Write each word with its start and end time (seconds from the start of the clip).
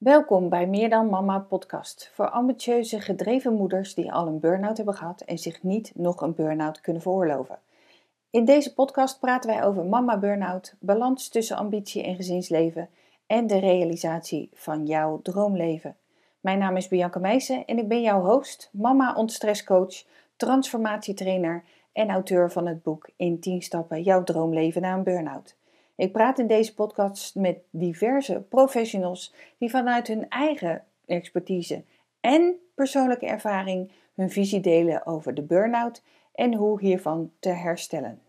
Welkom 0.00 0.48
bij 0.48 0.66
Meer 0.66 0.88
dan 0.88 1.10
Mama 1.10 1.38
podcast 1.38 2.10
voor 2.14 2.30
ambitieuze, 2.30 3.00
gedreven 3.00 3.54
moeders 3.54 3.94
die 3.94 4.12
al 4.12 4.26
een 4.26 4.40
burn-out 4.40 4.76
hebben 4.76 4.94
gehad 4.94 5.20
en 5.20 5.38
zich 5.38 5.62
niet 5.62 5.92
nog 5.94 6.20
een 6.20 6.34
burn-out 6.34 6.80
kunnen 6.80 7.02
veroorloven. 7.02 7.58
In 8.30 8.44
deze 8.44 8.74
podcast 8.74 9.20
praten 9.20 9.50
wij 9.50 9.64
over 9.64 9.84
mama 9.84 10.18
burn-out, 10.18 10.74
balans 10.78 11.28
tussen 11.28 11.56
ambitie 11.56 12.02
en 12.02 12.14
gezinsleven 12.14 12.88
en 13.26 13.46
de 13.46 13.58
realisatie 13.58 14.50
van 14.54 14.86
jouw 14.86 15.20
droomleven. 15.22 15.96
Mijn 16.40 16.58
naam 16.58 16.76
is 16.76 16.88
Bianca 16.88 17.18
Meijsen 17.18 17.64
en 17.64 17.78
ik 17.78 17.88
ben 17.88 18.02
jouw 18.02 18.24
host, 18.24 18.70
mama 18.72 19.14
ontstresscoach, 19.14 20.04
transformatietrainer 20.36 21.64
en 21.92 22.10
auteur 22.10 22.50
van 22.50 22.66
het 22.66 22.82
boek 22.82 23.10
In 23.16 23.40
10 23.40 23.62
stappen 23.62 24.02
jouw 24.02 24.24
droomleven 24.24 24.82
na 24.82 24.94
een 24.94 25.02
burn-out. 25.02 25.56
Ik 26.00 26.12
praat 26.12 26.38
in 26.38 26.46
deze 26.46 26.74
podcast 26.74 27.34
met 27.34 27.58
diverse 27.70 28.42
professionals 28.48 29.34
die 29.58 29.70
vanuit 29.70 30.06
hun 30.06 30.28
eigen 30.28 30.84
expertise 31.06 31.84
en 32.20 32.60
persoonlijke 32.74 33.26
ervaring 33.26 33.92
hun 34.14 34.30
visie 34.30 34.60
delen 34.60 35.06
over 35.06 35.34
de 35.34 35.42
burn-out 35.42 36.02
en 36.32 36.54
hoe 36.54 36.80
hiervan 36.80 37.32
te 37.38 37.48
herstellen. 37.48 38.22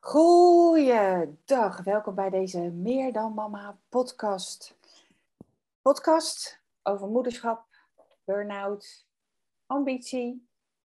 Goeiedag, 0.00 1.84
welkom 1.84 2.14
bij 2.14 2.30
deze 2.30 2.60
Meer 2.60 3.12
dan 3.12 3.34
Mama 3.34 3.78
podcast. 3.88 4.78
Podcast 5.82 6.60
over 6.82 7.08
moederschap, 7.08 7.69
burn-out, 8.30 9.06
ambitie, 9.66 10.48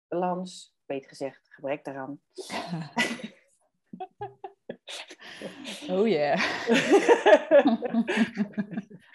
balans, 0.07 0.73
beter 0.85 1.09
gezegd, 1.09 1.47
gebrek 1.49 1.83
daaraan. 1.83 2.21
oh 5.93 6.07
yeah. 6.07 6.37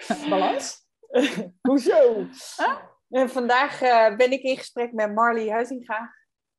balans? 0.30 0.86
Hoezo? 1.60 2.26
En 3.08 3.30
vandaag 3.30 3.82
uh, 3.82 4.16
ben 4.16 4.32
ik 4.32 4.42
in 4.42 4.56
gesprek 4.56 4.92
met 4.92 5.14
Marley 5.14 5.48
Huizinga. 5.48 6.14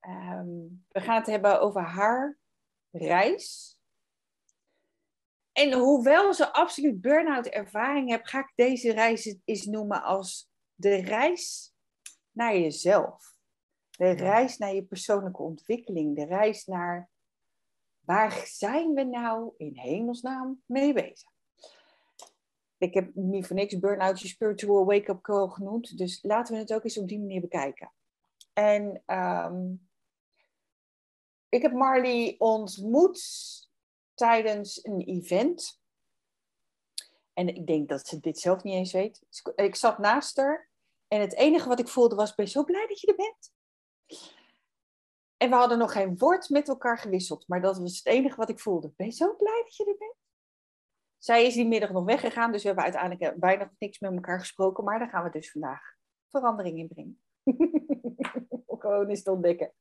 Um, 0.08 0.86
we 0.88 1.02
gaan 1.02 1.16
het 1.16 1.28
hebben 1.28 1.62
over 1.62 1.82
haar 1.82 2.38
reis. 2.92 3.78
En 5.52 5.74
hoewel 5.74 6.34
ze 6.34 6.54
absoluut 6.54 7.02
burn-out 7.02 7.48
ervaring 7.48 8.10
heeft, 8.10 8.30
ga 8.30 8.40
ik 8.40 8.52
deze 8.56 8.92
reis 8.92 9.38
eens 9.46 9.66
noemen 9.66 10.04
als 10.04 10.52
de 10.76 10.96
reis 10.96 11.74
naar 12.32 12.58
jezelf. 12.58 13.36
De 13.90 14.12
reis 14.12 14.58
naar 14.58 14.74
je 14.74 14.84
persoonlijke 14.84 15.42
ontwikkeling. 15.42 16.16
De 16.16 16.26
reis 16.26 16.66
naar 16.66 17.10
waar 18.00 18.42
zijn 18.46 18.94
we 18.94 19.04
nou 19.04 19.54
in 19.58 19.78
hemelsnaam 19.78 20.62
mee 20.66 20.94
bezig. 20.94 21.32
Ik 22.78 22.94
heb 22.94 23.16
niet 23.16 23.48
voor 23.48 23.56
niks 23.56 23.80
burn-out 23.80 24.22
je 24.22 24.28
spiritual 24.28 24.86
wake-up 24.86 25.22
call 25.22 25.48
genoemd. 25.48 25.98
Dus 25.98 26.24
laten 26.24 26.54
we 26.54 26.60
het 26.60 26.74
ook 26.74 26.84
eens 26.84 26.98
op 26.98 27.08
die 27.08 27.20
manier 27.20 27.42
bekijken. 27.42 27.94
En 28.54 29.04
um, 29.06 29.90
ik 31.50 31.62
heb 31.62 31.72
Marley 31.72 32.36
ontmoet 32.38 33.22
tijdens 34.14 34.86
een 34.86 35.02
event. 35.02 35.82
En 37.34 37.56
ik 37.56 37.68
denk 37.68 37.90
dat 37.90 38.08
ze 38.08 38.20
dit 38.20 38.40
zelf 38.40 38.64
niet 38.64 38.74
eens 38.74 38.92
weet. 38.92 39.22
Ik 39.56 39.76
zat 39.76 39.98
naast 39.98 40.38
haar 40.38 40.70
en 41.08 41.22
het 41.22 41.36
enige 41.36 41.68
wat 41.68 41.80
ik 41.80 41.88
voelde 41.88 42.16
was: 42.16 42.36
Ben 42.36 42.46
je 42.46 42.52
zo 42.52 42.64
blij 42.64 42.88
dat 42.88 43.00
je 43.00 43.08
er 43.08 43.16
bent? 43.16 43.52
En 45.38 45.50
we 45.50 45.56
hadden 45.56 45.78
nog 45.78 45.92
geen 45.92 46.18
woord 46.18 46.50
met 46.50 46.68
elkaar 46.68 46.98
gewisseld, 46.98 47.48
maar 47.48 47.62
dat 47.62 47.78
was 47.78 47.98
het 47.98 48.06
enige 48.06 48.36
wat 48.36 48.50
ik 48.50 48.60
voelde. 48.60 48.94
Ben 48.96 49.08
je 49.08 49.14
zo 49.14 49.36
blij 49.36 49.62
dat 49.66 49.76
je 49.76 49.86
er 49.86 49.98
bent? 49.98 50.16
Zij 51.18 51.46
is 51.46 51.54
die 51.54 51.68
middag 51.68 51.92
nog 51.92 52.06
weggegaan, 52.06 52.52
dus 52.52 52.62
we 52.62 52.68
hebben 52.68 52.84
uiteindelijk 52.84 53.40
bijna 53.40 53.72
niks 53.78 54.00
met 54.00 54.14
elkaar 54.14 54.40
gesproken. 54.40 54.84
Maar 54.84 55.00
daar 55.00 55.10
gaan 55.10 55.24
we 55.24 55.30
dus 55.30 55.52
vandaag 55.52 55.96
verandering 56.30 56.78
in 56.78 56.88
brengen. 56.88 57.22
Gewoon 58.84 59.08
eens 59.08 59.24
te 59.24 59.32
ontdekken. 59.32 59.74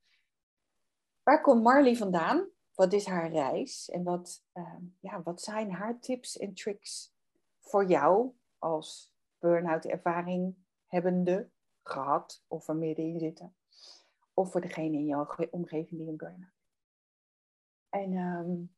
Waar 1.23 1.41
komt 1.41 1.63
Marley 1.63 1.97
vandaan? 1.97 2.49
Wat 2.75 2.93
is 2.93 3.07
haar 3.07 3.31
reis? 3.31 3.91
En 3.91 4.03
wat, 4.03 4.45
uh, 4.55 4.77
ja, 5.01 5.23
wat 5.23 5.43
zijn 5.43 5.73
haar 5.73 6.01
tips 6.01 6.39
en 6.39 6.55
tricks 6.55 7.12
voor 7.63 7.87
jou 7.87 8.33
als 8.59 9.15
burn-out 9.39 9.85
ervaring 9.85 10.57
hebbende 10.87 11.51
gehad 11.83 12.45
of 12.47 12.69
er 12.69 12.77
middenin 12.77 13.19
zitten? 13.19 13.57
Of 14.35 14.51
voor 14.51 14.61
degene 14.61 14.97
in 14.97 15.07
jouw 15.07 15.27
omgeving 15.51 16.01
die 16.01 16.09
een 16.09 16.17
burn-out 16.17 16.53
En 17.89 18.13
um, 18.13 18.75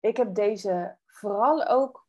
ik 0.00 0.16
heb 0.16 0.34
deze 0.34 0.98
vooral 1.06 1.66
ook 1.66 2.08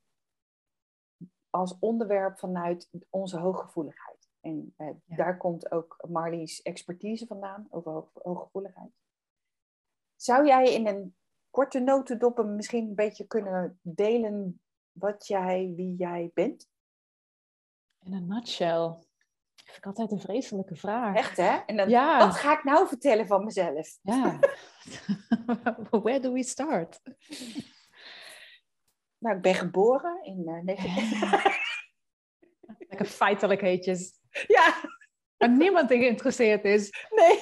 als 1.49 1.79
onderwerp 1.79 2.39
vanuit 2.39 2.89
onze 3.09 3.39
hooggevoeligheid. 3.39 4.29
En 4.39 4.73
ja. 4.77 5.15
daar 5.15 5.37
komt 5.37 5.71
ook 5.71 6.05
Marley's 6.09 6.61
expertise 6.61 7.27
vandaan 7.27 7.67
over 7.69 7.91
hoog, 7.91 8.09
hooggevoeligheid. 8.13 8.91
Zou 10.15 10.45
jij 10.45 10.73
in 10.73 10.87
een 10.87 11.15
korte 11.49 11.79
notendoppen 11.79 12.55
misschien 12.55 12.87
een 12.87 12.95
beetje 12.95 13.27
kunnen 13.27 13.79
delen 13.81 14.61
wat 14.91 15.27
jij, 15.27 15.73
wie 15.75 15.95
jij 15.95 16.31
bent? 16.33 16.69
In 17.99 18.13
een 18.13 18.27
nutshell. 18.27 18.97
Vind 19.63 19.77
ik 19.77 19.85
altijd 19.85 20.11
een 20.11 20.19
vreselijke 20.19 20.75
vraag. 20.75 21.15
Echt 21.15 21.37
hè? 21.37 21.57
En 21.65 21.77
dan, 21.77 21.89
ja. 21.89 22.25
wat 22.25 22.35
ga 22.35 22.57
ik 22.57 22.63
nou 22.63 22.87
vertellen 22.87 23.27
van 23.27 23.43
mezelf? 23.43 23.97
Ja. 24.01 24.39
Where 25.89 26.19
do 26.19 26.33
we 26.33 26.43
start? 26.43 27.01
Nou, 29.17 29.35
ik 29.35 29.41
ben 29.41 29.55
geboren 29.55 30.23
in 30.23 30.65
uh, 30.65 30.75
Lekker 32.89 33.05
feitelijkheidjes. 33.05 34.19
Ja. 34.47 34.73
Waar 35.37 35.49
niemand 35.49 35.91
in 35.91 35.99
geïnteresseerd 35.99 36.63
is. 36.63 37.07
Nee. 37.09 37.39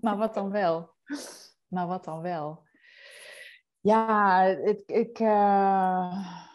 maar 0.00 0.16
wat 0.16 0.34
dan 0.34 0.50
wel? 0.50 0.94
Maar 1.66 1.86
wat 1.86 2.04
dan 2.04 2.20
wel? 2.20 2.67
Ja, 3.88 4.44
ik. 4.44 4.80
ik 4.86 5.18
uh... 5.18 6.46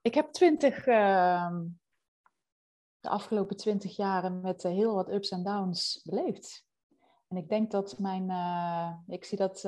Ik 0.00 0.14
heb 0.14 0.32
twintig, 0.32 0.86
uh, 0.86 1.56
de 3.00 3.08
afgelopen 3.08 3.56
twintig 3.56 3.96
jaren 3.96 4.40
met 4.40 4.64
uh, 4.64 4.72
heel 4.72 4.94
wat 4.94 5.10
ups 5.10 5.30
en 5.30 5.42
downs 5.42 6.02
beleefd. 6.04 6.66
En 7.28 7.36
ik 7.36 7.48
denk 7.48 7.70
dat 7.70 7.98
mijn, 7.98 8.30
uh, 8.30 8.92
ik 9.06 9.24
zie 9.24 9.38
dat, 9.38 9.58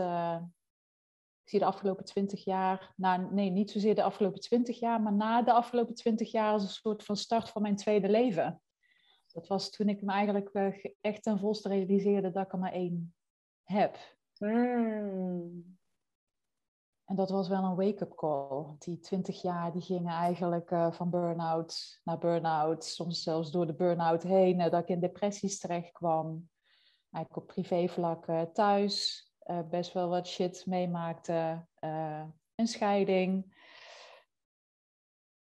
zie 1.45 1.59
de 1.59 1.65
afgelopen 1.65 2.05
twintig 2.05 2.45
jaar, 2.45 2.93
nou, 2.97 3.35
nee, 3.35 3.51
niet 3.51 3.71
zozeer 3.71 3.95
de 3.95 4.03
afgelopen 4.03 4.41
twintig 4.41 4.79
jaar, 4.79 5.03
maar 5.03 5.15
na 5.15 5.43
de 5.43 5.53
afgelopen 5.53 5.95
twintig 5.95 6.31
jaar 6.31 6.53
als 6.53 6.63
een 6.63 6.69
soort 6.69 7.05
van 7.05 7.17
start 7.17 7.49
van 7.49 7.63
mijn 7.63 7.77
tweede 7.77 8.09
leven. 8.09 8.63
Dat 9.33 9.47
was 9.47 9.71
toen 9.71 9.89
ik 9.89 10.03
me 10.03 10.13
eigenlijk 10.13 10.49
echt 11.01 11.23
ten 11.23 11.39
volste 11.39 11.69
realiseerde 11.69 12.31
dat 12.31 12.45
ik 12.45 12.53
er 12.53 12.59
maar 12.59 12.73
één 12.73 13.15
heb. 13.63 14.16
Hmm. 14.39 15.77
En 17.05 17.17
dat 17.17 17.31
was 17.31 17.49
wel 17.49 17.65
een 17.65 17.75
wake-up 17.77 18.15
call. 18.15 18.77
Die 18.79 18.99
twintig 18.99 19.43
jaar 19.43 19.73
die 19.73 19.83
gingen 19.83 20.13
eigenlijk 20.13 20.71
uh, 20.71 20.93
van 20.93 21.11
burn-out 21.11 22.01
naar 22.05 22.19
burn-out. 22.19 22.85
Soms 22.85 23.23
zelfs 23.23 23.51
door 23.51 23.67
de 23.67 23.75
burn-out 23.75 24.23
heen. 24.23 24.61
Uh, 24.61 24.71
dat 24.71 24.83
ik 24.83 24.89
in 24.89 25.01
depressies 25.01 25.59
terecht 25.59 25.93
kwam. 25.93 26.49
Eigenlijk 27.11 27.37
op 27.37 27.55
privévlak 27.55 28.27
uh, 28.27 28.43
thuis. 28.43 29.25
best 29.71 29.93
wel 29.93 30.09
wat 30.09 30.27
shit 30.27 30.67
meemaakte. 30.67 31.67
een 32.55 32.67
scheiding. 32.67 33.55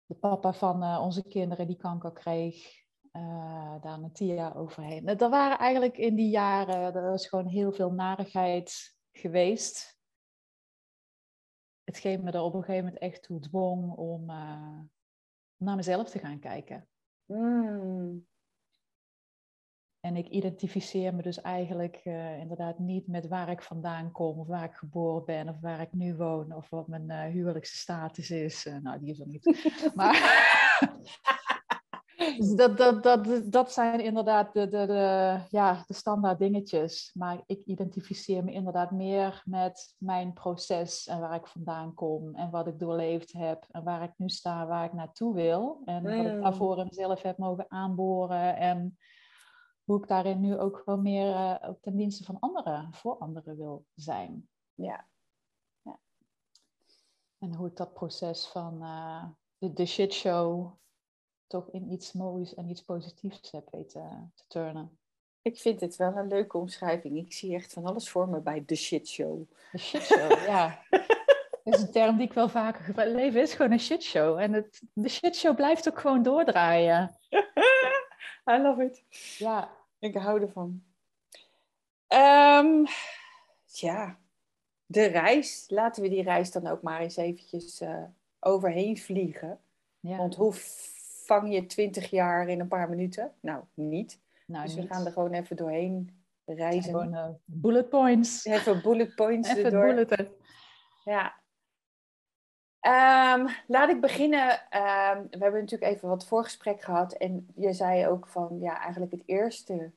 De 0.06 0.16
papa 0.16 0.54
van 0.54 0.98
onze 0.98 1.28
kinderen 1.28 1.68
die 1.68 1.78
kanker 1.78 2.12
kreeg. 2.12 2.86
Uh, 3.18 3.82
daar 3.82 4.00
een 4.00 4.12
tien 4.12 4.34
jaar 4.34 4.56
overheen. 4.56 5.08
Er 5.08 5.30
waren 5.30 5.58
eigenlijk 5.58 5.98
in 5.98 6.16
die 6.16 6.30
jaren, 6.30 6.96
er 6.96 7.10
was 7.10 7.28
gewoon 7.28 7.48
heel 7.48 7.72
veel 7.72 7.92
narigheid 7.92 8.96
geweest. 9.12 10.00
Hetgeen 11.84 12.24
me 12.24 12.32
er 12.32 12.42
op 12.42 12.54
een 12.54 12.64
gegeven 12.64 12.86
moment 12.86 13.02
echt 13.02 13.24
toe 13.24 13.40
dwong 13.40 13.92
om 13.92 14.30
uh, 14.30 14.80
naar 15.58 15.76
mezelf 15.76 16.10
te 16.10 16.20
gaan 16.20 16.40
kijken. 16.40 16.88
Mm. 17.26 18.28
En 20.00 20.16
ik 20.16 20.28
identificeer 20.28 21.16
me 21.16 21.22
dus 21.22 21.42
eigenlijk 21.42 22.02
uh, 22.04 22.40
inderdaad 22.40 22.80
niet 22.80 23.08
met 23.08 23.28
waar 23.28 23.50
ik 23.50 23.62
vandaan 23.62 24.12
kom, 24.12 24.40
of 24.40 24.48
waar 24.48 24.64
ik 24.64 24.74
geboren 24.74 25.26
ben, 25.26 25.50
of 25.50 25.60
waar 25.60 25.82
ik 25.82 25.94
nu 25.94 26.16
woon, 26.16 26.56
of 26.56 26.70
wat 26.70 26.88
mijn 26.88 27.10
uh, 27.10 27.24
huwelijkse 27.24 27.78
status 27.78 28.30
is. 28.30 28.66
Uh, 28.66 28.78
nou, 28.78 29.00
die 29.00 29.10
is 29.10 29.20
er 29.20 29.28
niet. 29.28 29.72
maar 29.96 30.16
dus 32.38 32.56
dat, 32.56 32.78
dat, 32.78 33.04
dat, 33.04 33.52
dat 33.52 33.72
zijn 33.72 34.00
inderdaad 34.00 34.54
de, 34.54 34.70
de, 34.70 34.86
de, 34.86 35.40
ja, 35.50 35.84
de 35.88 35.94
standaard 35.94 36.40
dingetjes. 36.40 37.12
Maar 37.14 37.44
ik 37.46 37.66
identificeer 37.66 38.44
me 38.44 38.52
inderdaad 38.52 38.92
meer 38.92 39.42
met 39.46 39.96
mijn 39.98 40.34
proces 40.34 41.08
en 41.08 41.20
waar 41.20 41.36
ik 41.36 41.48
vandaan 41.48 41.94
kom 41.94 42.36
en 42.36 42.50
wat 42.50 42.68
ik 42.68 42.80
doorleefd 42.80 43.34
heb 43.34 43.66
en 43.72 43.84
waar 43.84 44.04
ik 44.04 44.14
nu 44.18 44.30
sta, 44.30 44.66
waar 44.66 44.86
ik 44.86 44.94
naartoe 44.94 45.34
wil. 45.34 45.82
En 45.86 46.04
wat 46.04 46.26
ik 46.26 46.42
daarvoor 46.42 46.78
in 46.78 46.86
mezelf 46.86 47.22
heb 47.22 47.38
mogen 47.38 47.66
aanboren 47.72 48.58
en 48.58 48.98
hoe 49.84 50.02
ik 50.02 50.08
daarin 50.08 50.40
nu 50.40 50.58
ook 50.58 50.82
wel 50.86 50.98
meer 50.98 51.30
uh, 51.30 51.70
ten 51.82 51.96
dienste 51.96 52.24
van 52.24 52.40
anderen, 52.40 52.94
voor 52.94 53.18
anderen 53.18 53.58
wil 53.58 53.86
zijn. 53.96 54.50
Ja. 54.74 55.08
ja. 55.82 56.00
En 57.38 57.56
hoe 57.56 57.68
ik 57.68 57.76
dat 57.76 57.94
proces 57.94 58.48
van 58.48 58.84
uh, 58.84 59.26
de, 59.58 59.74
de 59.74 59.86
shitshow 59.86 60.78
toch 61.48 61.70
in 61.72 61.92
iets 61.92 62.12
moois 62.12 62.54
en 62.54 62.70
iets 62.70 62.84
positiefs 62.84 63.52
heb 63.52 63.68
weten 63.72 64.32
te 64.36 64.44
turnen. 64.48 64.98
Ik 65.42 65.60
vind 65.60 65.82
het 65.82 65.96
wel 65.96 66.16
een 66.16 66.28
leuke 66.28 66.58
omschrijving. 66.58 67.18
Ik 67.18 67.34
zie 67.34 67.56
echt 67.56 67.74
van 67.74 67.86
alles 67.86 68.10
voor 68.10 68.30
me 68.30 68.40
bij 68.40 68.64
de 68.66 68.76
shitshow. 68.76 69.42
De 69.72 69.78
shitshow, 69.78 70.32
ja. 70.48 70.84
Dat 71.64 71.74
is 71.76 71.82
een 71.82 71.92
term 71.92 72.18
die 72.18 72.26
ik 72.26 72.34
wel 72.34 72.50
vaker 72.50 72.84
gebruik. 72.84 73.14
Leven 73.14 73.42
is 73.42 73.54
gewoon 73.54 73.72
een 73.72 73.80
shitshow. 73.80 74.40
En 74.40 74.54
het, 74.54 74.82
de 74.94 75.10
shitshow 75.10 75.56
blijft 75.56 75.90
ook 75.90 76.00
gewoon 76.00 76.24
doordraaien. 76.24 77.18
I 78.52 78.58
love 78.62 78.84
it. 78.84 79.04
Ja. 79.38 79.72
Ik 80.00 80.16
hou 80.16 80.42
ervan. 80.42 80.84
Um, 82.08 82.86
ja, 83.66 84.18
de 84.86 85.06
reis. 85.06 85.66
Laten 85.68 86.04
we 86.04 86.10
die 86.10 86.24
reis 86.24 86.52
dan 86.52 86.68
ook 86.68 86.82
maar 86.82 87.00
eens 87.00 87.18
eventjes 87.18 87.82
uh, 87.82 88.04
overheen 88.40 88.98
vliegen. 88.98 89.60
Ja. 90.00 90.18
Want 90.18 90.36
hoe 90.36 90.54
vang 91.28 91.54
je 91.54 91.66
twintig 91.66 92.10
jaar 92.10 92.48
in 92.48 92.60
een 92.60 92.68
paar 92.68 92.90
minuten? 92.90 93.32
Nou, 93.40 93.64
niet. 93.74 94.20
Nou, 94.46 94.66
dus 94.66 94.76
we 94.76 94.88
gaan 94.88 95.06
er 95.06 95.12
gewoon 95.12 95.34
even 95.34 95.56
doorheen 95.56 96.24
reizen. 96.46 96.92
Gewoon 96.92 97.14
uh, 97.14 97.30
bullet 97.46 97.90
points. 97.90 98.46
Even 98.46 98.82
bullet 98.82 99.16
points 99.16 99.50
even 99.52 99.64
erdoor. 99.64 99.86
Bulleten. 99.86 100.28
Ja. 101.04 101.36
Um, 102.82 103.48
laat 103.68 103.90
ik 103.90 104.02
beginnen. 104.02 104.52
Um, 104.52 105.28
we 105.30 105.38
hebben 105.38 105.60
natuurlijk 105.62 105.92
even 105.92 106.10
wat 106.10 106.28
voorgesprek 106.28 106.82
gehad. 106.82 107.14
En 107.14 107.48
je 107.56 107.74
zei 107.74 108.08
ook 108.08 108.28
van, 108.28 108.60
ja, 108.60 108.80
eigenlijk 108.82 109.12
het 109.12 109.24
eerste 109.26 109.92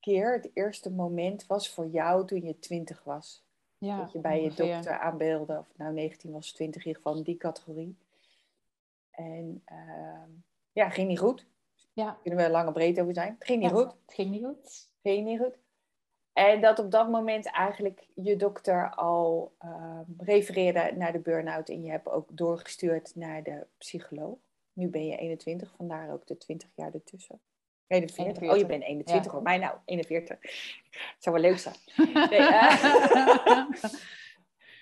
keer, 0.00 0.32
het 0.32 0.50
eerste 0.54 0.90
moment 0.90 1.46
was 1.46 1.70
voor 1.70 1.86
jou 1.86 2.26
toen 2.26 2.42
je 2.42 2.58
twintig 2.58 3.04
was. 3.04 3.44
Ja, 3.78 3.98
dat 3.98 4.12
je 4.12 4.18
bij 4.18 4.40
ongeveer. 4.40 4.64
je 4.64 4.72
dokter 4.72 4.98
aanbeelde, 4.98 5.58
of 5.58 5.66
nou 5.76 5.92
19 5.92 6.32
was, 6.32 6.52
20 6.52 6.80
in 6.80 6.86
ieder 6.86 7.02
geval 7.02 7.18
in 7.18 7.24
die 7.24 7.36
categorie. 7.36 7.96
En 9.10 9.62
um, 9.72 10.44
ja, 10.74 10.88
ging 10.88 11.08
niet 11.08 11.18
goed. 11.18 11.46
Ja. 11.92 12.18
kunnen 12.22 12.44
we 12.44 12.50
lang 12.50 12.66
en 12.66 12.72
breed 12.72 13.00
over 13.00 13.14
zijn. 13.14 13.34
Het 13.38 13.46
ging 13.46 13.62
niet 13.62 13.70
goed. 13.70 13.96
Het 14.06 14.14
ging 14.14 14.30
niet 14.30 14.44
goed. 14.44 14.90
Ging 15.02 15.26
niet 15.26 15.38
goed. 15.38 15.58
En 16.32 16.60
dat 16.60 16.78
op 16.78 16.90
dat 16.90 17.08
moment 17.08 17.46
eigenlijk 17.46 18.06
je 18.14 18.36
dokter 18.36 18.90
al 18.94 19.54
uh, 19.64 20.00
refereerde 20.18 20.92
naar 20.96 21.12
de 21.12 21.18
burn-out 21.18 21.68
en 21.68 21.82
je 21.82 21.90
hebt 21.90 22.08
ook 22.08 22.28
doorgestuurd 22.32 23.12
naar 23.14 23.42
de 23.42 23.66
psycholoog. 23.78 24.38
Nu 24.72 24.88
ben 24.88 25.06
je 25.06 25.16
21, 25.16 25.72
vandaar 25.76 26.12
ook 26.12 26.26
de 26.26 26.36
20 26.36 26.68
jaar 26.74 26.94
ertussen. 26.94 27.40
41. 27.86 28.50
Oh, 28.50 28.56
je 28.56 28.66
bent 28.66 28.82
21 28.82 29.32
hoor. 29.32 29.42
Mij 29.42 29.58
nou, 29.58 29.76
41. 29.84 30.38
Het 30.40 31.16
zou 31.18 31.40
wel 31.40 31.50
leuk 31.50 31.58
zijn. 31.58 31.74
Nee, 32.30 32.40
uh... 32.40 33.66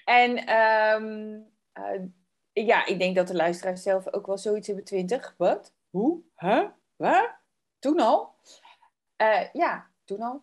en 0.20 0.54
um, 0.56 1.46
uh, 1.78 2.02
ja, 2.52 2.86
ik 2.86 2.98
denk 2.98 3.16
dat 3.16 3.26
de 3.26 3.34
luisteraars 3.34 3.82
zelf 3.82 4.12
ook 4.12 4.26
wel 4.26 4.38
zoiets 4.38 4.66
hebben. 4.66 4.84
20. 4.84 5.34
Wat? 5.38 5.72
Hoe? 5.92 6.20
Huh? 6.36 6.68
Waar? 6.96 7.40
Toen 7.78 8.00
al? 8.00 8.34
Uh, 9.16 9.52
ja, 9.52 9.90
toen 10.04 10.20
al. 10.20 10.42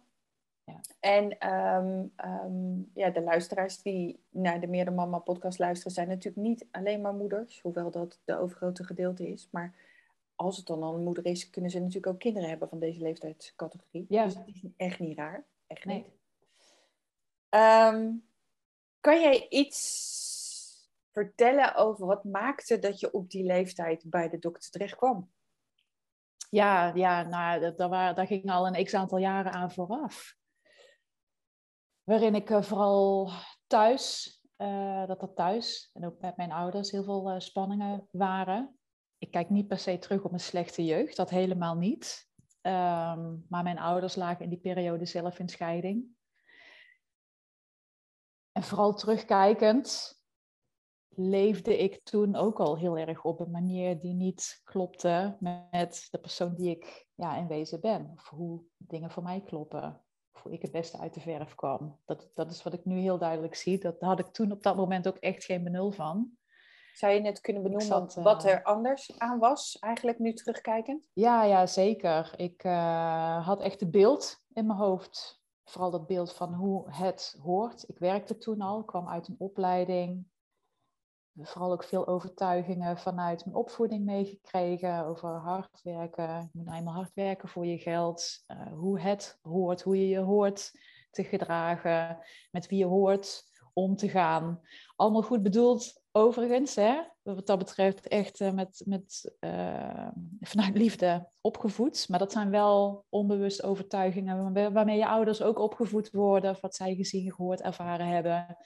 Ja. 0.63 0.81
En 0.99 1.53
um, 1.53 2.13
um, 2.25 2.91
ja, 2.93 3.09
de 3.09 3.21
luisteraars 3.21 3.81
die 3.81 4.23
naar 4.29 4.59
de 4.59 4.67
Meerdere 4.67 4.95
Mama 4.95 5.19
podcast 5.19 5.59
luisteren, 5.59 5.91
zijn 5.91 6.07
natuurlijk 6.07 6.47
niet 6.47 6.67
alleen 6.71 7.01
maar 7.01 7.13
moeders, 7.13 7.61
hoewel 7.61 7.91
dat 7.91 8.19
de 8.23 8.37
overgrote 8.37 8.83
gedeelte 8.83 9.27
is. 9.27 9.47
Maar 9.51 9.73
als 10.35 10.57
het 10.57 10.65
dan 10.65 10.83
al 10.83 10.95
een 10.95 11.03
moeder 11.03 11.25
is, 11.25 11.49
kunnen 11.49 11.71
ze 11.71 11.79
natuurlijk 11.79 12.13
ook 12.13 12.19
kinderen 12.19 12.49
hebben 12.49 12.69
van 12.69 12.79
deze 12.79 13.01
leeftijdscategorie. 13.01 14.05
Ja. 14.09 14.23
Dus 14.23 14.35
het 14.35 14.47
is 14.47 14.63
echt 14.77 14.99
niet 14.99 15.17
raar. 15.17 15.45
Echt 15.67 15.85
niet. 15.85 16.05
Um, 17.49 18.25
kan 18.99 19.21
jij 19.21 19.47
iets 19.49 20.87
vertellen 21.11 21.75
over 21.75 22.05
wat 22.05 22.23
maakte 22.23 22.79
dat 22.79 22.99
je 22.99 23.13
op 23.13 23.31
die 23.31 23.43
leeftijd 23.43 24.03
bij 24.05 24.29
de 24.29 24.39
dokter 24.39 24.71
terecht 24.71 24.95
kwam? 24.95 25.29
Ja, 26.49 26.93
ja 26.95 27.23
nou, 27.23 27.75
daar, 27.75 27.89
waar, 27.89 28.15
daar 28.15 28.27
ging 28.27 28.51
al 28.51 28.67
een 28.67 28.85
x 28.85 28.93
aantal 28.93 29.17
jaren 29.17 29.51
aan 29.51 29.71
vooraf. 29.71 30.35
Waarin 32.03 32.35
ik 32.35 32.49
uh, 32.49 32.61
vooral 32.61 33.31
thuis, 33.67 34.39
uh, 34.57 35.07
dat 35.07 35.21
er 35.21 35.33
thuis 35.33 35.89
en 35.93 36.05
ook 36.05 36.21
met 36.21 36.37
mijn 36.37 36.51
ouders 36.51 36.91
heel 36.91 37.03
veel 37.03 37.33
uh, 37.33 37.39
spanningen 37.39 38.07
waren. 38.11 38.79
Ik 39.17 39.31
kijk 39.31 39.49
niet 39.49 39.67
per 39.67 39.77
se 39.77 39.99
terug 39.99 40.23
op 40.23 40.33
een 40.33 40.39
slechte 40.39 40.85
jeugd, 40.85 41.15
dat 41.15 41.29
helemaal 41.29 41.75
niet. 41.75 42.27
Um, 42.61 43.45
maar 43.49 43.63
mijn 43.63 43.79
ouders 43.79 44.15
lagen 44.15 44.43
in 44.43 44.49
die 44.49 44.59
periode 44.59 45.05
zelf 45.05 45.39
in 45.39 45.49
scheiding. 45.49 46.05
En 48.51 48.63
vooral 48.63 48.93
terugkijkend 48.93 50.18
leefde 51.19 51.77
ik 51.77 52.03
toen 52.03 52.35
ook 52.35 52.59
al 52.59 52.77
heel 52.77 52.97
erg 52.97 53.23
op 53.23 53.39
een 53.39 53.51
manier 53.51 53.99
die 53.99 54.13
niet 54.13 54.61
klopte 54.63 55.37
met 55.39 56.07
de 56.11 56.17
persoon 56.17 56.53
die 56.53 56.69
ik 56.69 57.07
ja, 57.15 57.35
in 57.35 57.47
wezen 57.47 57.81
ben. 57.81 58.11
Of 58.15 58.29
hoe 58.29 58.61
dingen 58.77 59.11
voor 59.11 59.23
mij 59.23 59.41
kloppen. 59.41 60.01
Of 60.33 60.43
hoe 60.43 60.51
ik 60.53 60.61
het 60.61 60.71
beste 60.71 60.97
uit 60.97 61.13
de 61.13 61.19
verf 61.19 61.55
kwam. 61.55 61.99
Dat, 62.05 62.29
dat 62.33 62.51
is 62.51 62.63
wat 62.63 62.73
ik 62.73 62.85
nu 62.85 62.99
heel 62.99 63.17
duidelijk 63.17 63.55
zie. 63.55 63.79
Dat 63.79 63.95
had 63.99 64.19
ik 64.19 64.27
toen 64.27 64.51
op 64.51 64.63
dat 64.63 64.75
moment 64.75 65.07
ook 65.07 65.17
echt 65.17 65.43
geen 65.43 65.63
benul 65.63 65.91
van. 65.91 66.31
Zou 66.93 67.13
je 67.13 67.19
net 67.19 67.41
kunnen 67.41 67.63
benoemen 67.63 68.23
wat 68.23 68.45
eh, 68.45 68.51
er 68.51 68.63
anders 68.63 69.19
aan 69.19 69.39
was, 69.39 69.77
eigenlijk 69.79 70.19
nu 70.19 70.33
terugkijkend? 70.33 71.09
Ja, 71.13 71.43
ja 71.43 71.65
zeker. 71.65 72.33
Ik 72.35 72.63
uh, 72.63 73.45
had 73.45 73.61
echt 73.61 73.81
een 73.81 73.91
beeld 73.91 74.43
in 74.53 74.65
mijn 74.65 74.79
hoofd. 74.79 75.41
Vooral 75.63 75.91
dat 75.91 76.07
beeld 76.07 76.33
van 76.33 76.53
hoe 76.53 76.91
het 76.91 77.37
hoort. 77.41 77.89
Ik 77.89 77.99
werkte 77.99 78.37
toen 78.37 78.61
al, 78.61 78.83
kwam 78.83 79.09
uit 79.09 79.27
een 79.27 79.35
opleiding 79.37 80.28
vooral 81.35 81.71
ook 81.71 81.83
veel 81.83 82.07
overtuigingen 82.07 82.97
vanuit 82.97 83.45
mijn 83.45 83.57
opvoeding 83.57 84.05
meegekregen 84.05 85.05
over 85.05 85.29
hard 85.29 85.81
werken. 85.83 86.39
Je 86.41 86.49
moet 86.51 86.65
nou 86.65 86.77
eenmaal 86.77 86.93
hard 86.93 87.13
werken 87.13 87.49
voor 87.49 87.65
je 87.65 87.77
geld. 87.77 88.43
Uh, 88.47 88.73
hoe 88.73 88.99
het 88.99 89.39
hoort, 89.41 89.81
hoe 89.81 89.97
je 89.97 90.07
je 90.07 90.19
hoort 90.19 90.71
te 91.11 91.23
gedragen. 91.23 92.17
Met 92.51 92.67
wie 92.67 92.79
je 92.79 92.85
hoort 92.85 93.43
om 93.73 93.95
te 93.95 94.09
gaan. 94.09 94.61
Allemaal 94.95 95.21
goed 95.21 95.43
bedoeld 95.43 96.01
overigens. 96.11 96.75
Hè? 96.75 97.01
Wat 97.21 97.47
dat 97.47 97.57
betreft 97.57 98.07
echt 98.07 98.39
uh, 98.39 98.51
met, 98.51 98.81
met, 98.85 99.35
uh, 99.39 100.07
vanuit 100.39 100.77
liefde 100.77 101.29
opgevoed. 101.41 102.09
Maar 102.09 102.19
dat 102.19 102.31
zijn 102.31 102.49
wel 102.49 103.05
onbewuste 103.09 103.63
overtuigingen 103.63 104.73
waarmee 104.73 104.97
je 104.97 105.07
ouders 105.07 105.41
ook 105.41 105.59
opgevoed 105.59 106.11
worden. 106.11 106.51
Of 106.51 106.61
wat 106.61 106.75
zij 106.75 106.95
gezien, 106.95 107.31
gehoord, 107.31 107.61
ervaren 107.61 108.07
hebben 108.07 108.57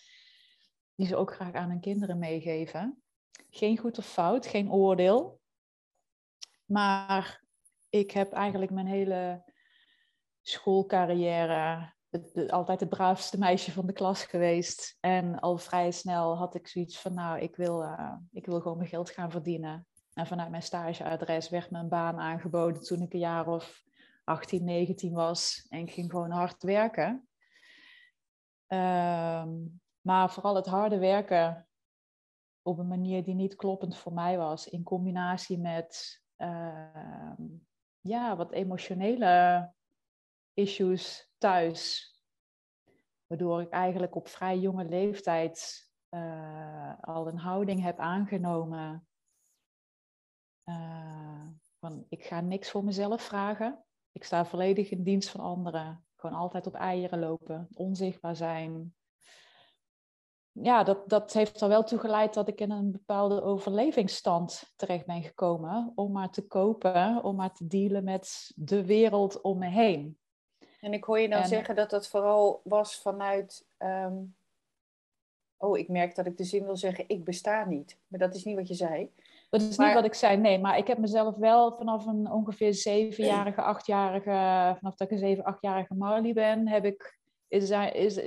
die 0.95 1.07
ze 1.07 1.15
ook 1.15 1.33
graag 1.33 1.53
aan 1.53 1.69
hun 1.69 1.79
kinderen 1.79 2.19
meegeven. 2.19 3.03
Geen 3.50 3.77
goed 3.77 3.97
of 3.97 4.05
fout, 4.05 4.45
geen 4.45 4.71
oordeel. 4.71 5.41
Maar 6.65 7.43
ik 7.89 8.12
heb 8.12 8.31
eigenlijk 8.31 8.71
mijn 8.71 8.88
hele 8.88 9.51
schoolcarrière 10.41 11.93
altijd 12.47 12.79
het 12.79 12.89
braafste 12.89 13.38
meisje 13.38 13.71
van 13.71 13.85
de 13.85 13.93
klas 13.93 14.25
geweest. 14.25 14.97
En 15.00 15.39
al 15.39 15.57
vrij 15.57 15.91
snel 15.91 16.38
had 16.38 16.55
ik 16.55 16.67
zoiets 16.67 17.00
van, 17.00 17.13
nou, 17.13 17.39
ik 17.39 17.55
wil, 17.55 17.83
uh, 17.83 18.15
ik 18.31 18.45
wil 18.45 18.62
gewoon 18.62 18.77
mijn 18.77 18.89
geld 18.89 19.09
gaan 19.09 19.31
verdienen. 19.31 19.88
En 20.13 20.27
vanuit 20.27 20.50
mijn 20.50 20.63
stageadres 20.63 21.50
werd 21.50 21.71
me 21.71 21.79
een 21.79 21.89
baan 21.89 22.19
aangeboden 22.19 22.81
toen 22.81 23.01
ik 23.01 23.13
een 23.13 23.19
jaar 23.19 23.47
of 23.47 23.83
18, 24.23 24.63
19 24.63 25.13
was. 25.13 25.65
En 25.69 25.79
ik 25.79 25.91
ging 25.91 26.12
gewoon 26.12 26.31
hard 26.31 26.63
werken. 26.63 27.27
Um, 28.67 29.81
maar 30.03 30.31
vooral 30.31 30.55
het 30.55 30.65
harde 30.65 30.98
werken 30.98 31.67
op 32.62 32.77
een 32.77 32.88
manier 32.88 33.24
die 33.24 33.36
niet 33.36 33.55
kloppend 33.55 33.98
voor 33.98 34.13
mij 34.13 34.38
was, 34.38 34.69
in 34.69 34.83
combinatie 34.83 35.60
met 35.60 36.22
uh, 36.38 37.31
ja, 38.00 38.36
wat 38.36 38.51
emotionele 38.51 39.72
issues 40.53 41.31
thuis. 41.38 42.12
Waardoor 43.27 43.62
ik 43.62 43.69
eigenlijk 43.69 44.15
op 44.15 44.27
vrij 44.27 44.60
jonge 44.60 44.86
leeftijd 44.86 45.89
uh, 46.10 46.93
al 47.01 47.27
een 47.27 47.38
houding 47.38 47.81
heb 47.81 48.00
aangenomen. 48.00 49.07
Uh, 50.69 51.48
van 51.79 52.05
ik 52.10 52.24
ga 52.24 52.41
niks 52.41 52.72
voor 52.72 52.83
mezelf 52.83 53.22
vragen. 53.22 53.86
Ik 54.12 54.24
sta 54.24 54.45
volledig 54.45 54.89
in 54.89 55.03
dienst 55.03 55.29
van 55.29 55.39
anderen. 55.39 56.05
Gewoon 56.15 56.36
altijd 56.36 56.67
op 56.67 56.74
eieren 56.74 57.19
lopen, 57.19 57.67
onzichtbaar 57.74 58.36
zijn, 58.36 58.95
ja, 60.53 60.83
dat, 60.83 61.10
dat 61.10 61.33
heeft 61.33 61.62
er 61.62 61.67
wel 61.67 61.83
toe 61.83 62.00
geleid 62.00 62.33
dat 62.33 62.48
ik 62.48 62.62
in 62.62 62.72
een 62.72 62.91
bepaalde 62.91 63.41
overlevingsstand 63.41 64.74
terecht 64.75 65.05
ben 65.05 65.24
gekomen. 65.24 65.91
Om 65.95 66.12
maar 66.12 66.29
te 66.29 66.48
kopen, 66.48 67.24
om 67.24 67.36
maar 67.36 67.53
te 67.53 67.67
dealen 67.67 68.03
met 68.03 68.51
de 68.55 68.86
wereld 68.86 69.41
om 69.41 69.57
me 69.57 69.67
heen. 69.67 70.17
En 70.79 70.93
ik 70.93 71.03
hoor 71.03 71.19
je 71.19 71.29
dan 71.29 71.45
zeggen 71.45 71.75
dat 71.75 71.89
dat 71.89 72.07
vooral 72.07 72.62
was 72.63 73.01
vanuit. 73.01 73.67
Um... 73.77 74.36
Oh, 75.57 75.77
ik 75.77 75.88
merk 75.88 76.15
dat 76.15 76.25
ik 76.25 76.38
de 76.38 76.43
zin 76.43 76.65
wil 76.65 76.77
zeggen: 76.77 77.03
ik 77.07 77.24
besta 77.24 77.65
niet. 77.65 77.98
Maar 78.07 78.19
dat 78.19 78.36
is 78.36 78.43
niet 78.43 78.55
wat 78.55 78.67
je 78.67 78.74
zei. 78.74 79.12
Dat 79.50 79.62
is 79.62 79.77
niet 79.77 79.93
wat 79.93 80.05
ik 80.05 80.13
zei, 80.13 80.38
nee. 80.38 80.60
Maar 80.60 80.77
ik 80.77 80.88
heb 80.88 80.98
mezelf 80.98 81.36
wel 81.36 81.72
vanaf 81.72 82.05
een 82.05 82.31
ongeveer 82.31 82.74
zevenjarige, 82.74 83.62
achtjarige... 83.62 84.75
Vanaf 84.79 84.95
dat 84.95 85.01
ik 85.01 85.12
een 85.12 85.17
zeven, 85.17 85.43
achtjarige 85.43 85.93
Marley 85.93 86.33
ben, 86.33 86.67
heb 86.67 86.86
ik... 86.86 87.19
Is, 87.48 87.69
is, 87.93 88.19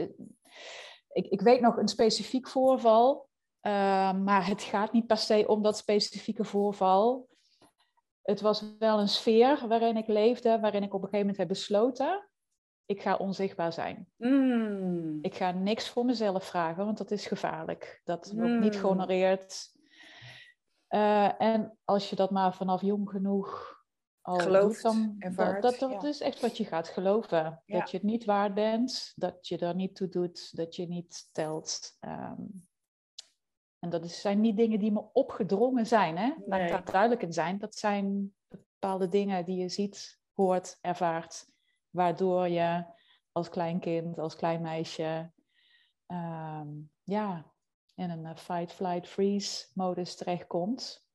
ik, 1.16 1.26
ik 1.26 1.40
weet 1.40 1.60
nog 1.60 1.76
een 1.76 1.88
specifiek 1.88 2.48
voorval. 2.48 3.28
Uh, 3.62 3.72
maar 4.12 4.46
het 4.46 4.62
gaat 4.62 4.92
niet 4.92 5.06
per 5.06 5.16
se 5.16 5.44
om 5.46 5.62
dat 5.62 5.76
specifieke 5.76 6.44
voorval. 6.44 7.28
Het 8.22 8.40
was 8.40 8.74
wel 8.78 9.00
een 9.00 9.08
sfeer 9.08 9.64
waarin 9.68 9.96
ik 9.96 10.06
leefde, 10.06 10.60
waarin 10.60 10.82
ik 10.82 10.94
op 10.94 11.02
een 11.02 11.08
gegeven 11.08 11.18
moment 11.18 11.36
heb 11.36 11.48
besloten 11.48 12.28
ik 12.86 13.02
ga 13.02 13.16
onzichtbaar 13.16 13.72
zijn. 13.72 14.08
Mm. 14.16 15.18
Ik 15.22 15.34
ga 15.34 15.50
niks 15.50 15.88
voor 15.88 16.04
mezelf 16.04 16.44
vragen, 16.44 16.84
want 16.84 16.98
dat 16.98 17.10
is 17.10 17.26
gevaarlijk. 17.26 18.00
Dat 18.04 18.32
wordt 18.32 18.60
niet 18.60 18.74
mm. 18.74 18.80
gehonoreerd. 18.80 19.74
Uh, 20.90 21.40
en 21.40 21.78
als 21.84 22.10
je 22.10 22.16
dat 22.16 22.30
maar 22.30 22.54
vanaf 22.54 22.80
jong 22.80 23.10
genoeg 23.10 23.75
al 24.26 24.38
Gelooft, 24.38 24.82
doet, 24.82 24.92
dan 24.92 25.16
ervaart, 25.18 25.62
dat, 25.62 25.78
dat, 25.78 26.04
is 26.04 26.20
echt 26.20 26.40
wat 26.40 26.56
je 26.56 26.64
gaat 26.64 26.88
geloven. 26.88 27.62
Dat 27.66 27.90
je 27.90 27.96
het 27.96 28.06
niet 28.06 28.24
waard 28.24 28.54
bent, 28.54 29.12
dat 29.16 29.48
je 29.48 29.58
er 29.58 29.74
niet 29.74 29.96
toe 29.96 30.08
doet, 30.08 30.56
dat 30.56 30.76
je 30.76 30.86
niet 30.86 31.28
telt. 31.32 31.96
Um, 32.00 32.68
en 33.78 33.90
dat 33.90 34.10
zijn 34.10 34.40
niet 34.40 34.56
dingen 34.56 34.78
die 34.78 34.92
me 34.92 35.12
opgedrongen 35.12 35.86
zijn. 35.86 36.16
Hè? 36.16 36.32
Laat 36.46 36.60
ik 36.60 36.68
daar 36.68 36.84
duidelijk 36.84 37.22
in 37.22 37.32
zijn. 37.32 37.58
Dat 37.58 37.74
zijn 37.74 38.34
bepaalde 38.48 39.08
dingen 39.08 39.44
die 39.44 39.56
je 39.56 39.68
ziet, 39.68 40.20
hoort, 40.32 40.78
ervaart 40.80 41.46
waardoor 41.90 42.48
je 42.48 42.84
als 43.32 43.48
klein 43.48 43.80
kind, 43.80 44.18
als 44.18 44.36
klein 44.36 44.62
meisje, 44.62 45.32
ehm, 46.06 46.68
ja, 47.02 47.52
in 47.94 48.10
een 48.10 48.26
eh, 48.26 48.36
fight, 48.36 48.72
flight, 48.72 49.08
freeze 49.08 49.66
modus 49.74 50.16
terechtkomt. 50.16 51.05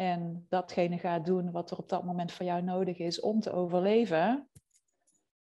En 0.00 0.46
datgene 0.48 0.98
gaat 0.98 1.24
doen 1.24 1.50
wat 1.50 1.70
er 1.70 1.78
op 1.78 1.88
dat 1.88 2.04
moment 2.04 2.32
voor 2.32 2.46
jou 2.46 2.62
nodig 2.62 2.98
is 2.98 3.20
om 3.20 3.40
te 3.40 3.52
overleven. 3.52 4.48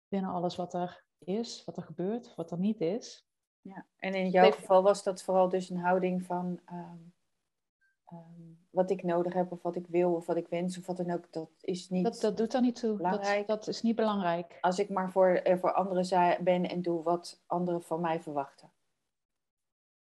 Binnen 0.07 0.31
alles 0.31 0.55
wat 0.55 0.73
er 0.73 1.03
is, 1.17 1.63
wat 1.65 1.77
er 1.77 1.83
gebeurt, 1.83 2.35
wat 2.35 2.51
er 2.51 2.59
niet 2.59 2.81
is. 2.81 3.27
Ja, 3.61 3.85
en 3.97 4.13
in 4.13 4.29
jouw 4.29 4.51
geval 4.51 4.83
was 4.83 5.03
dat 5.03 5.23
vooral 5.23 5.49
dus 5.49 5.69
een 5.69 5.77
houding 5.77 6.25
van 6.25 6.59
ehm, 6.65 6.97
ehm, 8.05 8.41
wat 8.69 8.89
ik 8.89 9.03
nodig 9.03 9.33
heb 9.33 9.51
of 9.51 9.61
wat 9.61 9.75
ik 9.75 9.87
wil 9.87 10.13
of 10.13 10.25
wat 10.25 10.37
ik 10.37 10.47
wens 10.47 10.77
of 10.77 10.85
wat 10.85 10.97
dan 10.97 11.11
ook, 11.11 11.31
dat 11.31 11.49
is 11.61 11.89
niet 11.89 12.03
Dat, 12.03 12.19
dat 12.19 12.37
doet 12.37 12.53
er 12.53 12.61
niet 12.61 12.79
toe. 12.79 12.95
Belangrijk. 12.95 13.47
Dat, 13.47 13.59
dat 13.59 13.67
is 13.67 13.81
niet 13.81 13.95
belangrijk. 13.95 14.57
Als 14.61 14.79
ik 14.79 14.89
maar 14.89 15.11
voor, 15.11 15.27
er 15.27 15.59
voor 15.59 15.73
anderen 15.73 16.43
ben 16.43 16.69
en 16.69 16.81
doe 16.81 17.03
wat 17.03 17.43
anderen 17.45 17.81
van 17.81 18.01
mij 18.01 18.21
verwachten. 18.21 18.70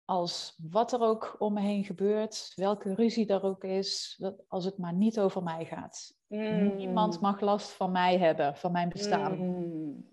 Als 0.05 0.59
wat 0.71 0.93
er 0.93 1.01
ook 1.01 1.37
om 1.39 1.53
me 1.53 1.61
heen 1.61 1.85
gebeurt, 1.85 2.53
welke 2.55 2.95
ruzie 2.95 3.27
er 3.27 3.43
ook 3.43 3.65
is, 3.65 4.15
dat, 4.19 4.45
als 4.49 4.65
het 4.65 4.79
maar 4.79 4.95
niet 4.95 5.21
over 5.21 5.43
mij 5.43 5.65
gaat. 5.65 6.15
Mm. 6.29 6.77
Niemand 6.77 7.21
mag 7.21 7.41
last 7.41 7.71
van 7.73 7.93
mij 7.93 8.19
hebben, 8.19 8.57
van 8.57 8.73
mijn 8.73 8.89
bestaan. 8.89 9.39
Mm 9.39 10.13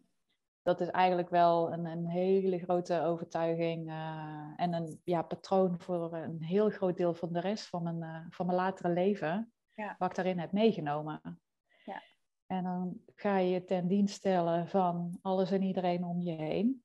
dat 0.61 0.81
is 0.81 0.87
eigenlijk 0.87 1.29
wel 1.29 1.73
een, 1.73 1.85
een 1.85 2.07
hele 2.07 2.59
grote 2.59 3.01
overtuiging 3.01 3.89
uh, 3.89 4.53
en 4.55 4.73
een 4.73 5.01
ja, 5.03 5.21
patroon 5.21 5.79
voor 5.79 6.13
een 6.13 6.43
heel 6.43 6.69
groot 6.69 6.97
deel 6.97 7.13
van 7.13 7.33
de 7.33 7.39
rest 7.39 7.67
van 7.67 7.83
mijn, 7.83 8.01
uh, 8.01 8.25
van 8.29 8.45
mijn 8.45 8.57
latere 8.57 8.89
leven, 8.89 9.53
ja. 9.73 9.95
wat 9.97 10.09
ik 10.09 10.15
daarin 10.15 10.39
heb 10.39 10.51
meegenomen. 10.51 11.41
Ja. 11.85 12.01
En 12.45 12.63
dan 12.63 13.01
ga 13.15 13.37
je 13.37 13.49
je 13.49 13.63
ten 13.63 13.87
dienst 13.87 14.15
stellen 14.15 14.67
van 14.67 15.17
alles 15.21 15.51
en 15.51 15.63
iedereen 15.63 16.03
om 16.03 16.21
je 16.21 16.31
heen. 16.31 16.83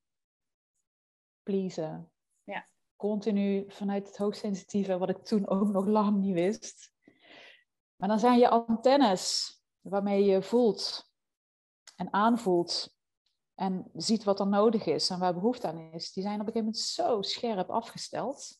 Pleasen. 1.42 2.10
Ja. 2.96 3.08
Continu 3.08 3.64
vanuit 3.68 4.06
het 4.06 4.16
hoogsensitieve, 4.16 4.98
wat 4.98 5.08
ik 5.08 5.24
toen 5.24 5.48
ook 5.48 5.68
nog 5.68 5.86
lang 5.86 6.16
niet 6.16 6.34
wist. 6.34 6.92
Maar 7.96 8.08
dan 8.08 8.18
zijn 8.18 8.38
je 8.38 8.48
antennes 8.48 9.54
waarmee 9.80 10.24
je 10.24 10.42
voelt 10.42 11.10
en 11.96 12.12
aanvoelt 12.12 12.94
en 13.54 13.90
ziet 13.94 14.24
wat 14.24 14.40
er 14.40 14.46
nodig 14.46 14.86
is 14.86 15.10
en 15.10 15.18
waar 15.18 15.34
behoefte 15.34 15.66
aan 15.66 15.92
is, 15.92 16.12
die 16.12 16.22
zijn 16.22 16.40
op 16.40 16.46
een 16.46 16.52
gegeven 16.52 16.64
moment 16.64 16.82
zo 16.82 17.22
scherp 17.22 17.70
afgesteld. 17.70 18.58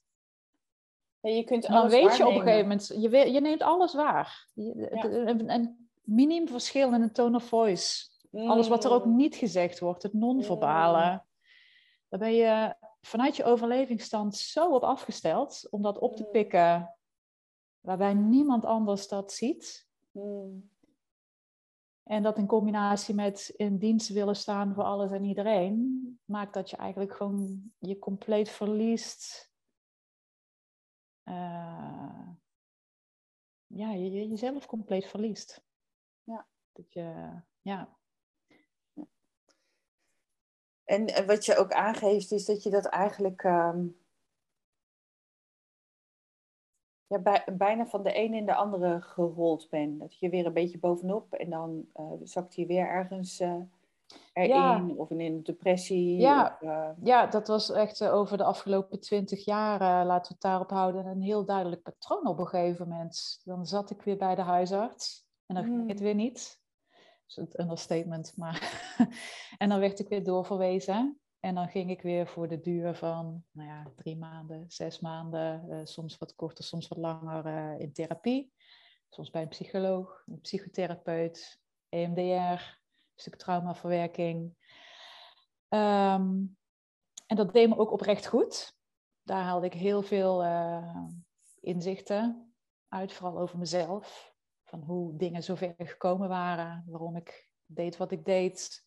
Ja, 1.20 1.30
je 1.30 1.44
kunt 1.44 1.64
en 1.64 1.72
dan 1.72 1.88
weet 1.88 2.16
je 2.16 2.26
op 2.26 2.34
een 2.34 2.40
gegeven 2.40 2.62
moment, 2.62 2.86
je, 2.86 3.32
je 3.32 3.40
neemt 3.40 3.62
alles 3.62 3.94
waar. 3.94 4.48
een, 4.54 5.50
een 5.50 5.88
minim 6.02 6.48
verschil 6.48 6.94
in 6.94 7.00
de 7.00 7.10
tone 7.10 7.36
of 7.36 7.44
voice. 7.44 8.14
Alles 8.32 8.68
wat 8.68 8.84
er 8.84 8.90
ook 8.90 9.04
mm. 9.04 9.16
niet 9.16 9.36
gezegd 9.36 9.78
wordt, 9.78 10.02
het 10.02 10.12
non-verbale. 10.12 11.10
Mm. 11.10 11.24
Daar 12.08 12.20
ben 12.20 12.34
je 12.34 12.74
vanuit 13.06 13.36
je 13.36 13.44
overlevingsstand 13.44 14.36
zo 14.36 14.74
op 14.74 14.82
afgesteld 14.82 15.66
om 15.70 15.82
dat 15.82 15.98
op 15.98 16.16
te 16.16 16.22
mm. 16.22 16.30
pikken 16.30 16.94
waarbij 17.80 18.14
niemand 18.14 18.64
anders 18.64 19.08
dat 19.08 19.32
ziet. 19.32 19.88
En 22.02 22.22
dat 22.22 22.38
in 22.38 22.46
combinatie 22.46 23.14
met 23.14 23.48
in 23.56 23.78
dienst 23.78 24.08
willen 24.08 24.36
staan 24.36 24.74
voor 24.74 24.84
alles 24.84 25.10
en 25.10 25.24
iedereen, 25.24 26.20
maakt 26.24 26.54
dat 26.54 26.70
je 26.70 26.76
eigenlijk 26.76 27.12
gewoon 27.12 27.72
je 27.78 27.98
compleet 27.98 28.48
verliest. 28.48 29.52
Uh, 31.24 32.28
ja, 33.66 33.90
je, 33.90 34.10
je, 34.10 34.28
jezelf 34.28 34.66
compleet 34.66 35.06
verliest. 35.06 35.64
Ja. 36.22 36.46
Dat 36.72 36.92
je, 36.92 37.40
ja. 37.60 37.96
En 40.86 41.26
wat 41.26 41.44
je 41.44 41.56
ook 41.56 41.72
aangeeft 41.72 42.32
is 42.32 42.44
dat 42.44 42.62
je 42.62 42.70
dat 42.70 42.84
eigenlijk 42.84 43.42
um, 43.42 43.96
ja, 47.06 47.18
bij, 47.18 47.44
bijna 47.52 47.86
van 47.86 48.02
de 48.02 48.18
een 48.18 48.34
in 48.34 48.46
de 48.46 48.54
andere 48.54 49.00
gerold 49.00 49.68
ben. 49.70 49.98
Dat 49.98 50.18
je 50.18 50.28
weer 50.28 50.46
een 50.46 50.52
beetje 50.52 50.78
bovenop 50.78 51.32
en 51.32 51.50
dan 51.50 51.86
uh, 51.94 52.12
zakt 52.22 52.54
je 52.54 52.66
weer 52.66 52.88
ergens 52.88 53.40
uh, 53.40 53.54
erin 54.32 54.98
of 54.98 55.10
in 55.10 55.20
een 55.20 55.42
depressie. 55.42 56.16
Ja, 56.16 56.58
of, 56.60 56.68
uh... 56.68 56.88
ja 57.02 57.26
dat 57.26 57.48
was 57.48 57.70
echt 57.70 58.04
over 58.04 58.36
de 58.36 58.44
afgelopen 58.44 59.00
twintig 59.00 59.44
jaar, 59.44 60.06
laten 60.06 60.28
we 60.28 60.32
het 60.32 60.40
daarop 60.40 60.70
houden, 60.70 61.06
een 61.06 61.22
heel 61.22 61.44
duidelijk 61.44 61.82
patroon 61.82 62.26
op 62.26 62.38
een 62.38 62.46
gegeven 62.46 62.88
moment. 62.88 63.40
Dan 63.44 63.66
zat 63.66 63.90
ik 63.90 64.02
weer 64.02 64.16
bij 64.16 64.34
de 64.34 64.42
huisarts 64.42 65.26
en 65.46 65.54
dan 65.54 65.64
ging 65.64 65.88
het 65.88 65.98
hmm. 65.98 66.06
weer 66.06 66.14
niet. 66.14 66.64
Is 67.26 67.36
een 67.36 67.60
understatement, 67.60 68.36
maar... 68.36 68.84
en 69.58 69.68
dan 69.68 69.80
werd 69.80 69.98
ik 69.98 70.08
weer 70.08 70.24
doorverwezen. 70.24 71.20
En 71.40 71.54
dan 71.54 71.68
ging 71.68 71.90
ik 71.90 72.02
weer 72.02 72.26
voor 72.26 72.48
de 72.48 72.60
duur 72.60 72.94
van 72.94 73.44
nou 73.50 73.68
ja, 73.68 73.92
drie 73.96 74.16
maanden, 74.16 74.64
zes 74.68 75.00
maanden, 75.00 75.66
uh, 75.68 75.80
soms 75.84 76.18
wat 76.18 76.34
korter, 76.34 76.64
soms 76.64 76.88
wat 76.88 76.98
langer 76.98 77.46
uh, 77.46 77.80
in 77.80 77.92
therapie. 77.92 78.52
Soms 79.10 79.30
bij 79.30 79.42
een 79.42 79.48
psycholoog, 79.48 80.22
een 80.26 80.40
psychotherapeut, 80.40 81.60
EMDR, 81.88 82.22
een 82.22 82.60
stuk 83.14 83.36
traumaverwerking. 83.36 84.54
Um, 85.68 86.56
en 87.26 87.36
dat 87.36 87.52
deed 87.52 87.68
me 87.68 87.78
ook 87.78 87.92
oprecht 87.92 88.26
goed. 88.26 88.74
Daar 89.22 89.42
haalde 89.42 89.66
ik 89.66 89.74
heel 89.74 90.02
veel 90.02 90.44
uh, 90.44 91.04
inzichten 91.60 92.54
uit, 92.88 93.12
vooral 93.12 93.38
over 93.38 93.58
mezelf. 93.58 94.34
Van 94.66 94.82
hoe 94.82 95.16
dingen 95.16 95.42
zover 95.42 95.74
gekomen 95.78 96.28
waren, 96.28 96.84
waarom 96.86 97.16
ik 97.16 97.50
deed 97.66 97.96
wat 97.96 98.10
ik 98.10 98.24
deed, 98.24 98.86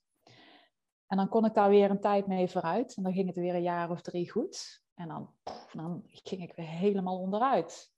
en 1.09 1.17
dan 1.17 1.29
kon 1.29 1.45
ik 1.45 1.53
daar 1.53 1.69
weer 1.69 1.89
een 1.89 1.99
tijd 1.99 2.27
mee 2.27 2.49
vooruit. 2.49 2.95
En 2.95 3.03
dan 3.03 3.13
ging 3.13 3.27
het 3.27 3.35
weer 3.35 3.55
een 3.55 3.61
jaar 3.61 3.89
of 3.89 4.01
drie 4.01 4.31
goed. 4.31 4.83
En 4.93 5.07
dan, 5.07 5.33
dan 5.71 6.01
ging 6.05 6.41
ik 6.41 6.53
weer 6.55 6.67
helemaal 6.67 7.19
onderuit. 7.19 7.93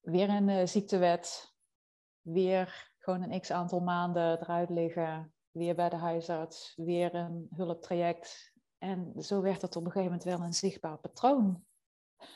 Weer 0.00 0.28
een 0.28 0.48
uh, 0.48 0.66
ziektewet. 0.66 1.54
Weer 2.20 2.92
gewoon 2.98 3.22
een 3.22 3.40
x 3.40 3.50
aantal 3.50 3.80
maanden 3.80 4.40
eruit 4.40 4.70
liggen. 4.70 5.34
Weer 5.50 5.74
bij 5.74 5.88
de 5.88 5.96
huisarts. 5.96 6.72
Weer 6.76 7.14
een 7.14 7.46
hulptraject. 7.50 8.52
En 8.78 9.22
zo 9.22 9.40
werd 9.40 9.62
het 9.62 9.76
op 9.76 9.84
een 9.84 9.90
gegeven 9.90 10.18
moment 10.18 10.24
wel 10.24 10.46
een 10.46 10.54
zichtbaar 10.54 10.98
patroon. 10.98 11.64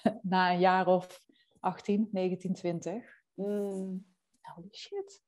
Na 0.23 0.53
een 0.53 0.61
jaar 0.61 0.87
of 0.87 1.23
18, 1.61 2.09
19, 2.13 2.55
20. 2.55 3.23
Mm. 3.35 4.07
Holy 4.43 4.69
shit 4.71 5.27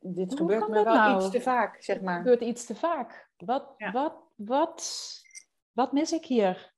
dit 0.00 0.36
gebeurt 0.36 0.68
me 0.68 0.84
wel 0.84 0.94
nou? 0.94 1.16
iets 1.16 1.30
te 1.30 1.40
vaak, 1.40 1.82
zeg 1.82 2.00
maar. 2.00 2.14
Het 2.14 2.22
gebeurt 2.22 2.50
iets 2.50 2.64
te 2.64 2.74
vaak. 2.74 3.28
Wat, 3.36 3.74
wat, 3.92 4.14
wat, 4.34 5.22
wat 5.72 5.92
mis 5.92 6.12
ik 6.12 6.24
hier? 6.24 6.72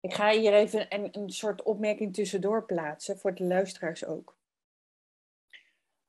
Ik 0.00 0.14
ga 0.14 0.30
hier 0.30 0.52
even 0.52 0.94
een, 0.94 1.18
een 1.18 1.30
soort 1.30 1.62
opmerking 1.62 2.14
tussendoor 2.14 2.64
plaatsen, 2.64 3.18
voor 3.18 3.34
de 3.34 3.44
luisteraars 3.44 4.04
ook. 4.04 4.36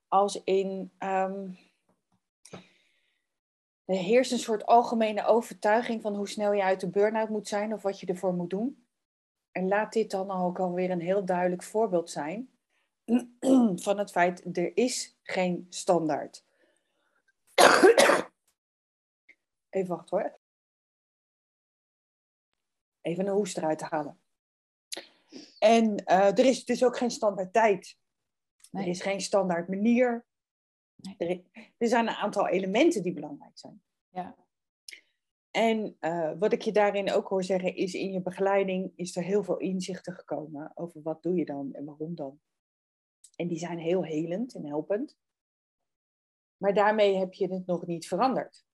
Als 0.07 0.43
in, 0.43 0.91
um, 0.99 1.57
er 3.85 3.95
heerst 3.95 4.31
een 4.31 4.39
soort 4.39 4.65
algemene 4.65 5.25
overtuiging 5.25 6.01
van 6.01 6.15
hoe 6.15 6.27
snel 6.27 6.53
je 6.53 6.63
uit 6.63 6.79
de 6.79 6.89
burn-out 6.89 7.29
moet 7.29 7.47
zijn 7.47 7.73
of 7.73 7.81
wat 7.81 7.99
je 7.99 8.05
ervoor 8.05 8.33
moet 8.33 8.49
doen. 8.49 8.84
En 9.55 9.67
laat 9.67 9.93
dit 9.93 10.11
dan 10.11 10.31
ook 10.31 10.59
alweer 10.59 10.91
een 10.91 11.01
heel 11.01 11.25
duidelijk 11.25 11.63
voorbeeld 11.63 12.09
zijn 12.09 12.49
van 13.85 13.97
het 13.97 14.11
feit, 14.11 14.57
er 14.57 14.77
is 14.77 15.17
geen 15.23 15.67
standaard. 15.69 16.45
Even 19.69 19.95
wachten 19.95 20.17
hoor. 20.17 20.39
Even 23.01 23.27
een 23.27 23.33
hoest 23.33 23.57
eruit 23.57 23.81
halen. 23.81 24.19
En 25.59 26.03
uh, 26.05 26.37
er 26.37 26.45
is 26.45 26.65
dus 26.65 26.83
ook 26.83 26.97
geen 26.97 27.11
standaard 27.11 27.53
tijd. 27.53 27.97
Nee. 28.71 28.83
Er 28.83 28.89
is 28.89 29.01
geen 29.01 29.21
standaard 29.21 29.67
manier. 29.67 30.25
Nee. 30.95 31.15
Er, 31.17 31.43
er 31.77 31.87
zijn 31.87 32.07
een 32.07 32.15
aantal 32.15 32.47
elementen 32.47 33.03
die 33.03 33.13
belangrijk 33.13 33.57
zijn. 33.57 33.83
Ja. 34.09 34.35
En 35.55 35.95
eh, 35.99 36.31
wat 36.39 36.53
ik 36.53 36.61
je 36.61 36.71
daarin 36.71 37.11
ook 37.11 37.27
hoor 37.27 37.43
zeggen 37.43 37.75
is, 37.75 37.93
in 37.93 38.11
je 38.11 38.21
begeleiding 38.21 38.91
is 38.95 39.15
er 39.15 39.23
heel 39.23 39.43
veel 39.43 39.57
inzichten 39.57 40.13
gekomen 40.13 40.71
over 40.73 41.01
wat 41.01 41.23
doe 41.23 41.35
je 41.35 41.45
dan 41.45 41.73
en 41.73 41.85
waarom 41.85 42.15
dan. 42.15 42.39
En 43.35 43.47
die 43.47 43.57
zijn 43.57 43.77
heel 43.77 44.03
helend 44.03 44.55
en 44.55 44.65
helpend. 44.65 45.17
Maar 46.57 46.73
daarmee 46.73 47.15
heb 47.15 47.33
je 47.33 47.53
het 47.53 47.65
nog 47.65 47.85
niet 47.85 48.07
veranderd. 48.07 48.65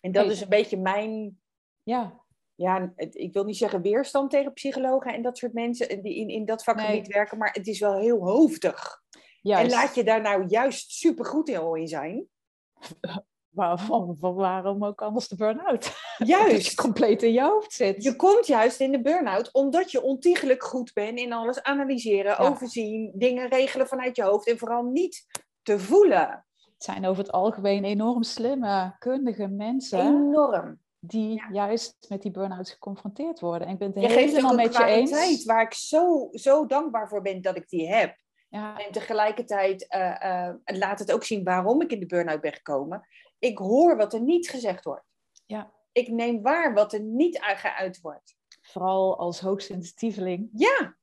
En 0.00 0.12
dat 0.12 0.30
is 0.30 0.40
een 0.40 0.48
beetje 0.48 0.76
mijn, 0.76 1.40
Ja, 1.82 2.20
ja, 2.54 2.92
het- 2.96 3.14
ik 3.16 3.32
wil 3.32 3.44
niet 3.44 3.56
zeggen 3.56 3.82
weerstand 3.82 4.30
tegen 4.30 4.52
psychologen 4.52 5.14
en 5.14 5.22
dat 5.22 5.38
soort 5.38 5.52
mensen 5.52 6.02
die 6.02 6.14
in, 6.16 6.28
in 6.28 6.44
dat 6.44 6.64
vakgebied 6.64 7.02
Nee. 7.06 7.14
werken, 7.16 7.38
maar 7.38 7.52
het 7.52 7.66
is 7.66 7.80
wel 7.80 7.98
heel 7.98 8.24
hoofdig. 8.24 9.02
juist. 9.42 9.64
En 9.64 9.70
laat 9.70 9.94
je 9.94 10.04
daar 10.04 10.20
nou 10.20 10.46
juist 10.46 10.90
supergoed 10.90 11.48
in 11.48 11.88
zijn. 11.88 12.26
Waarom, 13.50 14.16
waarom 14.20 14.84
ook 14.84 15.02
anders 15.02 15.28
de 15.28 15.36
burn-out? 15.36 15.82
Dat 16.18 16.28
je 16.28 16.34
Juist. 16.36 16.74
compleet 16.74 17.22
in 17.22 17.32
je 17.32 17.42
hoofd 17.42 17.72
zit. 17.72 18.02
Je 18.02 18.16
komt 18.16 18.46
juist 18.46 18.80
in 18.80 18.92
de 18.92 19.00
burn-out 19.00 19.52
omdat 19.52 19.90
je 19.90 20.02
ontiegelijk 20.02 20.62
goed 20.64 20.92
bent 20.92 21.18
in 21.18 21.32
alles 21.32 21.62
analyseren, 21.62 22.38
overzien, 22.38 23.12
dingen 23.14 23.48
regelen 23.48 23.86
vanuit 23.86 24.16
je 24.16 24.22
hoofd 24.22 24.48
en 24.48 24.58
vooral 24.58 24.82
niet 24.82 25.26
te 25.62 25.78
voelen. 25.78 26.44
Het 26.74 26.84
zijn 26.84 27.06
over 27.06 27.22
het 27.22 27.32
algemeen 27.32 27.84
enorm 27.84 28.22
slimme, 28.22 28.96
kundige 28.98 29.48
mensen 29.48 30.00
Enorm. 30.00 30.78
die 30.98 31.34
Ja. 31.34 31.48
juist 31.52 31.96
met 32.08 32.22
die 32.22 32.30
burn-out 32.30 32.68
geconfronteerd 32.70 33.40
worden. 33.40 33.66
En 33.66 33.72
ik 33.72 33.78
ben 33.78 33.88
het 33.92 34.00
Je 34.02 34.08
geeft 34.08 34.32
helemaal 34.34 34.54
met 34.54 34.76
je 34.76 34.84
eens. 34.84 35.44
waar 35.44 35.62
ik 35.62 35.74
zo, 35.74 36.28
zo 36.32 36.66
dankbaar 36.66 37.08
voor 37.08 37.22
ben 37.22 37.42
dat 37.42 37.56
ik 37.56 37.68
die 37.68 37.88
heb. 37.88 38.16
Ja, 38.48 38.78
En 38.78 38.92
tegelijkertijd 38.92 39.88
eh, 39.88 40.46
eh, 40.48 40.54
laat 40.64 40.98
het 40.98 41.12
ook 41.12 41.24
zien 41.24 41.44
waarom 41.44 41.80
ik 41.82 41.92
in 41.92 42.00
de 42.00 42.06
burn-out 42.06 42.40
ben 42.40 42.52
gekomen. 42.52 43.06
Ik 43.40 43.58
hoor 43.58 43.96
wat 43.96 44.14
er 44.14 44.20
niet 44.20 44.48
gezegd 44.50 44.84
wordt. 44.84 45.04
Ja. 45.46 45.72
Ik 45.92 46.08
neem 46.08 46.42
waar 46.42 46.74
wat 46.74 46.92
er 46.92 47.00
niet 47.00 47.38
uit- 47.38 47.58
geuit 47.58 48.00
wordt. 48.00 48.36
vooral 48.62 49.18
als 49.18 49.40
hoogsensitieveling. 49.40 50.48
Ja. 50.52 50.98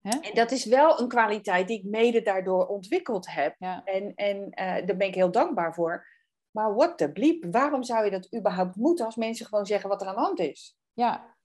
En 0.00 0.34
dat 0.34 0.50
is 0.50 0.64
wel 0.64 1.00
een 1.00 1.08
kwaliteit 1.08 1.68
die 1.68 1.78
ik 1.78 1.84
mede 1.84 2.22
daardoor 2.22 2.66
ontwikkeld 2.66 3.30
heb. 3.30 3.54
Ja. 3.58 3.84
En, 3.84 4.14
en 4.14 4.50
eh, 4.50 4.86
daar 4.86 4.96
ben 4.96 5.06
ik 5.06 5.14
heel 5.14 5.30
dankbaar 5.30 5.74
voor. 5.74 6.06
Maar 6.50 6.74
what 6.74 6.98
the 6.98 7.12
bleep, 7.12 7.44
waarom 7.50 7.82
zou 7.82 8.04
je 8.04 8.10
dat 8.10 8.34
überhaupt 8.34 8.76
moeten 8.76 9.04
als 9.04 9.16
mensen 9.16 9.46
gewoon 9.46 9.66
zeggen 9.66 9.88
wat 9.88 10.00
er 10.00 10.06
aan 10.06 10.14
de 10.14 10.20
hand 10.20 10.38
is? 10.38 10.76
Ja. 10.92 11.36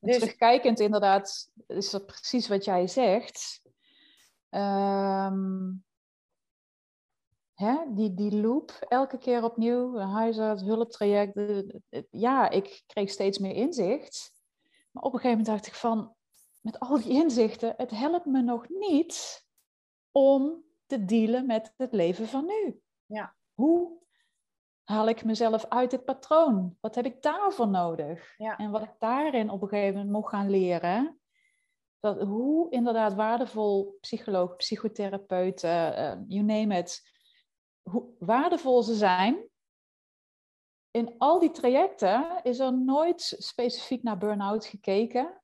Dus- 0.00 0.18
Terugkijkend 0.18 0.80
inderdaad, 0.80 1.50
is 1.66 1.90
dat 1.90 2.06
precies 2.06 2.48
wat 2.48 2.64
jij 2.64 2.86
zegt. 2.86 3.62
Ehm, 4.50 5.70
hè, 7.58 7.76
die, 7.88 8.14
die 8.14 8.40
loop, 8.40 8.70
elke 8.88 9.18
keer 9.18 9.44
opnieuw, 9.44 9.96
huisarts, 9.98 10.62
hulptraject. 10.62 11.64
Ja, 12.10 12.50
ik 12.50 12.82
kreeg 12.86 13.10
steeds 13.10 13.38
meer 13.38 13.54
inzicht. 13.54 14.32
Maar 14.90 15.02
op 15.02 15.12
een 15.12 15.18
gegeven 15.18 15.38
moment 15.38 15.46
dacht 15.46 15.66
ik 15.66 15.80
van, 15.80 16.14
met 16.60 16.78
al 16.78 17.00
die 17.00 17.12
inzichten, 17.12 17.74
het 17.76 17.90
helpt 17.90 18.24
me 18.24 18.42
nog 18.42 18.68
niet 18.68 19.46
om 20.12 20.64
te 20.86 21.04
dealen 21.04 21.46
met 21.46 21.72
het 21.76 21.92
leven 21.92 22.26
van 22.26 22.46
nu. 22.46 22.80
Ja. 23.06 23.34
Hoe 23.54 23.98
haal 24.84 25.08
ik 25.08 25.24
mezelf 25.24 25.66
uit 25.68 25.92
het 25.92 26.04
patroon? 26.04 26.76
Wat 26.80 26.94
heb 26.94 27.04
ik 27.04 27.22
daarvoor 27.22 27.68
nodig? 27.68 28.34
Ja. 28.36 28.56
En 28.56 28.70
wat 28.70 28.82
ik 28.82 28.94
daarin 28.98 29.50
op 29.50 29.62
een 29.62 29.68
gegeven 29.68 29.94
moment 29.94 30.10
mocht 30.10 30.30
gaan 30.30 30.50
leren, 30.50 31.20
dat 32.00 32.20
hoe 32.20 32.70
inderdaad 32.70 33.14
waardevol 33.14 33.96
psycholoog, 34.00 34.56
psychotherapeuten, 34.56 35.96
eh, 35.96 36.16
you 36.26 36.44
name 36.44 36.78
it, 36.78 37.17
hoe 37.90 38.14
waardevol 38.18 38.82
ze 38.82 38.94
zijn. 38.94 39.48
In 40.90 41.14
al 41.18 41.38
die 41.38 41.50
trajecten 41.50 42.40
is 42.42 42.58
er 42.58 42.78
nooit 42.78 43.34
specifiek 43.38 44.02
naar 44.02 44.18
burn-out 44.18 44.64
gekeken. 44.64 45.42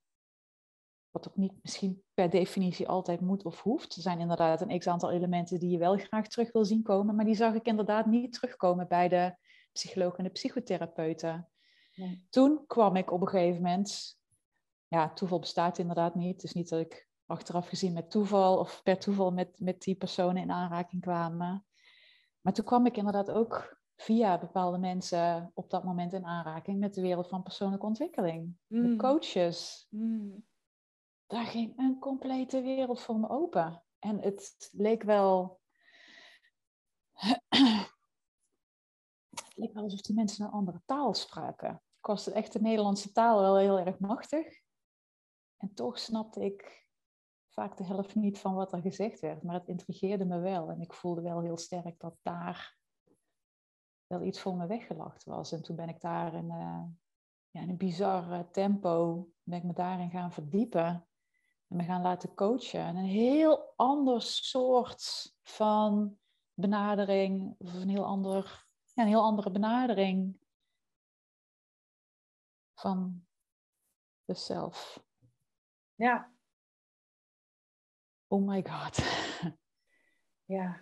Wat 1.11 1.29
ook 1.29 1.37
niet 1.37 1.53
misschien 1.63 2.03
per 2.15 2.31
definitie 2.31 2.89
altijd 2.89 3.21
moet 3.21 3.45
of 3.45 3.63
hoeft. 3.63 3.97
Er 3.97 4.03
zijn 4.03 4.21
inderdaad 4.21 4.61
een 4.61 4.79
x-aantal 4.79 5.11
elementen 5.11 5.59
die 5.59 5.71
je 5.71 5.79
wel 5.79 5.97
graag 5.97 6.29
terug 6.29 6.53
wil 6.53 6.65
zien 6.65 6.83
komen. 6.83 7.15
Maar 7.15 7.25
die 7.25 7.35
zag 7.35 7.55
ik 7.55 7.67
inderdaad 7.67 8.07
niet 8.07 8.33
terugkomen 8.33 8.89
bij 8.89 9.09
de 9.09 9.37
psychologen 9.73 10.19
en 10.19 10.25
de 10.25 10.31
psychotherapeuten. 10.31 11.49
Nee. 11.95 12.27
Toen 12.31 12.67
kwam 12.67 12.97
ik 12.97 13.11
op 13.11 13.21
een 13.21 13.29
gegeven 13.29 13.63
moment... 13.63 14.19
Ja, 14.89 15.13
toeval 15.13 15.39
bestaat 15.39 15.79
inderdaad 15.79 16.15
niet. 16.15 16.35
Het 16.35 16.45
is 16.45 16.53
niet 16.53 16.69
dat 16.69 16.81
ik 16.81 17.09
achteraf 17.27 17.69
gezien 17.69 17.93
met 17.93 18.11
toeval... 18.11 18.59
of 18.59 18.83
per 18.83 18.99
toeval 18.99 19.33
met, 19.33 19.61
met 19.61 19.83
die 19.83 19.95
personen 19.95 20.43
in 20.43 20.51
aanraking 20.51 21.03
kwamen. 21.03 21.67
Maar 22.45 22.53
toen 22.53 22.65
kwam 22.65 22.87
ik 22.87 22.97
inderdaad 22.97 23.31
ook 23.31 23.83
via 23.97 24.39
bepaalde 24.39 24.79
mensen 24.79 25.51
op 25.55 25.71
dat 25.71 25.85
moment 25.85 26.13
in 26.13 26.25
aanraking 26.25 26.79
met 26.79 26.95
de 26.95 27.01
wereld 27.01 27.29
van 27.29 27.43
persoonlijke 27.43 27.87
ontwikkeling. 27.87 28.57
De 28.67 28.77
Mm. 28.77 28.97
coaches, 28.97 29.87
Mm. 29.91 30.47
daar 31.27 31.45
ging 31.45 31.79
een 31.79 31.99
complete 31.99 32.61
wereld 32.63 33.01
voor 33.01 33.19
me 33.19 33.29
open. 33.29 33.83
En 33.99 34.21
het 34.21 34.69
leek 34.73 35.03
wel. 35.03 35.61
het 39.35 39.57
leek 39.57 39.73
wel 39.73 39.83
alsof 39.83 40.01
die 40.01 40.15
mensen 40.15 40.45
een 40.45 40.51
andere 40.51 40.83
taal 40.85 41.15
spraken. 41.15 41.83
Ik 41.99 42.07
was 42.07 42.31
echt 42.31 42.53
de 42.53 42.61
Nederlandse 42.61 43.13
taal 43.13 43.41
wel 43.41 43.57
heel 43.57 43.79
erg 43.79 43.99
machtig. 43.99 44.61
En 45.57 45.75
toch 45.75 45.99
snapte 45.99 46.45
ik 46.45 46.84
vaak 47.55 47.77
de 47.77 47.85
helft 47.85 48.15
niet 48.15 48.39
van 48.39 48.55
wat 48.55 48.73
er 48.73 48.81
gezegd 48.81 49.21
werd. 49.21 49.43
Maar 49.43 49.55
het 49.55 49.69
intrigeerde 49.69 50.25
me 50.25 50.39
wel. 50.39 50.71
En 50.71 50.81
ik 50.81 50.93
voelde 50.93 51.21
wel 51.21 51.41
heel 51.41 51.57
sterk 51.57 52.01
dat 52.01 52.17
daar 52.23 52.77
wel 54.07 54.23
iets 54.23 54.41
voor 54.41 54.57
me 54.57 54.67
weggelacht 54.67 55.25
was. 55.25 55.53
En 55.53 55.63
toen 55.63 55.77
ben 55.77 55.89
ik 55.89 56.01
daar 56.01 56.35
in, 56.35 56.51
eh, 56.51 56.85
ja, 57.51 57.61
in 57.61 57.69
een 57.69 57.77
bizar 57.77 58.33
eh, 58.33 58.41
tempo 58.41 59.29
ben 59.43 59.59
ik 59.59 59.65
me 59.65 59.73
daarin 59.73 60.11
gaan 60.11 60.33
verdiepen. 60.33 61.09
En 61.69 61.77
me 61.77 61.83
gaan 61.83 62.03
laten 62.03 62.35
coachen. 62.35 62.81
En 62.81 62.97
een 62.97 63.05
heel 63.05 63.73
ander 63.77 64.23
soort 64.23 65.35
van 65.43 66.19
benadering. 66.55 67.55
Of 67.59 67.75
een 67.75 67.89
heel, 67.89 68.05
ander, 68.05 68.67
ja, 68.93 69.03
een 69.03 69.09
heel 69.09 69.23
andere 69.23 69.51
benadering 69.51 70.39
van 72.75 73.27
de 74.25 74.35
zelf. 74.35 75.05
Ja, 75.95 76.34
Oh 78.35 78.41
my 78.41 78.63
god. 78.63 78.99
ja. 80.57 80.81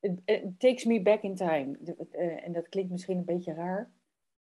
It, 0.00 0.58
takes 0.58 0.84
me 0.84 1.02
back 1.02 1.22
in 1.22 1.34
time. 1.34 1.78
Eh, 2.10 2.46
en 2.46 2.52
dat 2.52 2.68
klinkt 2.68 2.90
misschien 2.90 3.16
een 3.16 3.24
beetje 3.24 3.54
raar. 3.54 3.90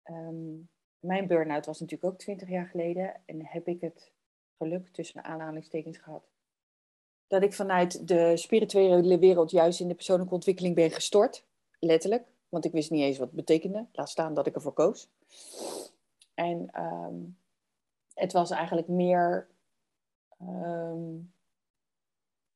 Ehm, 0.02 0.54
mijn 0.98 1.26
burn-out 1.26 1.66
was 1.66 1.80
natuurlijk 1.80 2.12
ook 2.12 2.18
twintig 2.18 2.48
jaar 2.48 2.66
geleden. 2.66 3.14
En 3.24 3.46
heb 3.46 3.68
ik 3.68 3.80
het 3.80 4.12
geluk 4.58 4.88
tussen 4.88 5.24
aanhalingstekens 5.24 5.98
gehad. 5.98 6.24
Dat 7.26 7.42
ik 7.42 7.52
vanuit 7.52 8.08
de 8.08 8.37
spirituele 8.37 9.18
wereld 9.18 9.50
juist 9.50 9.80
in 9.80 9.88
de 9.88 9.94
persoonlijke 9.94 10.34
ontwikkeling 10.34 10.74
ben 10.74 10.90
gestort. 10.90 11.44
Letterlijk. 11.78 12.26
Want 12.48 12.64
ik 12.64 12.72
wist 12.72 12.90
niet 12.90 13.02
eens 13.02 13.18
wat 13.18 13.26
het 13.26 13.37
betekende. 13.37 13.87
Laat 13.92 14.10
staan 14.10 14.34
dat 14.34 14.46
ik 14.46 14.54
ervoor 14.54 14.72
koos. 14.72 15.08
En 16.34 16.68
ehm, 16.72 17.14
het 18.14 18.32
was 18.32 18.50
eigenlijk 18.50 18.88
meer 18.88 19.48
ehm, 20.38 21.16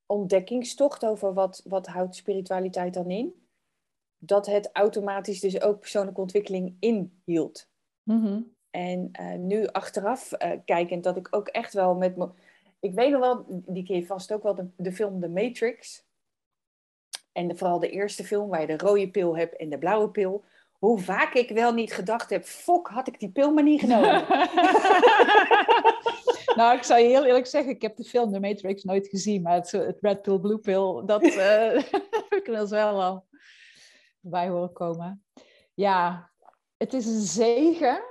ontdekkingstocht 0.09 1.05
over 1.05 1.35
wat, 1.35 1.63
wat 1.65 1.87
houdt 1.87 2.17
spiritualiteit 2.17 2.95
dan 2.95 3.11
in. 3.11 3.47
Dat 4.19 4.47
het 4.47 4.71
automatisch 4.73 5.41
dus 5.41 5.61
ook 5.61 5.81
persoonlijke 5.81 6.21
ontwikkeling 6.21 6.77
inhield. 6.81 7.69
Mhm. 8.03 8.41
En 8.71 9.09
eh, 9.13 9.35
nu 9.35 9.67
achteraf 9.67 10.33
eh, 10.33 10.51
kijkend 10.65 11.05
dat 11.05 11.17
ik 11.17 11.29
ook 11.31 11.49
echt 11.49 11.73
wel 11.73 11.95
met 11.95 12.17
me... 12.17 12.29
Ik 12.81 12.95
weet 12.95 13.11
nog 13.11 13.21
wel, 13.21 13.45
die 13.49 13.95
je 13.95 14.07
vast 14.07 14.33
ook 14.33 14.43
wel, 14.43 14.55
de, 14.55 14.69
de 14.77 14.93
film 14.93 15.21
The 15.21 15.29
Matrix. 15.29 16.07
En 17.33 17.49
de, 17.49 17.57
vooral 17.57 17.79
de 17.79 17.91
eerste 17.91 18.25
film 18.25 18.49
waar 18.49 18.61
je 18.61 18.67
de 18.67 18.77
rode 18.77 19.11
pil 19.11 19.37
hebt 19.37 19.57
en 19.57 19.69
de 19.69 19.79
blauwe 19.79 20.11
pil. 20.11 20.45
Hoe 20.73 20.99
vaak 20.99 21.35
ik 21.35 21.51
wel 21.51 21.73
niet 21.73 21.93
gedacht 21.93 22.31
heb, 22.31 22.45
fok, 22.45 22.89
had 22.89 23.09
ik 23.09 23.21
die 23.21 23.31
pil 23.31 23.53
maar 23.53 23.63
niet 23.63 23.81
genomen. 23.81 24.27
nou, 26.59 26.77
ik 26.77 26.83
zou 26.83 27.01
je 27.01 27.07
heel 27.09 27.25
eerlijk 27.25 27.47
zeggen, 27.47 27.73
ik 27.73 27.83
heb 27.83 27.97
de 27.97 28.05
film 28.05 28.33
The 28.33 28.41
Matrix 28.41 28.83
nooit 28.85 29.09
gezien, 29.09 29.43
maar 29.43 29.55
het, 29.55 29.71
het 29.71 29.99
Red 30.01 30.23
Pill, 30.23 30.39
Blue 30.39 30.59
Pill, 30.59 31.03
dat 31.07 31.23
eh, 31.37 31.83
heb 32.19 32.33
ik 32.37 32.47
wel 32.47 32.61
eens 32.61 32.71
wel 32.71 33.03
al 33.03 33.27
bij 34.21 34.49
horen 34.49 34.73
komen. 34.73 35.25
Ja, 35.75 36.31
het 36.77 36.93
is 36.93 37.07
een 37.07 37.21
zegen. 37.21 38.03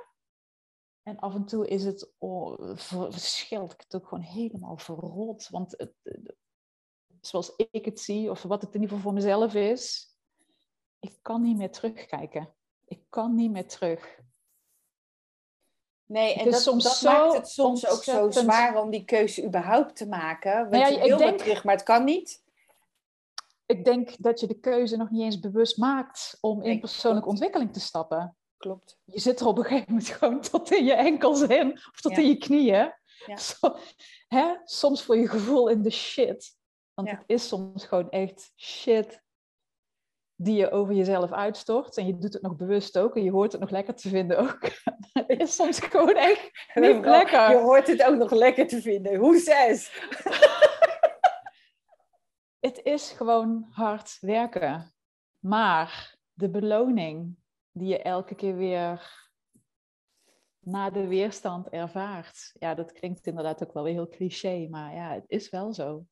En 1.04 1.18
af 1.20 1.36
en 1.36 1.46
toe 1.46 1.68
is 1.68 1.84
het, 1.84 2.14
oh, 2.18 2.76
ver- 2.76 3.12
verschilt 3.14 3.74
ik 3.74 3.82
het 3.82 3.96
ook 3.96 4.08
gewoon 4.08 4.24
helemaal 4.24 4.78
verrot. 4.78 5.50
Want 5.50 5.74
het, 5.78 5.94
het- 6.04 6.36
zoals 7.22 7.54
ik 7.72 7.86
het 7.86 8.00
zie, 8.00 8.30
of 8.30 8.42
wat 8.44 8.62
het 8.62 8.74
in 8.76 8.82
ieder 8.82 8.96
geval 8.98 9.12
voor 9.12 9.22
mezelf 9.22 9.54
is, 9.54 10.16
ik 11.00 11.18
kan 11.22 11.42
niet 11.42 11.58
meer 11.58 11.72
terugkijken. 11.72 12.54
Ik 12.86 13.02
kan 13.10 13.36
niet 13.36 13.52
meer 13.52 13.68
terug. 13.68 14.20
Nee, 16.08 16.34
en 16.34 16.52
dat, 16.52 16.62
soms 16.62 16.84
dat 16.84 16.94
zo 16.96 17.12
maakt 17.12 17.34
het 17.34 17.50
soms 17.50 17.88
ook 17.88 18.04
zo 18.04 18.32
zwaar 18.32 18.82
om 18.82 18.90
die 18.90 19.06
keuze 19.06 19.44
überhaupt 19.46 19.96
te 19.96 20.08
maken. 20.08 20.56
Want 20.58 20.70
Nou 20.70 20.84
ja, 20.94 21.02
je 21.04 21.08
wil 21.08 21.18
denk- 21.18 21.38
terug, 21.38 21.64
maar 21.64 21.74
het 21.76 21.84
kan 21.84 22.04
niet. 22.04 22.44
Ik 23.66 23.86
denk 23.86 24.16
dat 24.18 24.40
je 24.40 24.48
de 24.48 24.60
keuze 24.60 24.98
nog 24.98 25.10
niet 25.10 25.22
eens 25.22 25.40
bewust 25.40 25.78
maakt 25.78 26.38
om 26.42 26.62
in 26.64 26.80
persoonlijke 26.80 27.12
klopt. 27.28 27.28
ontwikkeling 27.28 27.74
te 27.74 27.80
stappen. 27.80 28.36
Klopt. 28.58 29.00
Je 29.04 29.20
zit 29.20 29.40
er 29.40 29.48
op 29.48 29.58
een 29.58 29.64
gegeven 29.64 29.86
moment 29.94 30.10
gewoon 30.18 30.42
tot 30.42 30.72
in 30.72 30.86
je 30.86 30.94
enkels 30.94 31.42
in, 31.42 31.72
of 31.74 32.02
tot 32.02 32.12
Ja. 32.12 32.18
in 32.18 32.28
je 32.28 32.38
knieën. 32.38 32.94
Ja. 33.26 33.38
Zo, 33.48 33.76
hè? 34.28 34.56
Soms 34.64 35.04
voor 35.04 35.18
je 35.18 35.28
gevoel 35.28 35.68
in 35.68 35.82
de 35.82 35.90
shit. 35.90 36.56
Want 36.94 37.10
het 37.10 37.24
is 37.26 37.48
soms 37.48 37.86
gewoon 37.86 38.10
echt 38.10 38.52
shit 38.56 39.22
die 40.40 40.56
je 40.56 40.72
over 40.72 40.94
jezelf 40.94 41.32
uitstort. 41.32 41.98
En 41.98 42.08
je 42.08 42.18
doet 42.18 42.34
het 42.34 42.42
nog 42.42 42.56
bewust 42.56 42.98
ook. 42.98 43.16
En 43.16 43.24
je 43.24 43.32
hoort 43.32 43.52
het 43.52 43.62
nog 43.62 43.70
lekker 43.70 43.96
te 43.96 44.10
vinden 44.10 44.38
ook. 44.38 44.60
het 45.28 45.30
is 45.40 45.56
soms 45.56 45.80
gewoon 45.80 46.16
echt 46.16 46.52
niet 46.76 47.06
lekker. 47.06 47.50
Je 47.50 47.58
hoort 47.58 47.88
het 47.88 48.04
ook 48.04 48.18
nog 48.18 48.32
lekker 48.32 48.68
te 48.68 48.82
vinden. 48.82 49.16
Hoe 49.16 49.38
zes? 49.38 49.92
Het 52.60 52.82
is 52.84 53.12
gewoon 53.12 53.68
hard 53.70 54.18
werken. 54.22 54.94
Maar 55.40 56.16
de 56.34 56.50
beloning 56.50 57.36
die 57.72 57.88
je 57.88 58.02
elke 58.02 58.36
keer 58.36 58.56
weer 58.56 59.28
na 60.60 60.90
de 60.90 61.08
weerstand 61.08 61.70
ervaart. 61.70 62.56
Ja, 62.60 62.76
dat 62.76 62.92
klinkt 62.92 63.28
inderdaad 63.28 63.64
ook 63.64 63.74
wel 63.74 63.84
weer 63.84 63.94
heel 63.94 64.10
cliché, 64.10 64.68
maar 64.70 64.94
ja, 64.94 65.14
het 65.14 65.24
is 65.28 65.50
wel 65.50 65.74
zo. 65.74 66.06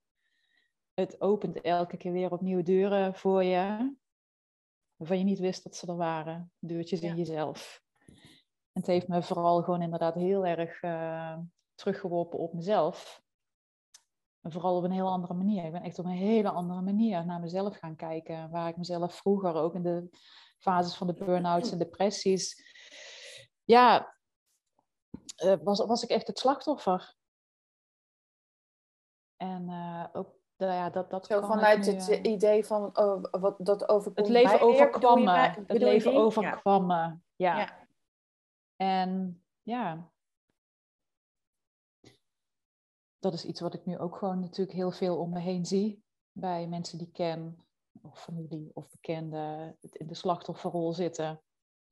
Het 0.94 1.22
opent 1.22 1.62
elke 1.62 1.98
keer 1.98 2.12
weer 2.12 2.32
opnieuw 2.32 2.64
deuren 2.64 3.16
voor 3.16 3.44
je, 3.44 3.96
waarvan 4.96 5.18
je 5.18 5.24
niet 5.24 5.40
wist 5.40 5.64
dat 5.64 5.76
ze 5.76 5.88
er 5.88 5.96
waren. 5.96 6.52
Deurtjes 6.60 7.00
Ja. 7.00 7.10
in 7.10 7.16
jezelf. 7.16 7.84
En 8.72 8.82
het 8.82 8.88
heeft 8.88 9.08
me 9.08 9.24
vooral 9.24 9.64
gewoon 9.64 9.82
inderdaad 9.82 10.16
heel 10.16 10.46
erg 10.46 10.82
eh, 10.82 11.38
teruggeworpen 11.76 12.40
op 12.40 12.54
mezelf. 12.54 13.24
En 14.42 14.52
vooral 14.52 14.78
op 14.78 14.84
een 14.84 14.92
heel 14.92 15.10
andere 15.10 15.34
manier. 15.34 15.66
Ik 15.66 15.72
ben 15.72 15.82
echt 15.82 16.00
op 16.00 16.06
een 16.06 16.12
hele 16.12 16.50
andere 16.50 16.82
manier 16.82 17.26
naar 17.26 17.40
mezelf 17.40 17.78
gaan 17.78 17.96
kijken. 17.96 18.50
Waar 18.50 18.70
ik 18.70 18.78
mezelf 18.78 19.16
vroeger 19.16 19.54
ook 19.54 19.76
in 19.76 19.84
de 19.84 20.10
fases 20.58 20.96
van 20.96 21.08
de 21.08 21.14
burn-outs 21.14 21.72
en 21.72 21.78
depressies. 21.78 22.64
Ja, 23.64 24.16
eh, 25.36 25.56
was, 25.64 25.86
was 25.86 26.04
ik 26.04 26.10
echt 26.10 26.28
het 26.28 26.40
slachtoffer. 26.40 27.16
En 29.36 29.70
eh, 29.70 30.08
ook 30.14 30.36
nou 30.58 30.74
ja, 30.74 30.90
dat, 30.90 31.10
dat 31.10 31.26
Zo 31.26 31.42
vanuit 31.42 31.86
nu, 31.86 31.94
het 31.94 32.28
idee 32.28 32.66
van 32.66 32.98
oh, 32.98 33.24
wat 33.32 33.56
dat 33.58 33.90
overkomt 33.90 34.28
het 34.28 34.28
leven 34.28 34.62
overkwam 34.62 35.24
me. 35.24 35.32
Het 35.32 35.68
bedoel 35.68 35.90
leven? 35.90 36.12
Ja. 36.12 36.18
overkwam 36.18 36.86
me. 36.86 37.16
Ja. 37.36 37.58
Ja. 37.58 37.88
En 38.76 39.42
ja. 39.62 40.10
Dat 43.20 43.34
is 43.34 43.46
iets 43.46 43.62
wat 43.62 43.74
ik 43.74 43.86
nu 43.86 43.98
ook 43.98 44.16
gewoon 44.16 44.40
natuurlijk 44.40 44.78
heel 44.78 44.92
veel 44.92 45.18
om 45.18 45.30
me 45.30 45.40
heen 45.40 45.66
zie. 45.66 46.04
Bij 46.32 46.68
mensen 46.68 46.98
die 46.98 47.08
ik 47.08 47.14
ken, 47.14 47.66
of 48.02 48.22
familie 48.22 48.72
of 48.74 48.90
bekenden, 48.90 49.78
in 49.92 50.08
de 50.08 50.14
slachtofferrol 50.14 50.94
zitten. 50.94 51.42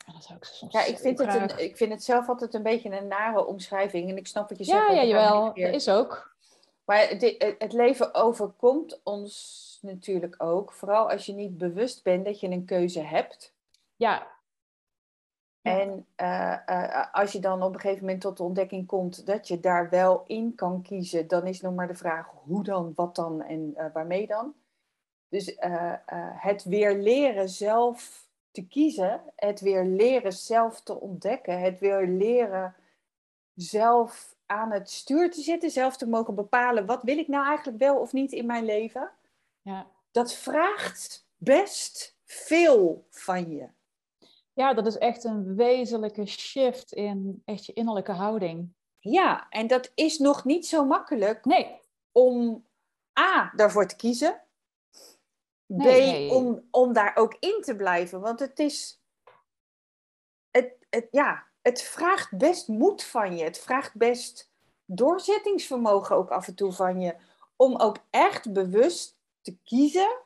En 0.05 0.21
zou 0.21 0.37
ik 0.37 0.43
soms 0.43 0.73
Ja, 0.73 0.85
ik 0.85 0.97
vind, 0.97 1.19
het 1.19 1.33
een, 1.33 1.63
ik 1.63 1.77
vind 1.77 1.91
het 1.91 2.03
zelf 2.03 2.29
altijd 2.29 2.53
een 2.53 2.63
beetje 2.63 2.97
een 2.97 3.07
nare 3.07 3.45
omschrijving. 3.45 4.09
En 4.09 4.17
ik 4.17 4.27
snap 4.27 4.49
wat 4.49 4.57
je 4.57 4.63
zegt. 4.63 4.87
Ja, 4.87 4.93
ja, 4.93 5.03
jawel. 5.03 5.43
Dat 5.45 5.73
is 5.73 5.89
ook. 5.89 6.32
Maar 6.85 7.07
het, 7.09 7.55
het 7.57 7.73
leven 7.73 8.13
overkomt 8.13 9.01
ons 9.03 9.79
natuurlijk 9.81 10.43
ook. 10.43 10.71
Vooral 10.71 11.09
als 11.09 11.25
je 11.25 11.33
niet 11.33 11.57
bewust 11.57 12.03
bent 12.03 12.25
dat 12.25 12.39
je 12.39 12.47
een 12.47 12.65
keuze 12.65 13.01
hebt. 13.01 13.53
Ja. 13.95 14.31
En 15.61 16.07
eh, 16.15 16.67
eh, 16.67 17.13
als 17.13 17.31
je 17.31 17.39
dan 17.39 17.63
op 17.63 17.73
een 17.73 17.79
gegeven 17.79 18.03
moment 18.03 18.21
tot 18.21 18.37
de 18.37 18.43
ontdekking 18.43 18.87
komt 18.87 19.25
dat 19.25 19.47
je 19.47 19.59
daar 19.59 19.89
wel 19.89 20.23
in 20.27 20.55
kan 20.55 20.81
kiezen, 20.81 21.27
dan 21.27 21.47
is 21.47 21.61
nog 21.61 21.75
maar 21.75 21.87
de 21.87 21.95
vraag 21.95 22.27
hoe 22.27 22.63
dan, 22.63 22.93
wat 22.95 23.15
dan 23.15 23.41
en 23.41 23.73
eh, 23.75 23.85
waarmee 23.93 24.27
dan. 24.27 24.53
Dus 25.29 25.55
het 26.35 26.63
weer 26.63 26.97
leren 26.97 27.49
zelf 27.49 28.27
te 28.51 28.67
kiezen, 28.67 29.21
het 29.35 29.59
weer 29.59 29.85
leren 29.85 30.33
zelf 30.33 30.81
te 30.81 30.99
ontdekken, 30.99 31.59
het 31.59 31.79
weer 31.79 32.07
leren 32.07 32.75
zelf 33.53 34.35
aan 34.45 34.71
het 34.71 34.89
stuur 34.89 35.31
te 35.31 35.41
zitten, 35.41 35.71
zelf 35.71 35.97
te 35.97 36.07
mogen 36.07 36.35
bepalen 36.35 36.85
wat 36.85 37.03
wil 37.03 37.17
ik 37.17 37.27
nou 37.27 37.45
eigenlijk 37.45 37.77
wel 37.77 37.99
of 37.99 38.13
niet 38.13 38.31
in 38.31 38.45
mijn 38.45 38.65
leven. 38.65 39.11
Ja. 39.61 39.87
Dat 40.11 40.33
vraagt 40.33 41.27
best 41.37 42.17
veel 42.25 43.07
van 43.09 43.51
je. 43.51 43.69
ja, 44.53 44.73
dat 44.73 44.85
is 44.87 44.97
echt 44.97 45.23
een 45.23 45.55
wezenlijke 45.55 46.25
shift 46.25 46.91
in 46.91 47.41
echt 47.45 47.65
je 47.65 47.73
innerlijke 47.73 48.11
houding. 48.11 48.73
Ja, 48.99 49.49
en 49.49 49.67
dat 49.67 49.91
is 49.95 50.17
nog 50.17 50.45
niet 50.45 50.67
zo 50.67 50.85
makkelijk 50.85 51.45
Nee, 51.45 51.81
om 52.11 52.65
A, 53.19 53.51
daarvoor 53.55 53.87
te 53.87 53.95
kiezen. 53.95 54.41
B, 55.65 55.81
Nee. 55.83 56.31
Om, 56.31 56.67
om 56.71 56.93
daar 56.93 57.15
ook 57.15 57.35
in 57.39 57.61
te 57.61 57.75
blijven. 57.75 58.21
Want 58.21 58.39
het 58.39 58.59
is. 58.59 59.01
Het, 60.51 60.73
het, 60.89 61.07
ja, 61.11 61.47
het 61.63 61.81
vraagt 61.81 62.37
best 62.37 62.67
moed 62.67 63.03
van 63.03 63.37
je. 63.37 63.43
Het 63.43 63.59
vraagt 63.59 63.95
best 63.95 64.51
doorzettingsvermogen 64.85 66.15
ook 66.15 66.29
af 66.29 66.47
en 66.47 66.55
toe 66.55 66.71
van 66.71 66.99
je. 66.99 67.15
Om 67.55 67.75
ook 67.75 67.97
echt 68.09 68.53
bewust 68.53 69.17
te 69.41 69.57
kiezen 69.63 70.17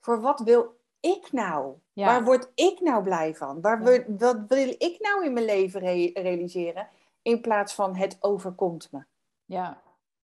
voor 0.00 0.20
wat 0.20 0.40
wil 0.40 0.80
ik 1.00 1.32
nou? 1.32 1.74
Ja. 1.92 2.06
Waar 2.06 2.24
word 2.24 2.50
ik 2.54 2.80
nou 2.80 3.02
blij 3.02 3.34
van? 3.34 3.60
Waar 3.60 3.92
Ja. 3.92 4.04
wat 4.08 4.38
wil 4.48 4.68
ik 4.78 4.96
nou 5.00 5.24
in 5.24 5.32
mijn 5.32 5.46
leven 5.46 5.80
re- 5.80 6.10
realiseren? 6.14 6.88
In 7.22 7.40
plaats 7.40 7.74
van 7.74 7.96
het 7.96 8.16
overkomt 8.20 8.92
me. 8.92 9.04
Ja, 9.44 9.82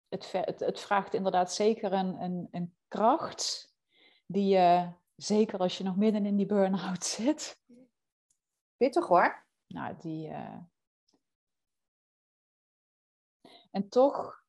het, 0.09 0.33
het, 0.33 0.61
het 0.61 0.81
vraagt 0.81 1.15
inderdaad 1.15 1.53
zeker 1.53 1.93
een, 1.93 2.23
een, 2.23 2.49
een 2.51 2.75
kracht 2.89 3.75
die 4.27 4.49
je, 4.49 4.89
zeker 5.17 5.59
als 5.59 5.79
je 5.79 5.85
nog 5.85 5.97
midden 5.97 6.27
in 6.27 6.37
die 6.37 6.47
burn-out 6.47 7.05
zit, 7.05 7.59
Pittig 8.77 9.07
hoor. 9.07 9.45
Nou, 9.67 9.97
die... 9.99 10.29
eh, 10.29 10.59
En 13.71 13.89
toch 13.89 14.45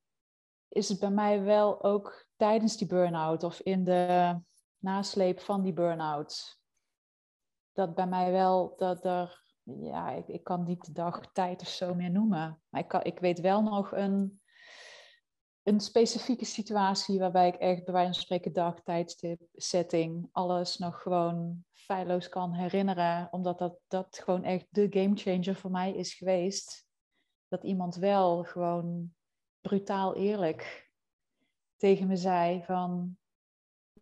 is 0.67 0.89
het 0.89 0.99
bij 0.99 1.09
mij 1.09 1.41
wel 1.41 1.83
ook 1.83 2.27
tijdens 2.35 2.77
die 2.77 2.87
burn-out 2.87 3.43
of 3.43 3.59
in 3.59 3.83
de 3.83 4.35
nasleep 4.77 5.39
van 5.39 5.61
die 5.61 5.73
burn-out, 5.73 6.61
dat 7.71 7.95
bij 7.95 8.07
mij 8.07 8.31
wel 8.31 8.75
dat 8.75 9.05
er, 9.05 9.43
ja, 9.63 10.09
ik, 10.09 10.27
ik 10.27 10.43
kan 10.43 10.63
niet 10.63 10.85
de 10.85 10.91
dag, 10.91 11.31
tijd 11.31 11.61
of 11.61 11.67
zo 11.67 11.93
meer 11.93 12.11
noemen, 12.11 12.61
maar 12.69 12.81
ik, 12.81 12.87
kan, 12.87 13.03
ik 13.03 13.19
weet 13.19 13.39
wel 13.39 13.61
nog 13.61 13.91
een, 13.91 14.41
een 15.63 15.79
specifieke 15.79 16.45
situatie 16.45 17.19
waarbij 17.19 17.47
ik 17.47 17.55
echt 17.55 17.83
bij 17.85 17.93
wijze 17.93 18.13
van 18.13 18.21
spreken 18.21 18.53
dag, 18.53 18.81
tijdstip, 18.83 19.41
setting, 19.53 20.29
alles 20.31 20.77
nog 20.77 21.01
gewoon 21.01 21.65
feilloos 21.87 22.29
kan 22.29 22.53
herinneren, 22.53 23.27
omdat 23.31 23.59
dat, 23.59 23.79
dat 23.87 24.19
gewoon 24.23 24.43
echt 24.43 24.67
de 24.69 24.87
gamechanger 24.89 25.55
voor 25.55 25.71
mij 25.71 25.93
is 25.93 26.13
geweest. 26.13 26.87
Dat 27.47 27.63
iemand 27.63 27.95
wel 27.95 28.43
gewoon 28.43 29.15
brutaal 29.61 30.15
eerlijk 30.15 30.91
tegen 31.75 32.07
me 32.07 32.15
zei 32.15 32.63
van, 32.63 33.17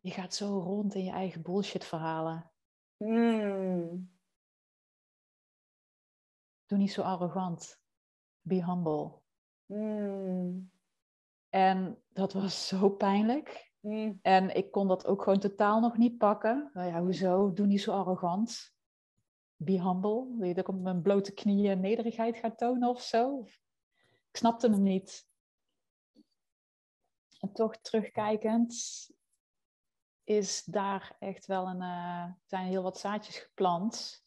je 0.01 0.11
gaat 0.11 0.33
zo 0.33 0.59
rond 0.59 0.95
in 0.95 1.03
je 1.03 1.11
eigen 1.11 1.41
bullshit 1.41 1.85
verhalen. 1.85 2.51
Hmm. 2.97 4.13
Doe 6.65 6.77
niet 6.77 6.91
zo 6.91 7.01
arrogant. 7.01 7.81
Be 8.41 8.65
humble. 8.65 9.21
Hmm. 9.65 10.71
En 11.49 12.03
dat 12.09 12.33
was 12.33 12.67
zo 12.67 12.89
pijnlijk. 12.89 13.64
Hmm. 13.85 14.19
En 14.21 14.55
ik 14.55 14.71
kon 14.71 14.87
dat 14.87 15.05
ook 15.05 15.23
gewoon 15.23 15.39
totaal 15.39 15.79
nog 15.79 15.97
niet 15.97 16.17
pakken. 16.17 16.69
Nou 16.73 16.87
ja, 16.87 17.01
hoezo? 17.01 17.53
Doe 17.53 17.65
niet 17.65 17.81
zo 17.81 17.91
arrogant. 17.91 18.73
Be 19.55 19.81
humble. 19.81 20.35
Wil 20.37 20.47
je 20.47 20.53
dat 20.53 20.67
ik 20.67 20.75
op 20.75 20.81
mijn 20.81 21.01
blote 21.01 21.33
knieën 21.33 21.79
nederigheid 21.79 22.37
ga 22.37 22.51
tonen 22.51 22.89
of 22.89 23.01
zo? 23.01 23.43
Ik 24.29 24.37
snapte 24.37 24.69
hem 24.69 24.83
niet. 24.83 25.27
En 27.39 27.51
toch 27.53 27.77
terugkijkend 27.77 28.75
is 30.23 30.63
daar 30.63 31.15
echt 31.19 31.45
wel 31.45 31.67
een, 31.67 31.81
eh, 31.81 32.31
zijn 32.45 32.67
heel 32.67 32.83
wat 32.83 32.99
zaadjes 32.99 33.37
geplant. 33.37 34.23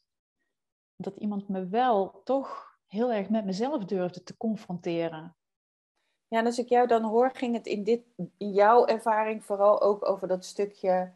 Dat 0.96 1.16
iemand 1.16 1.48
me 1.48 1.66
wel 1.66 2.22
toch 2.24 2.78
heel 2.86 3.12
erg 3.12 3.28
met 3.28 3.44
mezelf 3.44 3.84
durfde 3.84 4.22
te 4.22 4.36
confronteren. 4.36 5.37
Ja, 6.28 6.38
en 6.38 6.46
als 6.46 6.58
ik 6.58 6.68
jou 6.68 6.86
dan 6.86 7.02
hoor, 7.02 7.30
ging 7.34 7.54
het 7.54 7.66
in, 7.66 7.84
dit, 7.84 8.00
in 8.36 8.52
jouw 8.52 8.86
ervaring 8.86 9.44
vooral 9.44 9.80
ook 9.82 10.08
over 10.08 10.28
dat 10.28 10.44
stukje 10.44 11.10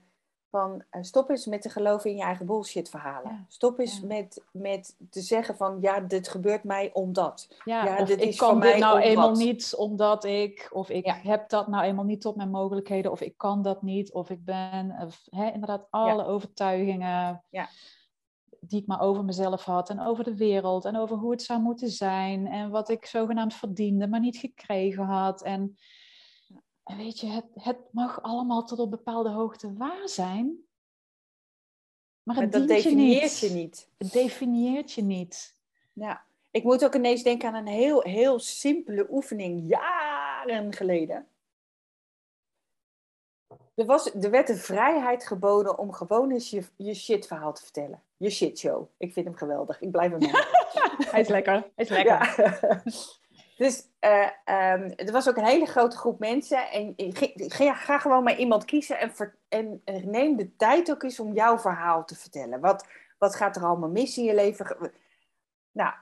van 0.53 0.83
eh, 0.91 1.03
stop 1.03 1.31
eens 1.31 1.47
met 1.47 1.63
te 1.63 1.69
geloven 1.69 2.11
in 2.11 2.17
je 2.17 2.23
eigen 2.23 2.47
bullshit 2.47 2.91
verhalen. 2.91 3.31
Ja, 3.31 3.45
Stop 3.49 3.79
eens 3.79 4.01
ja. 4.01 4.07
met, 4.07 4.43
met 4.51 4.97
te 5.11 5.21
zeggen 5.21 5.57
van 5.57 5.79
ja, 5.81 6.01
dit 6.01 6.29
gebeurt 6.29 6.65
mij 6.65 6.91
omdat. 6.93 7.49
Ja, 7.65 7.85
Ja, 7.85 8.05
dit 8.05 8.21
ik 8.23 8.29
is 8.29 8.37
kan 8.37 8.61
dit 8.61 8.71
mij 8.71 8.79
nou 8.79 8.95
omdat. 8.95 9.09
eenmaal 9.09 9.35
niet 9.35 9.75
omdat 9.77 10.25
ik, 10.25 10.69
of 10.73 10.89
ik 10.89 11.15
heb 11.23 11.49
dat 11.49 11.69
nou 11.69 11.85
eenmaal 11.85 12.05
niet 12.05 12.21
tot 12.21 12.37
mijn 12.37 12.51
mogelijkheden, 12.51 13.11
of 13.11 13.21
ik 13.21 13.39
kan 13.39 13.63
dat 13.63 13.83
niet, 13.83 14.13
of 14.13 14.31
ik 14.31 14.45
ben, 14.45 14.97
of, 15.07 15.27
hè, 15.31 15.51
inderdaad 15.51 15.87
alle 15.91 16.25
overtuigingen 16.27 17.43
Ja. 17.51 17.69
Die 18.73 18.81
ik 18.81 18.87
maar 18.87 19.01
over 19.01 19.25
mezelf 19.25 19.65
had 19.65 19.91
en 19.91 20.01
over 20.01 20.25
de 20.25 20.37
wereld 20.37 20.85
en 20.85 20.97
over 20.97 21.17
hoe 21.17 21.31
het 21.31 21.43
zou 21.43 21.61
moeten 21.61 21.91
zijn 21.91 22.47
en 22.47 22.71
wat 22.71 22.89
ik 22.89 23.07
zogenaamd 23.07 23.55
verdiende, 23.55 24.07
maar 24.07 24.21
niet 24.21 24.37
gekregen 24.37 25.05
had. 25.05 25.43
En, 25.43 25.77
en 26.85 26.97
weet 26.97 27.21
je, 27.21 27.27
het, 27.27 27.47
het 27.55 27.79
mag 27.91 28.23
allemaal 28.23 28.65
tot 28.65 28.79
op 28.79 28.91
bepaalde 28.91 29.31
hoogte 29.31 29.73
waar 29.73 30.09
zijn, 30.09 30.57
maar 32.23 32.37
het 32.37 32.53
dat 32.53 32.69
definieert 32.69 33.39
je, 33.39 33.49
je 33.49 33.55
niet. 33.55 33.91
Het 33.99 34.13
definieert 34.13 34.93
je 34.93 35.03
niet. 35.03 35.57
Ja, 35.93 36.25
ik 36.51 36.63
moet 36.63 36.85
ook 36.85 36.95
ineens 36.95 37.23
denken 37.23 37.49
aan 37.49 37.55
een 37.55 37.75
heel, 37.75 38.01
heel 38.01 38.39
simpele 38.39 39.07
oefening 39.11 39.69
jaren 39.69 40.73
geleden. 40.73 41.27
Er, 43.75 43.85
was, 43.85 44.15
er 44.15 44.31
werd 44.31 44.47
de 44.47 44.57
vrijheid 44.57 45.27
geboden 45.27 45.79
om 45.79 45.93
gewoon 45.93 46.31
eens 46.31 46.51
je, 46.51 46.63
je 46.77 46.95
shit 46.95 47.27
verhaal 47.27 47.53
te 47.53 47.63
vertellen. 47.63 48.03
Je 48.17 48.31
shit 48.31 48.59
show. 48.59 48.89
Ik 48.97 49.13
vind 49.13 49.27
hem 49.27 49.37
geweldig. 49.37 49.81
Ik 49.81 49.91
blijf 49.91 50.11
hem 50.11 50.21
Hij 51.13 51.21
is 51.21 51.29
lekker. 51.29 51.53
Hij 51.53 51.85
is 51.85 51.89
lekker. 51.89 52.35
Ja. 52.37 52.83
dus 53.65 53.83
uh, 54.01 54.31
um, 54.73 54.97
er 54.97 55.13
was 55.13 55.29
ook 55.29 55.37
een 55.37 55.45
hele 55.45 55.67
grote 55.67 55.97
groep 55.97 56.19
mensen. 56.19 56.71
En 56.71 56.95
ga, 56.97 57.75
ga 57.75 57.99
gewoon 57.99 58.25
maar 58.25 58.37
iemand 58.37 58.65
kiezen 58.65 58.99
en, 58.99 59.15
ver, 59.15 59.37
en, 59.49 59.83
en, 59.85 60.11
neem 60.11 60.37
de 60.37 60.57
tijd 60.57 60.91
ook 60.91 61.03
eens 61.03 61.21
om 61.21 61.33
jouw 61.33 61.59
verhaal 61.59 62.05
te 62.05 62.17
vertellen. 62.17 62.61
Wat, 62.61 62.87
wat 63.19 63.35
gaat 63.35 63.57
er 63.57 63.65
allemaal 63.65 63.91
mis 63.91 64.19
in 64.19 64.25
je 64.25 64.35
leven? 64.35 64.93
Nou, 65.73 65.95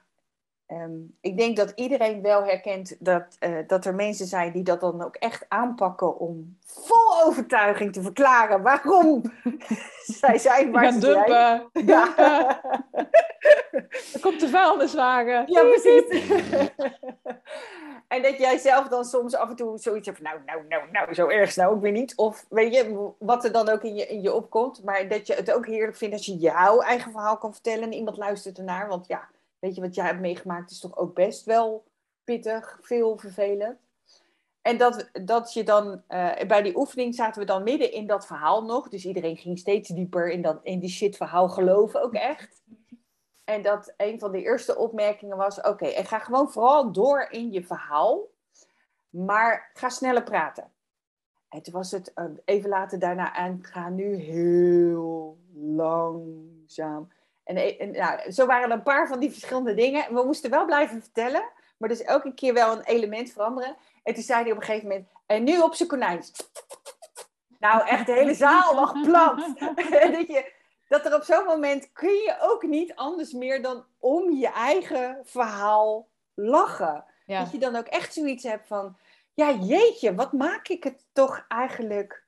Ehm, 0.70 0.98
ik 1.20 1.36
denk 1.36 1.56
dat 1.56 1.72
iedereen 1.74 2.22
wel 2.22 2.44
herkent 2.44 2.96
dat, 2.98 3.36
uh, 3.40 3.58
dat 3.66 3.84
er 3.84 3.94
mensen 3.94 4.26
zijn 4.26 4.52
die 4.52 4.62
dat 4.62 4.80
dan 4.80 5.02
ook 5.02 5.16
echt 5.16 5.44
aanpakken 5.48 6.18
om 6.18 6.56
vol 6.64 7.22
overtuiging 7.24 7.92
te 7.92 8.02
verklaren 8.02 8.62
waarom 8.62 9.22
zij 10.20 10.38
zijn 10.38 10.72
waar 10.72 10.92
ze 10.92 10.98
dumpen, 10.98 11.28
zijn. 11.28 11.68
Dumpen. 11.72 11.86
Ja. 11.94 12.14
Er 14.14 14.20
komt 14.20 14.40
de 14.40 14.48
vuilniswagen. 14.48 15.42
Ja, 15.46 15.62
precies. 15.62 16.30
en 18.14 18.22
dat 18.22 18.38
jij 18.38 18.58
zelf 18.58 18.88
dan 18.88 19.04
soms 19.04 19.34
af 19.34 19.48
en 19.48 19.56
toe 19.56 19.78
zoiets 19.78 20.06
hebt 20.06 20.20
van 20.22 20.30
nou, 20.30 20.40
nou, 20.46 20.62
nou, 20.68 20.90
nou, 20.92 21.14
zo 21.14 21.28
erg 21.28 21.56
nou 21.56 21.74
ook 21.74 21.80
weer 21.80 21.92
niet. 21.92 22.16
Of 22.16 22.46
weet 22.48 22.74
je, 22.74 23.10
wat 23.18 23.44
er 23.44 23.52
dan 23.52 23.68
ook 23.68 23.82
in 23.82 23.94
je, 23.94 24.06
in 24.06 24.22
je 24.22 24.32
opkomt. 24.32 24.84
Maar 24.84 25.08
dat 25.08 25.26
je 25.26 25.34
het 25.34 25.52
ook 25.52 25.66
heerlijk 25.66 25.96
vindt 25.96 26.14
als 26.14 26.26
je 26.26 26.36
jouw 26.36 26.80
eigen 26.80 27.12
verhaal 27.12 27.38
kan 27.38 27.52
vertellen 27.52 27.84
en 27.84 27.92
iemand 27.92 28.16
luistert 28.16 28.58
ernaar. 28.58 28.88
Want 28.88 29.06
ja, 29.06 29.28
weet 29.60 29.74
je, 29.74 29.80
wat 29.80 29.94
jij 29.94 30.06
hebt 30.06 30.20
meegemaakt 30.20 30.70
is 30.70 30.80
toch 30.80 30.96
ook 30.96 31.14
best 31.14 31.44
wel 31.44 31.84
pittig, 32.24 32.78
veel 32.80 33.18
vervelend. 33.18 33.78
En 34.62 34.78
dat, 34.78 35.10
dat 35.24 35.52
je 35.52 35.64
dan, 35.64 36.02
uh, 36.08 36.40
bij 36.46 36.62
die 36.62 36.76
oefening 36.76 37.14
zaten 37.14 37.40
we 37.40 37.46
dan 37.46 37.62
midden 37.62 37.92
in 37.92 38.06
dat 38.06 38.26
verhaal 38.26 38.64
nog. 38.64 38.88
Dus 38.88 39.04
iedereen 39.04 39.36
ging 39.36 39.58
steeds 39.58 39.88
dieper 39.88 40.30
in, 40.30 40.42
dat, 40.42 40.60
in 40.62 40.78
die 40.78 40.90
shit 40.90 41.16
verhaal 41.16 41.48
geloven 41.48 42.02
ook 42.02 42.14
echt. 42.14 42.62
En 43.44 43.62
dat 43.62 43.94
een 43.96 44.18
van 44.18 44.32
de 44.32 44.42
eerste 44.42 44.76
opmerkingen 44.76 45.36
was, 45.36 45.60
oké, 45.60 45.86
en 45.86 46.04
ga 46.04 46.18
gewoon 46.18 46.50
vooral 46.50 46.92
door 46.92 47.26
in 47.30 47.52
je 47.52 47.64
verhaal. 47.64 48.28
Maar 49.08 49.70
ga 49.74 49.88
sneller 49.88 50.22
praten. 50.22 50.72
En 51.48 51.62
toen 51.62 51.74
was 51.74 51.90
het 51.90 52.12
uh, 52.14 52.24
even 52.44 52.68
later 52.68 52.98
daarna 52.98 53.34
aan, 53.34 53.58
ga 53.62 53.88
nu 53.88 54.14
heel 54.14 55.38
langzaam. 55.54 57.08
En, 57.44 57.56
eh, 57.56 57.80
en 57.80 57.90
nou, 57.90 58.30
zo 58.30 58.46
waren 58.46 58.70
er 58.70 58.76
een 58.76 58.82
paar 58.82 59.08
van 59.08 59.20
die 59.20 59.30
verschillende 59.30 59.74
dingen. 59.74 60.14
We 60.14 60.24
moesten 60.24 60.50
wel 60.50 60.64
blijven 60.64 61.02
vertellen, 61.02 61.42
maar 61.76 61.88
dus 61.88 62.02
elke 62.02 62.34
keer 62.34 62.54
wel 62.54 62.72
een 62.72 62.84
element 62.84 63.32
veranderen. 63.32 63.76
En 64.02 64.14
toen 64.14 64.22
zei 64.22 64.42
hij 64.42 64.52
op 64.52 64.58
een 64.58 64.64
gegeven 64.64 64.88
moment, 64.88 65.08
en 65.26 65.44
nu 65.44 65.60
op 65.60 65.74
zijn 65.74 65.88
konijn. 65.88 66.24
Nou, 67.58 67.86
echt, 67.86 68.06
de 68.06 68.12
hele 68.12 68.34
zaal 68.34 68.74
lag 68.74 68.92
plat. 68.92 69.36
dat, 70.16 70.26
je, 70.26 70.52
dat 70.88 71.06
er 71.06 71.14
op 71.14 71.22
zo'n 71.22 71.44
moment 71.44 71.92
kun 71.92 72.14
je 72.14 72.36
ook 72.40 72.62
niet 72.62 72.94
anders 72.94 73.32
meer 73.32 73.62
dan 73.62 73.84
om 73.98 74.32
je 74.32 74.48
eigen 74.48 75.18
verhaal 75.24 76.08
lachen. 76.34 77.04
Dat 77.26 77.52
je 77.52 77.58
dan 77.58 77.76
ook 77.76 77.86
echt 77.86 78.14
zoiets 78.14 78.44
hebt 78.44 78.66
van, 78.66 78.96
ja 79.34 79.52
jeetje, 79.52 80.14
wat 80.14 80.32
maak 80.32 80.68
ik 80.68 80.84
het 80.84 81.04
toch 81.12 81.44
eigenlijk 81.48 82.24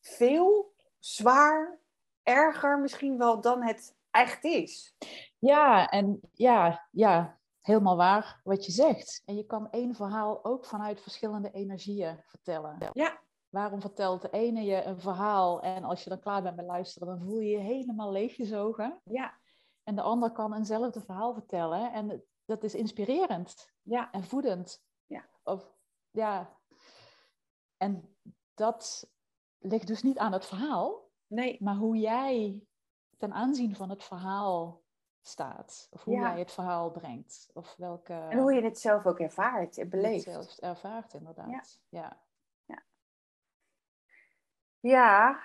veel, 0.00 0.72
zwaar, 0.98 1.78
erger 2.22 2.78
misschien 2.78 3.18
wel 3.18 3.40
dan 3.40 3.62
het 3.62 3.94
echt 4.14 4.44
is. 4.44 4.94
Ja, 5.38 5.88
en 5.88 6.20
ja, 6.32 6.88
ja, 6.90 7.38
helemaal 7.60 7.96
waar 7.96 8.40
wat 8.44 8.64
je 8.64 8.72
zegt. 8.72 9.22
En 9.24 9.36
je 9.36 9.46
kan 9.46 9.70
één 9.70 9.94
verhaal 9.94 10.44
ook 10.44 10.64
vanuit 10.64 11.00
verschillende 11.00 11.50
energieën 11.50 12.20
vertellen. 12.26 12.90
Ja. 12.92 13.22
Waarom 13.48 13.80
vertelt 13.80 14.22
de 14.22 14.30
ene 14.30 14.62
je 14.62 14.82
een 14.82 15.00
verhaal 15.00 15.62
en 15.62 15.84
als 15.84 16.04
je 16.04 16.10
dan 16.10 16.20
klaar 16.20 16.42
bent 16.42 16.56
met 16.56 16.66
luisteren, 16.66 17.08
dan 17.08 17.20
voel 17.20 17.38
je 17.38 17.50
je 17.50 17.58
helemaal 17.58 18.12
leeggezogen. 18.12 19.00
Ja. 19.04 19.38
En 19.82 19.94
de 19.94 20.02
ander 20.02 20.32
kan 20.32 20.54
eenzelfde 20.54 21.00
verhaal 21.00 21.32
vertellen 21.34 21.92
en 21.92 22.24
dat 22.44 22.62
is 22.62 22.74
inspirerend 22.74 23.72
ja. 23.82 24.10
en 24.10 24.24
voedend. 24.24 24.84
Ja. 25.06 25.28
Of, 25.42 25.76
ja. 26.10 26.58
En 27.76 28.16
dat 28.54 29.10
ligt 29.58 29.86
dus 29.86 30.02
niet 30.02 30.18
aan 30.18 30.32
het 30.32 30.46
verhaal, 30.46 31.10
nee. 31.26 31.56
maar 31.60 31.76
hoe 31.76 31.96
jij 31.96 32.62
ten 33.18 33.32
aanzien 33.32 33.76
van 33.76 33.90
het 33.90 34.04
verhaal 34.04 34.82
staat. 35.20 35.88
Of 35.90 36.04
hoe 36.04 36.14
jij 36.14 36.38
het 36.38 36.52
verhaal 36.52 36.90
brengt. 36.90 37.50
Of 37.54 37.74
welke... 37.76 38.12
En 38.12 38.38
hoe 38.38 38.52
je 38.52 38.62
het 38.62 38.78
zelf 38.78 39.06
ook 39.06 39.18
ervaart 39.18 39.78
en 39.78 39.88
beleeft. 39.88 40.24
zelf 40.24 40.58
ervaart, 40.58 41.14
inderdaad. 41.14 41.80
Ja. 41.88 42.16
Ja. 42.66 42.82
ja. 44.80 45.40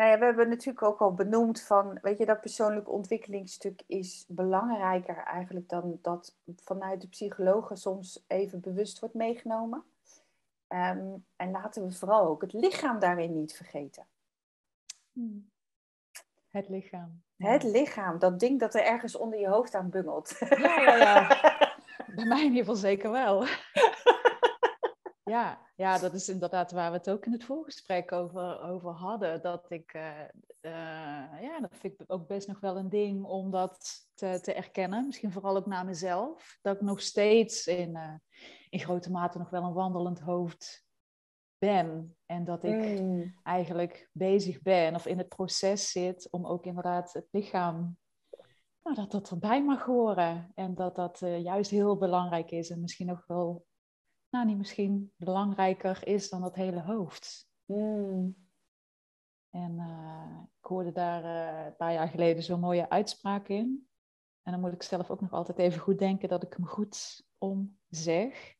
Nou 0.00 0.12
ja, 0.12 0.18
we 0.18 0.24
hebben 0.24 0.48
natuurlijk 0.48 0.82
ook 0.82 1.00
al 1.00 1.14
benoemd 1.14 1.62
van, 1.62 1.98
weet 2.02 2.18
je, 2.18 2.26
dat 2.26 2.40
persoonlijk 2.40 2.88
ontwikkelingsstuk 2.88 3.82
is 3.86 4.24
belangrijker 4.28 5.16
eigenlijk 5.16 5.68
dan 5.68 5.98
dat 6.02 6.36
vanuit 6.56 7.00
de 7.00 7.08
psychologen 7.08 7.76
soms 7.76 8.24
even 8.26 8.60
bewust 8.60 8.98
wordt 8.98 9.14
meegenomen. 9.14 9.84
Ehm, 10.66 11.16
en 11.36 11.50
laten 11.50 11.86
we 11.86 11.92
vooral 11.92 12.26
ook 12.26 12.40
het 12.40 12.52
lichaam 12.52 12.98
daarin 12.98 13.32
niet 13.32 13.56
vergeten. 13.56 14.06
Hmm. 15.12 15.49
Het 16.50 16.68
lichaam. 16.68 17.22
Het 17.36 17.62
lichaam, 17.62 18.18
dat 18.18 18.40
ding 18.40 18.60
dat 18.60 18.74
er 18.74 18.84
ergens 18.84 19.16
onder 19.16 19.38
je 19.38 19.48
hoofd 19.48 19.74
aan 19.74 19.90
bungelt. 19.90 20.36
Ja, 20.38 20.80
ja, 20.80 20.96
ja. 20.96 21.28
Bij 22.16 22.24
mij 22.24 22.38
in 22.38 22.44
ieder 22.44 22.58
geval 22.58 22.74
zeker 22.74 23.10
wel. 23.10 23.46
ja, 25.22 25.58
ja, 25.76 25.98
dat 25.98 26.14
is 26.14 26.28
inderdaad 26.28 26.72
waar 26.72 26.90
we 26.90 26.96
het 26.96 27.10
ook 27.10 27.26
in 27.26 27.32
het 27.32 27.44
voorgesprek 27.44 28.12
over, 28.12 28.60
over 28.62 28.90
hadden. 28.90 29.42
Dat 29.42 29.70
ik, 29.70 29.94
uh, 29.94 30.20
uh, 30.60 31.42
ja, 31.42 31.60
dat 31.60 31.76
vind 31.76 32.00
ik 32.00 32.12
ook 32.12 32.26
best 32.26 32.48
nog 32.48 32.60
wel 32.60 32.76
een 32.76 32.88
ding 32.88 33.24
om 33.24 33.50
dat 33.50 34.08
te, 34.14 34.38
te 34.42 34.52
erkennen. 34.52 35.06
Misschien 35.06 35.32
vooral 35.32 35.56
ook 35.56 35.66
naar 35.66 35.84
mezelf. 35.84 36.58
Dat 36.62 36.74
ik 36.74 36.80
nog 36.80 37.00
steeds 37.00 37.66
in, 37.66 37.90
uh, 37.90 38.14
in 38.70 38.80
grote 38.80 39.10
mate 39.10 39.38
nog 39.38 39.50
wel 39.50 39.62
een 39.62 39.72
wandelend 39.72 40.20
hoofd 40.20 40.88
ben. 41.60 42.16
En 42.26 42.44
dat 42.44 42.64
ik 42.64 43.00
mm. 43.00 43.34
eigenlijk 43.42 44.08
bezig 44.12 44.62
ben 44.62 44.94
of 44.94 45.06
in 45.06 45.18
het 45.18 45.28
proces 45.28 45.90
zit 45.90 46.28
om 46.30 46.46
ook 46.46 46.64
inderdaad 46.64 47.12
het 47.12 47.28
lichaam, 47.30 47.98
nou, 48.82 48.96
dat 48.96 49.10
dat 49.10 49.30
erbij 49.30 49.64
mag 49.64 49.84
horen. 49.84 50.52
En 50.54 50.74
dat 50.74 50.96
dat 50.96 51.20
uh, 51.20 51.42
juist 51.42 51.70
heel 51.70 51.96
belangrijk 51.96 52.50
is 52.50 52.70
en 52.70 52.80
misschien 52.80 53.10
ook 53.10 53.24
wel, 53.26 53.66
nou 54.30 54.46
niet 54.46 54.58
misschien, 54.58 55.12
belangrijker 55.16 56.06
is 56.06 56.28
dan 56.30 56.42
het 56.42 56.54
hele 56.54 56.80
hoofd. 56.82 57.48
Mm. 57.64 58.48
En 59.50 59.72
uh, 59.78 60.42
ik 60.60 60.64
hoorde 60.64 60.92
daar 60.92 61.24
uh, 61.24 61.66
een 61.66 61.76
paar 61.76 61.92
jaar 61.92 62.08
geleden 62.08 62.42
zo'n 62.42 62.60
mooie 62.60 62.88
uitspraak 62.88 63.48
in. 63.48 63.88
En 64.42 64.52
dan 64.52 64.60
moet 64.60 64.72
ik 64.72 64.82
zelf 64.82 65.10
ook 65.10 65.20
nog 65.20 65.32
altijd 65.32 65.58
even 65.58 65.80
goed 65.80 65.98
denken 65.98 66.28
dat 66.28 66.42
ik 66.42 66.52
hem 66.52 66.66
goed 66.66 67.26
om 67.38 67.78
zeg. 67.88 68.58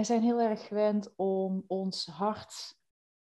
Wij 0.00 0.08
zijn 0.08 0.22
heel 0.22 0.40
erg 0.40 0.66
gewend 0.66 1.16
om 1.16 1.64
ons 1.66 2.06
hart 2.06 2.78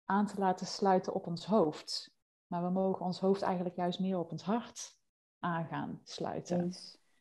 aan 0.05 0.27
te 0.27 0.39
laten 0.39 0.67
sluiten 0.67 1.15
op 1.15 1.27
ons 1.27 1.47
hoofd. 1.47 2.15
Maar 2.47 2.63
we 2.63 2.71
mogen 2.71 3.05
ons 3.05 3.21
hoofd 3.21 3.43
eigenlijk 3.43 3.77
juist 3.77 4.01
meer 4.01 4.19
op 4.19 4.31
ons 4.31 4.43
hart 4.43 4.99
aan 5.39 5.67
gaan 5.67 6.01
sluiten. 6.05 6.73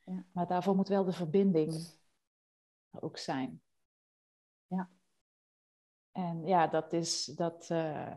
Ja. 0.04 0.26
Maar 0.32 0.48
daarvoor 0.48 0.76
moet 0.76 0.88
wel 0.88 1.04
de 1.04 1.12
verbinding 1.12 1.74
er 2.90 3.02
ook 3.02 3.18
zijn. 3.18 3.62
Ja. 4.68 4.90
En 6.12 6.46
ja, 6.46 6.68
dat 6.68 6.94
is, 6.94 7.26
dat, 7.26 7.70
uh, 7.70 8.16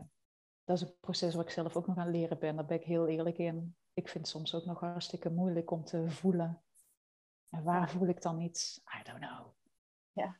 dat 0.63 0.75
is 0.75 0.81
een 0.81 0.99
proces 0.99 1.35
waar 1.35 1.45
ik 1.45 1.51
zelf 1.51 1.75
ook 1.75 1.87
nog 1.87 1.97
aan 1.97 2.11
leren 2.11 2.39
ben. 2.39 2.55
Daar 2.55 2.65
ben 2.65 2.79
ik 2.79 2.85
heel 2.85 3.07
eerlijk 3.07 3.37
in. 3.37 3.75
Ik 3.93 4.09
vind 4.09 4.23
het 4.23 4.33
soms 4.35 4.55
ook 4.55 4.65
nog 4.65 4.79
hartstikke 4.79 5.29
moeilijk 5.29 5.71
om 5.71 5.83
te 5.83 6.09
voelen. 6.09 6.61
En 7.49 7.63
waar 7.63 7.89
voel 7.89 8.07
ik 8.07 8.21
dan 8.21 8.39
iets? 8.39 8.81
I 8.99 9.03
don't 9.03 9.19
know. 9.19 9.47
Ja. 10.11 10.37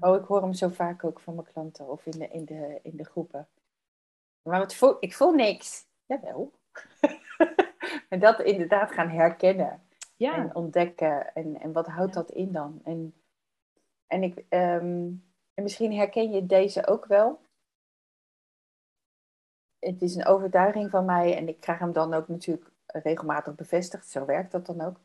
Oh, 0.00 0.16
ik 0.16 0.24
hoor 0.24 0.42
hem 0.42 0.52
zo 0.52 0.68
vaak 0.68 1.04
ook 1.04 1.20
van 1.20 1.34
mijn 1.34 1.46
klanten 1.46 1.88
of 1.88 2.06
in 2.06 2.18
de, 2.18 2.28
in 2.28 2.44
de, 2.44 2.80
in 2.82 2.96
de 2.96 3.04
groepen. 3.04 3.48
Maar 4.42 4.58
wat 4.58 4.74
voel, 4.74 4.96
ik 5.00 5.14
voel 5.14 5.32
niks. 5.32 5.86
Jawel. 6.06 6.52
en 8.08 8.18
dat 8.20 8.40
inderdaad 8.40 8.92
gaan 8.92 9.08
herkennen. 9.08 9.82
Ja. 10.16 10.36
En 10.36 10.54
ontdekken. 10.54 11.34
En, 11.34 11.60
en 11.60 11.72
wat 11.72 11.86
houdt 11.86 12.14
dat 12.14 12.30
in 12.30 12.52
dan? 12.52 12.80
En, 12.84 13.14
en, 14.06 14.22
ik, 14.22 14.44
ehm, 14.48 15.12
en 15.54 15.62
misschien 15.62 15.92
herken 15.92 16.30
je 16.30 16.46
deze 16.46 16.86
ook 16.86 17.06
wel. 17.06 17.42
Het 19.78 20.02
is 20.02 20.14
een 20.14 20.26
overtuiging 20.26 20.90
van 20.90 21.04
mij 21.04 21.36
en 21.36 21.48
ik 21.48 21.60
krijg 21.60 21.78
hem 21.78 21.92
dan 21.92 22.14
ook 22.14 22.28
natuurlijk 22.28 22.70
regelmatig 22.86 23.54
bevestigd, 23.54 24.08
zo 24.08 24.24
werkt 24.24 24.52
dat 24.52 24.66
dan 24.66 24.80
ook, 24.80 25.00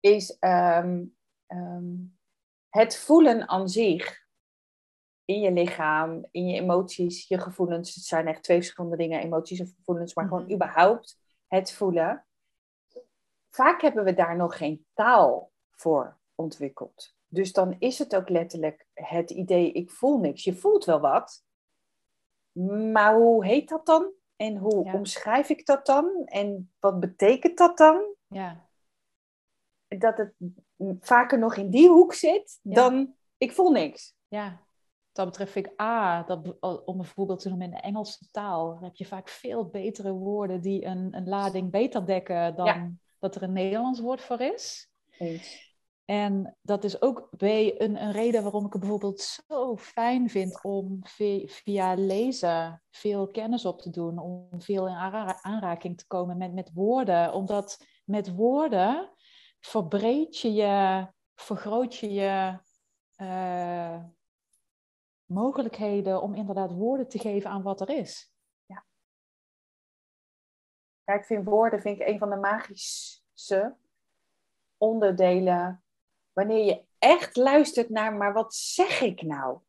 is 0.00 0.38
ehm, 0.38 1.04
ehm, 1.46 1.94
het 2.70 2.96
voelen 2.96 3.48
aan 3.48 3.68
zich 3.68 4.18
in 5.24 5.40
je 5.40 5.52
lichaam, 5.52 6.26
in 6.30 6.46
je 6.46 6.60
emoties, 6.60 7.28
je 7.28 7.38
gevoelens. 7.38 7.94
Het 7.94 8.04
zijn 8.04 8.26
echt 8.26 8.42
twee 8.42 8.56
verschillende 8.56 8.96
dingen, 8.96 9.20
emoties 9.20 9.58
en 9.58 9.74
gevoelens, 9.76 10.14
maar 10.14 10.28
gewoon 10.28 10.42
Mhm. 10.42 10.52
überhaupt 10.52 11.18
het 11.46 11.72
voelen. 11.72 12.26
Vaak 13.50 13.80
hebben 13.80 14.04
we 14.04 14.14
daar 14.14 14.36
nog 14.36 14.56
geen 14.56 14.86
taal 14.94 15.52
voor 15.70 16.18
ontwikkeld. 16.34 17.14
Dus 17.26 17.52
dan 17.52 17.76
is 17.78 17.98
het 17.98 18.16
ook 18.16 18.28
letterlijk 18.28 18.86
het 18.92 19.30
idee, 19.30 19.72
ik 19.72 19.90
voel 19.90 20.18
niks. 20.18 20.44
Je 20.44 20.54
voelt 20.54 20.84
wel 20.84 21.00
wat, 21.00 21.44
maar 22.92 23.14
hoe 23.14 23.44
heet 23.44 23.68
dat 23.68 23.86
dan? 23.86 24.12
En 24.36 24.56
hoe 24.56 24.84
Ja. 24.84 24.92
omschrijf 24.92 25.48
ik 25.48 25.66
dat 25.66 25.86
dan? 25.86 26.22
En 26.24 26.72
wat 26.78 27.00
betekent 27.00 27.58
dat 27.58 27.76
dan? 27.78 28.14
Ja, 28.26 28.68
Dat 29.88 30.18
het 30.18 30.34
vaker 31.00 31.38
nog 31.38 31.56
in 31.56 31.70
die 31.70 31.88
hoek 31.88 32.12
zit 32.14 32.58
Ja. 32.62 32.74
dan 32.74 33.14
ik 33.38 33.52
voel 33.52 33.70
niks. 33.70 34.14
ja. 34.28 34.68
Dat 35.12 35.26
betreft 35.28 35.52
vind 35.52 35.66
ik 35.66 35.80
A, 35.80 36.22
dat, 36.22 36.42
be- 36.42 36.56
al- 36.60 36.82
om 36.84 36.98
een 36.98 37.04
voorbeeld 37.04 37.40
te 37.40 37.48
noemen 37.48 37.66
in 37.66 37.72
de 37.72 37.80
Engelse 37.80 38.28
taal, 38.30 38.78
heb 38.80 38.94
je 38.96 39.04
vaak 39.06 39.28
veel 39.28 39.66
betere 39.66 40.12
woorden 40.12 40.60
die 40.60 40.84
een, 40.84 41.08
een 41.16 41.28
lading 41.28 41.70
beter 41.70 42.06
dekken 42.06 42.56
dan 42.56 42.66
Ja. 42.66 42.90
dat 43.18 43.34
er 43.34 43.42
een 43.42 43.52
Nederlands 43.52 44.00
woord 44.00 44.20
voor 44.20 44.40
is. 44.40 44.90
Eens. 45.18 45.68
En 46.04 46.56
dat 46.62 46.84
is 46.84 47.02
ook 47.02 47.28
B, 47.36 47.42
een, 47.42 48.02
een 48.02 48.12
reden 48.12 48.42
waarom 48.42 48.66
ik 48.66 48.72
het 48.72 48.80
bijvoorbeeld 48.80 49.20
zo 49.20 49.76
fijn 49.76 50.30
vind 50.30 50.64
om 50.64 50.98
vi- 51.02 51.48
via 51.48 51.94
lezen 51.94 52.82
veel 52.90 53.26
kennis 53.28 53.64
op 53.64 53.80
te 53.80 53.90
doen, 53.90 54.18
om 54.18 54.48
veel 54.58 54.86
in 54.86 54.94
aanra- 54.94 55.38
aanraking 55.42 55.98
te 55.98 56.06
komen 56.06 56.36
met, 56.36 56.52
met 56.54 56.70
woorden. 56.74 57.32
Omdat 57.32 57.84
met 58.04 58.34
woorden 58.34 59.10
verbreed 59.60 60.38
je 60.38 60.52
je, 60.52 61.06
vergroot 61.34 61.96
je 61.96 62.12
je 62.12 62.58
eh, 63.14 64.04
mogelijkheden 65.24 66.22
om 66.22 66.34
inderdaad 66.34 66.72
woorden 66.72 67.08
te 67.08 67.18
geven 67.18 67.50
aan 67.50 67.62
wat 67.62 67.80
er 67.80 67.88
is. 67.88 68.32
Ja, 71.04 71.14
ik 71.14 71.24
vind 71.24 71.44
woorden 71.44 71.80
vind 71.80 72.00
ik 72.00 72.08
een 72.08 72.18
van 72.18 72.30
de 72.30 72.36
magische 72.36 73.76
onderdelen. 74.76 75.84
Wanneer 76.32 76.64
je 76.64 76.84
echt 76.98 77.36
luistert 77.36 77.88
naar, 77.88 78.14
maar 78.14 78.32
wat 78.32 78.54
zeg 78.54 79.00
ik 79.00 79.22
nou? 79.22 79.60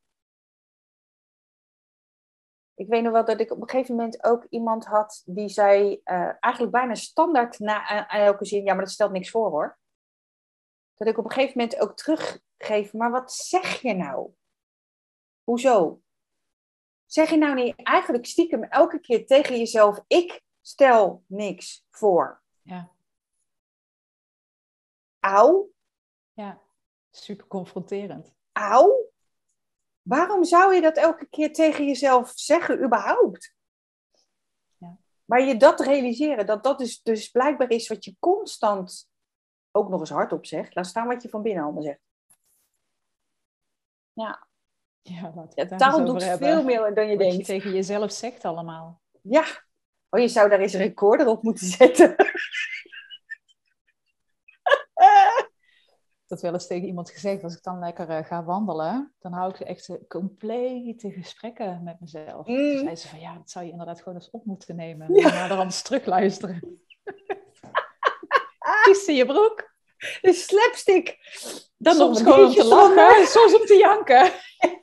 Ik 2.73 2.87
weet 2.87 3.03
nog 3.03 3.11
wel 3.11 3.25
dat 3.25 3.39
ik 3.39 3.51
op 3.51 3.61
een 3.61 3.69
gegeven 3.69 3.95
moment 3.95 4.23
ook 4.23 4.45
iemand 4.49 4.85
had 4.85 5.23
die 5.25 5.49
zei, 5.49 6.01
eh, 6.03 6.31
eigenlijk 6.39 6.73
bijna 6.73 6.95
standaard 6.95 7.59
na 7.59 7.87
aan, 7.87 8.05
aan 8.07 8.19
elke 8.19 8.45
zin, 8.45 8.63
ja, 8.63 8.73
maar 8.73 8.83
dat 8.83 8.93
stelt 8.93 9.11
niks 9.11 9.29
voor 9.29 9.49
hoor. 9.49 9.79
Dat 11.01 11.09
ik 11.09 11.17
op 11.17 11.25
een 11.25 11.31
gegeven 11.31 11.57
moment 11.57 11.79
ook 11.79 11.95
teruggeef, 11.95 12.93
maar 12.93 13.11
wat 13.11 13.33
zeg 13.33 13.81
je 13.81 13.93
nou? 13.93 14.31
Hoezo? 15.43 16.01
Zeg 17.05 17.29
je 17.29 17.37
nou 17.37 17.53
niet 17.55 17.83
eigenlijk 17.83 18.25
stiekem 18.25 18.63
elke 18.63 18.99
keer 18.99 19.25
tegen 19.25 19.57
jezelf, 19.57 20.03
ik 20.07 20.41
stel 20.61 21.23
niks 21.27 21.85
voor? 21.89 22.41
Ja, 22.61 22.91
Auw, 25.19 25.71
ja. 26.33 26.61
super 27.11 27.47
confronterend. 27.47 28.33
auw. 28.51 29.11
Waarom 30.01 30.43
zou 30.43 30.73
je 30.73 30.81
dat 30.81 30.97
elke 30.97 31.25
keer 31.29 31.53
tegen 31.53 31.85
jezelf 31.85 32.31
zeggen, 32.35 32.83
überhaupt? 32.83 33.55
Ja. 34.77 34.97
Maar 35.25 35.41
je 35.41 35.57
dat 35.57 35.79
realiseren, 35.79 36.45
dat 36.45 36.63
dat 36.63 36.77
dus, 36.77 37.01
dus 37.01 37.29
blijkbaar 37.29 37.69
is 37.69 37.87
wat 37.87 38.05
je 38.05 38.15
constant 38.19 39.10
ook 39.71 39.89
nog 39.89 39.99
eens 39.99 40.09
hardop 40.09 40.45
zegt. 40.45 40.75
Laat 40.75 40.87
staan 40.87 41.07
wat 41.07 41.23
je 41.23 41.29
van 41.29 41.41
binnen 41.41 41.63
allemaal 41.63 41.83
zegt. 41.83 41.99
Ja, 44.13 44.47
Ja, 45.01 45.31
taal 45.77 45.99
eens 45.99 46.09
doet 46.09 46.23
hebben. 46.23 46.47
veel 46.47 46.63
meer 46.63 46.93
dan 46.93 47.07
je 47.07 47.17
Wat 47.17 47.25
je 47.25 47.31
denkt. 47.31 47.45
tegen 47.45 47.73
jezelf 47.73 48.11
zegt 48.11 48.45
allemaal. 48.45 49.01
Ja. 49.21 49.45
Oh, 50.09 50.19
je 50.19 50.27
zou 50.27 50.49
daar 50.49 50.59
eens 50.59 50.73
een 50.73 50.79
recorder 50.79 51.27
op 51.27 51.43
moeten 51.43 51.67
zetten. 51.67 52.11
Ik 52.11 52.17
heb 56.19 56.27
dat 56.27 56.41
wel 56.41 56.53
eens 56.53 56.67
tegen 56.67 56.87
iemand 56.87 57.09
gezegd. 57.09 57.43
Als 57.43 57.55
ik 57.55 57.63
dan 57.63 57.79
lekker 57.79 58.09
eh, 58.09 58.25
ga 58.25 58.43
wandelen, 58.43 59.13
dan 59.19 59.31
hou 59.33 59.53
ik 59.53 59.59
echt 59.59 59.97
complete 60.07 61.11
gesprekken 61.11 61.83
met 61.83 61.99
mezelf. 61.99 62.47
Mm. 62.47 62.55
Toen 62.55 62.77
zei 62.79 62.95
ze 62.95 63.07
van, 63.07 63.19
ja, 63.19 63.33
dat 63.33 63.49
zou 63.49 63.65
je 63.65 63.71
inderdaad 63.71 64.01
gewoon 64.01 64.17
eens 64.17 64.29
op 64.29 64.45
moeten 64.45 64.75
nemen. 64.75 65.13
Ja. 65.13 65.27
En 65.27 65.33
naar 65.33 65.47
de 65.47 65.53
anders 65.55 65.81
terugluisteren. 65.81 66.81
Kies 68.83 69.05
in 69.07 69.15
je 69.15 69.25
broek. 69.25 69.69
De 70.21 70.33
slapstick. 70.33 71.17
Dan 71.77 71.95
soms 71.95 72.19
een 72.19 72.25
gewoon 72.25 72.45
om 72.47 72.53
te 72.53 72.65
lachen, 72.65 73.27
soms 73.27 73.59
om 73.59 73.65
te 73.65 73.75
janken. 73.75 74.31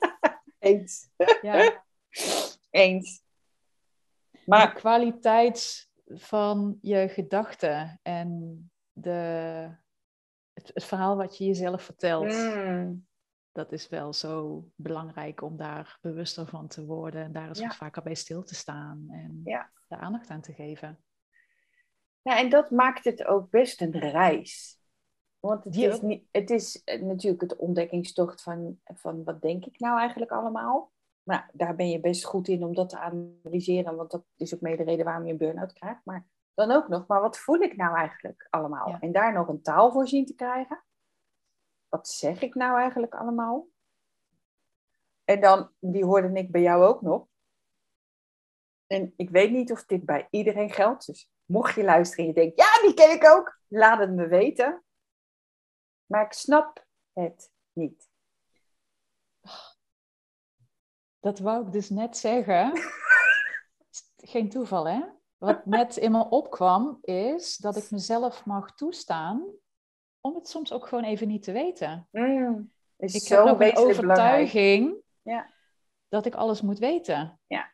Eens. 0.69 1.09
Ja, 1.41 1.83
Eens. 2.69 3.21
de 4.31 4.39
Maar 4.45 4.73
kwaliteit 4.73 5.87
van 6.05 6.77
je 6.81 7.07
gedachten 7.09 7.99
en 8.03 8.71
de, 8.91 9.11
het, 10.53 10.71
het 10.73 10.83
verhaal 10.83 11.15
wat 11.15 11.37
je 11.37 11.45
jezelf 11.45 11.83
vertelt. 11.83 12.31
mm, 12.33 13.07
dat 13.51 13.71
is 13.71 13.87
wel 13.87 14.13
zo 14.13 14.65
belangrijk 14.75 15.41
om 15.41 15.57
daar 15.57 15.97
bewuster 16.01 16.47
van 16.47 16.67
te 16.67 16.85
worden 16.85 17.23
en 17.23 17.31
daar 17.31 17.47
eens 17.47 17.59
Ja. 17.59 17.67
wat 17.67 17.75
vaker 17.75 18.03
bij 18.03 18.15
stil 18.15 18.43
te 18.43 18.55
staan 18.55 19.05
en 19.11 19.41
Ja. 19.43 19.71
de 19.87 19.95
aandacht 19.97 20.29
aan 20.29 20.41
te 20.41 20.53
geven. 20.53 21.03
Ja, 22.29 22.37
en 22.37 22.49
dat 22.49 22.69
maakt 22.71 23.03
het 23.03 23.25
ook 23.25 23.49
best 23.49 23.81
een 23.81 23.99
reis. 23.99 24.79
Want 25.39 25.63
het 25.63 25.75
is, 25.75 26.01
niet, 26.01 26.25
het 26.31 26.49
is 26.49 26.83
eh, 26.83 27.01
natuurlijk 27.01 27.41
het 27.41 27.55
ontdekkingstocht 27.55 28.41
van, 28.41 28.79
van 28.83 29.23
wat 29.23 29.41
denk 29.41 29.65
ik 29.65 29.79
nou 29.79 29.99
eigenlijk 29.99 30.31
allemaal. 30.31 30.91
Maar 31.23 31.49
daar 31.53 31.75
ben 31.75 31.89
je 31.89 31.99
best 31.99 32.25
goed 32.25 32.47
in 32.47 32.63
om 32.63 32.75
dat 32.75 32.89
te 32.89 32.99
analyseren, 32.99 33.95
want 33.95 34.11
dat 34.11 34.23
is 34.35 34.53
ook 34.53 34.61
mee 34.61 34.77
de 34.77 34.83
reden 34.83 35.05
waarom 35.05 35.25
je 35.25 35.31
een 35.31 35.37
burn-out 35.37 35.73
krijgt. 35.73 36.05
Maar 36.05 36.27
dan 36.53 36.71
ook 36.71 36.87
nog, 36.87 37.07
maar 37.07 37.21
wat 37.21 37.37
voel 37.37 37.59
ik 37.59 37.75
nou 37.75 37.97
eigenlijk 37.97 38.47
allemaal? 38.49 38.89
Ja. 38.89 38.99
En 38.99 39.11
daar 39.11 39.33
nog 39.33 39.47
een 39.47 39.61
taal 39.61 39.91
voor 39.91 40.07
zien 40.07 40.25
te 40.25 40.35
krijgen. 40.35 40.83
Wat 41.87 42.07
zeg 42.07 42.41
ik 42.41 42.55
nou 42.55 42.79
eigenlijk 42.79 43.15
allemaal? 43.15 43.67
En 45.23 45.41
dan, 45.41 45.71
die 45.79 46.05
hoorde 46.05 46.39
ik 46.39 46.51
bij 46.51 46.61
jou 46.61 46.83
ook 46.83 47.01
nog. 47.01 47.27
En 48.87 49.13
ik 49.15 49.29
weet 49.29 49.51
niet 49.51 49.71
of 49.71 49.85
dit 49.85 50.05
bij 50.05 50.27
iedereen 50.29 50.69
geldt. 50.69 51.05
Dus 51.05 51.29
mocht 51.49 51.75
je 51.75 51.83
luisteren 51.83 52.25
en 52.25 52.31
je 52.31 52.39
denkt, 52.39 52.57
ja, 52.57 52.81
die 52.81 52.93
ken 52.93 53.11
ik 53.11 53.25
ook. 53.25 53.59
Laat 53.67 53.99
het 53.99 54.11
me 54.11 54.27
weten. 54.27 54.83
Maar 56.05 56.25
ik 56.25 56.33
snap 56.33 56.85
het 57.13 57.51
niet. 57.73 58.09
Dat 61.19 61.39
wou 61.39 61.65
ik 61.65 61.71
dus 61.71 61.89
net 61.89 62.17
zeggen. 62.17 62.71
Geen 64.17 64.49
toeval, 64.49 64.87
hè? 64.87 65.01
Wat 65.37 65.65
net 65.65 65.97
in 65.97 66.11
me 66.11 66.29
opkwam, 66.29 66.97
is 67.01 67.57
dat 67.57 67.75
ik 67.75 67.91
mezelf 67.91 68.45
mag 68.45 68.75
toestaan 68.75 69.45
om 70.21 70.35
het 70.35 70.49
soms 70.49 70.73
ook 70.73 70.87
gewoon 70.87 71.03
even 71.03 71.27
niet 71.27 71.43
te 71.43 71.51
weten. 71.51 72.07
Mm, 72.11 72.73
is 72.97 73.15
Ik 73.15 73.21
zo 73.21 73.35
heb 73.35 73.45
nog 73.45 73.59
een 73.59 73.77
overtuiging 73.77 74.95
Ja. 75.21 75.53
dat 76.07 76.25
ik 76.25 76.35
alles 76.35 76.61
moet 76.61 76.79
weten. 76.79 77.39
Ja. 77.47 77.73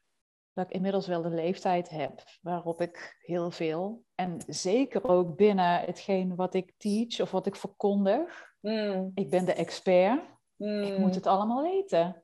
Dat 0.55 0.65
ik 0.65 0.71
inmiddels 0.73 1.07
wel 1.07 1.21
de 1.21 1.29
leeftijd 1.29 1.89
heb 1.89 2.23
waarop 2.41 2.81
ik 2.81 3.15
heel 3.19 3.51
veel, 3.51 4.03
en 4.15 4.41
zeker 4.47 5.07
ook 5.09 5.35
binnen 5.35 5.79
hetgeen 5.79 6.35
wat 6.35 6.53
ik 6.53 6.73
teach 6.77 7.19
of 7.21 7.31
wat 7.31 7.45
ik 7.45 7.55
verkondig, 7.55 8.53
Mm, 8.65 9.11
ik 9.13 9.29
ben 9.29 9.45
de 9.45 9.53
expert, 9.53 10.19
ik 10.57 10.65
mm. 10.67 10.99
moet 10.99 11.15
het 11.15 11.25
allemaal 11.25 11.61
weten. 11.61 12.23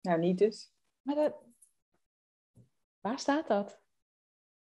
Nou, 0.00 0.18
niet 0.18 0.38
dus. 0.38 0.72
Maar 1.02 1.14
dat, 1.14 1.34
waar 3.00 3.18
staat 3.18 3.46
dat? 3.46 3.80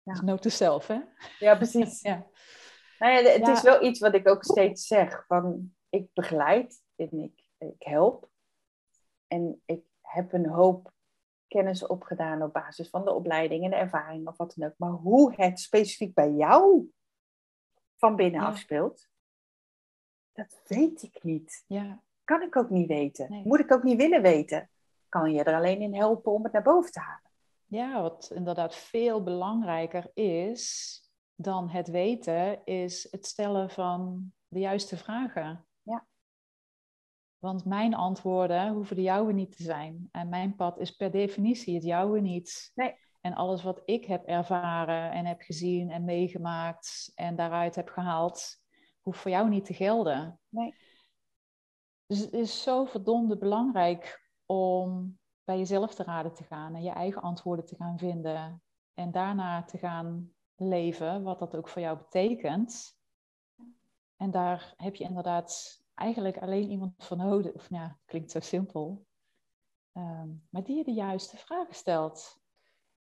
Ja. 0.03 0.13
Dus 0.13 0.21
note 0.21 0.43
to 0.43 0.49
self, 0.49 0.87
hè? 0.87 1.01
Ja, 1.39 1.57
precies. 1.57 2.01
Ja. 2.09 2.27
Nou 2.99 3.13
ja, 3.13 3.31
het 3.31 3.47
Ja. 3.47 3.53
is 3.53 3.63
wel 3.63 3.83
iets 3.83 4.01
wat 4.01 4.15
ik 4.15 4.29
ook 4.29 4.45
steeds 4.45 4.87
zeg. 4.87 5.27
Van, 5.27 5.75
ik 5.89 6.13
begeleid 6.13 6.83
en 6.97 7.19
ik, 7.19 7.49
ik 7.59 7.83
help. 7.83 8.31
En 9.27 9.63
ik 9.65 9.85
heb 10.01 10.33
een 10.33 10.49
hoop 10.49 10.93
kennis 11.49 11.87
opgedaan 11.87 12.43
op 12.43 12.53
basis 12.53 12.89
van 12.89 13.05
de 13.05 13.13
opleiding 13.13 13.65
en 13.65 13.71
de 13.71 13.77
ervaring 13.77 14.29
of 14.29 14.37
wat 14.37 14.55
dan 14.57 14.69
ook. 14.69 14.75
Maar 14.79 14.91
hoe 14.91 15.33
het 15.37 15.61
specifiek 15.61 16.15
bij 16.15 16.31
jou 16.33 16.91
van 17.97 18.17
binnen 18.17 18.41
Ja. 18.41 18.47
afspeelt, 18.47 19.09
dat 20.33 20.61
weet 20.67 21.03
ik 21.03 21.23
niet. 21.23 21.65
ja, 21.67 22.03
Kan 22.25 22.43
ik 22.43 22.57
ook 22.57 22.71
niet 22.71 22.89
weten. 22.89 23.31
Nee. 23.31 23.45
Moet 23.47 23.61
ik 23.61 23.73
ook 23.73 23.83
niet 23.83 23.97
willen 23.97 24.23
weten. 24.23 24.71
Kan 25.09 25.33
je 25.33 25.43
er 25.43 25.55
alleen 25.55 25.81
in 25.81 25.95
helpen 25.95 26.33
om 26.33 26.43
het 26.45 26.53
naar 26.53 26.63
boven 26.63 26.93
te 26.93 27.01
halen. 27.01 27.31
ja, 27.67 28.03
wat 28.03 28.31
inderdaad 28.35 28.75
veel 28.77 29.23
belangrijker 29.23 30.11
is 30.15 31.01
dan 31.35 31.69
het 31.69 31.89
weten, 31.89 32.65
is 32.65 33.09
het 33.11 33.27
stellen 33.27 33.71
van 33.71 34.33
de 34.49 34.59
juiste 34.59 34.97
vragen. 34.97 35.67
Want 37.47 37.65
mijn 37.65 37.95
antwoorden 37.95 38.73
hoeven 38.73 38.97
de 38.97 39.03
jouwe 39.03 39.33
niet 39.33 39.57
te 39.57 39.63
zijn. 39.63 40.09
En 40.13 40.29
mijn 40.29 40.55
pad 40.55 40.79
is 40.79 40.91
per 40.91 41.11
definitie 41.11 41.75
het 41.75 41.85
jouwe 41.85 42.21
niet. 42.21 42.73
Nee. 42.75 42.95
En 43.21 43.35
alles 43.35 43.63
wat 43.63 43.83
ik 43.85 44.05
heb 44.05 44.25
ervaren 44.25 45.13
en 45.13 45.27
heb 45.27 45.41
gezien 45.41 45.91
en 45.91 46.05
meegemaakt 46.05 47.13
en 47.15 47.37
daaruit 47.37 47.75
heb 47.75 47.89
gehaald, 47.89 48.63
hoeft 49.01 49.19
voor 49.21 49.31
jou 49.31 49.49
niet 49.49 49.65
te 49.65 49.75
gelden. 49.75 50.41
Nee. 50.49 50.75
Dus 52.07 52.19
het 52.19 52.33
is 52.33 52.63
zo 52.63 52.85
verdomde 52.85 53.39
belangrijk 53.39 54.31
om 54.47 55.19
bij 55.45 55.59
jezelf 55.59 55.95
te 55.95 56.03
raden 56.03 56.35
te 56.35 56.45
gaan 56.45 56.75
en 56.75 56.83
je 56.83 56.91
eigen 56.91 57.23
antwoorden 57.23 57.67
te 57.67 57.77
gaan 57.77 57.99
vinden. 57.99 58.63
En 58.95 59.11
daarna 59.11 59.65
te 59.65 59.79
gaan 59.79 60.33
leven, 60.57 61.23
wat 61.23 61.39
dat 61.39 61.57
ook 61.57 61.69
voor 61.69 61.83
jou 61.83 61.99
betekent. 61.99 62.99
En 64.17 64.31
daar 64.31 64.75
heb 64.77 64.95
je 64.95 65.05
inderdaad 65.05 65.85
eigenlijk 65.97 66.39
alleen 66.39 66.71
iemand 66.71 66.95
voor 66.99 67.17
nodig. 67.17 67.53
Of 67.53 67.67
ja, 67.71 67.99
klinkt 68.05 68.31
zo 68.31 68.41
simpel. 68.41 69.07
Ehm, 69.93 70.29
maar 70.51 70.63
die 70.63 70.77
je 70.77 70.85
de 70.85 70.93
juiste 70.93 71.37
vragen 71.37 71.75
stelt. 71.75 72.41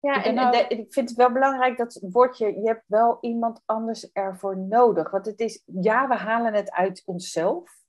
Ja, 0.01 0.25
en, 0.25 0.35
nou... 0.35 0.57
ik 0.57 0.93
vind 0.93 1.09
het 1.09 1.19
wel 1.19 1.33
belangrijk 1.33 1.77
dat 1.77 1.99
woordje, 2.11 2.61
je 2.61 2.67
hebt 2.67 2.85
wel 2.87 3.19
iemand 3.21 3.63
anders 3.65 4.13
ervoor 4.13 4.59
nodig. 4.59 5.11
Want 5.11 5.27
het 5.27 5.41
is, 5.41 5.63
ja, 5.65 6.09
we 6.09 6.15
halen 6.15 6.55
het 6.55 6.71
uit 6.71 7.03
onszelf. 7.05 7.83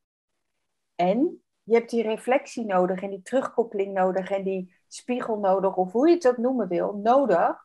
En 0.95 1.43
je 1.63 1.73
hebt 1.73 1.89
die 1.89 2.01
reflectie 2.01 2.65
nodig 2.65 3.01
en 3.01 3.09
die 3.09 3.21
terugkoppeling 3.21 3.93
nodig 3.93 4.29
en 4.29 4.43
die 4.43 4.75
spiegel 4.87 5.39
nodig, 5.39 5.75
of 5.75 5.91
hoe 5.91 6.07
je 6.09 6.15
het 6.15 6.27
ook 6.27 6.37
noemen 6.37 6.67
wil, 6.67 6.93
nodig 6.93 7.63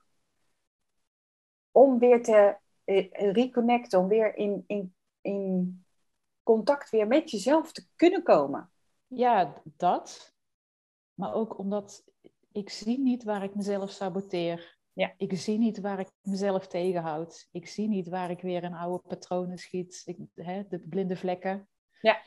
om 1.70 1.98
weer 1.98 2.22
te 2.22 2.56
eh, 2.84 3.32
reconnecten, 3.32 3.98
om 3.98 4.08
weer 4.08 4.36
in, 4.36 4.64
in, 4.66 4.94
in 5.20 5.84
contact 6.50 6.90
weer 6.90 7.06
met 7.06 7.30
jezelf 7.30 7.72
te 7.72 7.86
kunnen 7.96 8.22
komen. 8.22 8.70
Ja, 9.06 9.62
dat. 9.76 10.34
Maar 11.14 11.34
ook 11.34 11.58
omdat 11.58 12.04
ik 12.52 12.70
zie 12.70 12.98
niet 12.98 13.24
waar 13.24 13.42
ik 13.42 13.54
mezelf 13.54 13.90
saboteer. 13.90 14.78
Ja. 14.92 15.14
Ik 15.16 15.38
zie 15.38 15.58
niet 15.58 15.80
waar 15.80 15.98
ik 15.98 16.10
mezelf 16.20 16.66
tegenhoud. 16.66 17.48
Ik 17.50 17.66
zie 17.66 17.88
niet 17.88 18.08
waar 18.08 18.30
ik 18.30 18.40
weer 18.40 18.62
in 18.62 18.74
oude 18.74 19.08
patronen 19.08 19.58
schiet. 19.58 20.02
Ik, 20.04 20.18
hè, 20.34 20.66
de 20.68 20.78
blinde 20.78 21.16
vlekken. 21.16 21.68
Ja. 22.00 22.22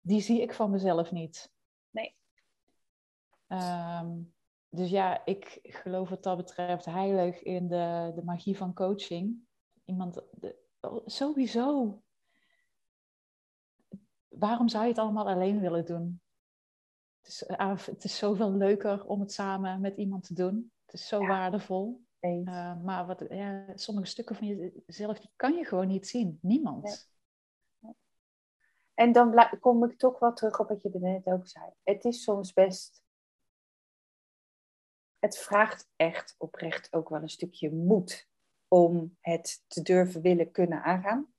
Die 0.00 0.20
zie 0.20 0.40
ik 0.40 0.54
van 0.54 0.70
mezelf 0.70 1.12
niet. 1.12 1.52
Nee. 1.90 2.16
Ehm, 3.46 4.18
dus 4.68 4.90
ja, 4.90 5.24
ik 5.24 5.58
geloof 5.62 6.08
wat 6.08 6.22
dat 6.22 6.36
betreft 6.36 6.84
heilig 6.84 7.42
in 7.42 7.68
de, 7.68 8.12
de 8.14 8.22
magie 8.24 8.56
van 8.56 8.74
coaching. 8.74 9.46
Iemand, 9.84 10.22
de, 10.30 10.56
oh, 10.80 11.06
sowieso. 11.06 12.00
Waarom 14.38 14.68
zou 14.68 14.82
je 14.82 14.88
het 14.88 14.98
allemaal 14.98 15.28
alleen 15.28 15.60
willen 15.60 15.84
doen? 15.84 16.20
Het 17.18 17.28
is, 17.28 17.42
uh, 17.48 17.78
het 17.78 18.04
is 18.04 18.18
zoveel 18.18 18.52
leuker 18.52 19.04
om 19.06 19.20
het 19.20 19.32
samen 19.32 19.80
met 19.80 19.96
iemand 19.96 20.26
te 20.26 20.34
doen. 20.34 20.72
Het 20.84 20.94
is 20.94 21.08
zo 21.08 21.26
waardevol. 21.26 22.04
Uh, 22.20 22.82
maar 22.82 23.06
wat, 23.06 23.24
ja, 23.28 23.64
sommige 23.74 24.06
stukken 24.06 24.36
van 24.36 24.46
jezelf, 24.86 25.18
die 25.18 25.30
kan 25.36 25.54
je 25.54 25.64
gewoon 25.64 25.88
niet 25.88 26.08
zien. 26.08 26.38
Niemand. 26.42 27.10
En 28.94 29.12
dan 29.12 29.48
kom 29.60 29.84
ik 29.84 29.98
toch 29.98 30.18
wel 30.18 30.32
terug 30.32 30.60
op 30.60 30.68
wat 30.68 30.82
je 30.82 30.90
net 30.92 31.26
ook 31.26 31.48
zei. 31.48 31.64
Het 31.82 32.04
is 32.04 32.22
soms 32.22 32.52
best 32.52 33.04
het 35.26 35.38
vraagt 35.38 35.88
echt 35.96 36.34
oprecht 36.38 36.92
ook 36.92 37.08
wel 37.08 37.22
een 37.22 37.28
stukje 37.28 37.72
moed 37.72 38.28
om 38.68 39.16
het 39.20 39.64
te 39.66 39.82
durven 39.82 40.20
willen 40.20 40.50
kunnen 40.50 40.82
aangaan. 40.82 41.34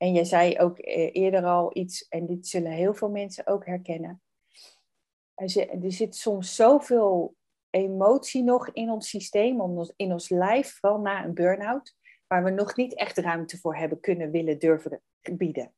En 0.00 0.12
jij 0.12 0.24
zei 0.24 0.58
ook 0.58 0.78
eh, 0.78 1.10
eerder 1.12 1.44
al 1.44 1.76
iets, 1.76 2.08
en 2.08 2.26
dit 2.26 2.46
zullen 2.46 2.72
heel 2.72 2.94
veel 2.94 3.10
mensen 3.10 3.46
ook 3.46 3.66
herkennen. 3.66 4.22
Er 5.34 5.92
zit 5.92 6.16
soms 6.16 6.54
zoveel 6.54 7.34
emotie 7.70 8.42
nog 8.42 8.68
in 8.68 8.90
ons 8.90 9.08
systeem, 9.08 9.60
in 9.96 10.12
ons 10.12 10.28
lijf, 10.28 10.78
vooral 10.78 11.00
na 11.00 11.24
een 11.24 11.34
burn-out, 11.34 11.94
waar 12.26 12.44
we 12.44 12.50
nog 12.50 12.76
niet 12.76 12.94
echt 12.94 13.18
ruimte 13.18 13.58
voor 13.58 13.76
hebben 13.76 14.00
kunnen 14.00 14.30
willen 14.30 14.58
durven 14.58 15.02
bieden. 15.32 15.74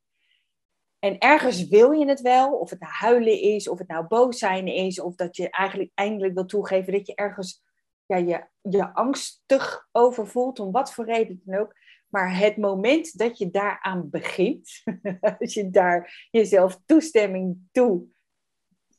En 0.99 1.19
ergens 1.19 1.69
wil 1.69 1.91
je 1.91 2.07
het 2.07 2.21
wel, 2.21 2.59
of 2.59 2.71
het 2.71 2.81
nou 2.81 2.93
huilen 2.93 3.41
is, 3.41 3.69
of 3.69 3.79
het 3.79 3.89
nou 3.89 4.07
boos 4.07 4.39
zijn 4.39 4.67
is, 4.67 5.01
of 5.01 5.15
dat 5.15 5.37
je 5.37 5.51
eigenlijk 5.51 5.91
eindelijk 5.95 6.35
wil 6.35 6.47
toegeven 6.47 6.93
dat 6.93 7.07
je 7.07 7.15
ergens 7.15 7.63
ja, 8.07 8.17
je, 8.17 8.47
je 8.71 8.95
angstig 8.95 9.89
over 9.93 10.27
voelt, 10.27 10.59
om 10.59 10.73
wat 10.73 10.93
voor 10.93 11.05
reden 11.05 11.43
dan 11.45 11.61
ook. 11.61 11.75
Maar 12.13 12.39
het 12.39 12.57
moment 12.57 13.19
dat 13.19 13.39
je 13.39 13.51
daaraan 13.51 14.11
begint, 14.11 14.83
als 15.39 15.55
je 15.55 15.71
daar 15.71 16.29
jezelf 16.31 16.81
toestemming 16.87 17.57
toe 17.71 18.05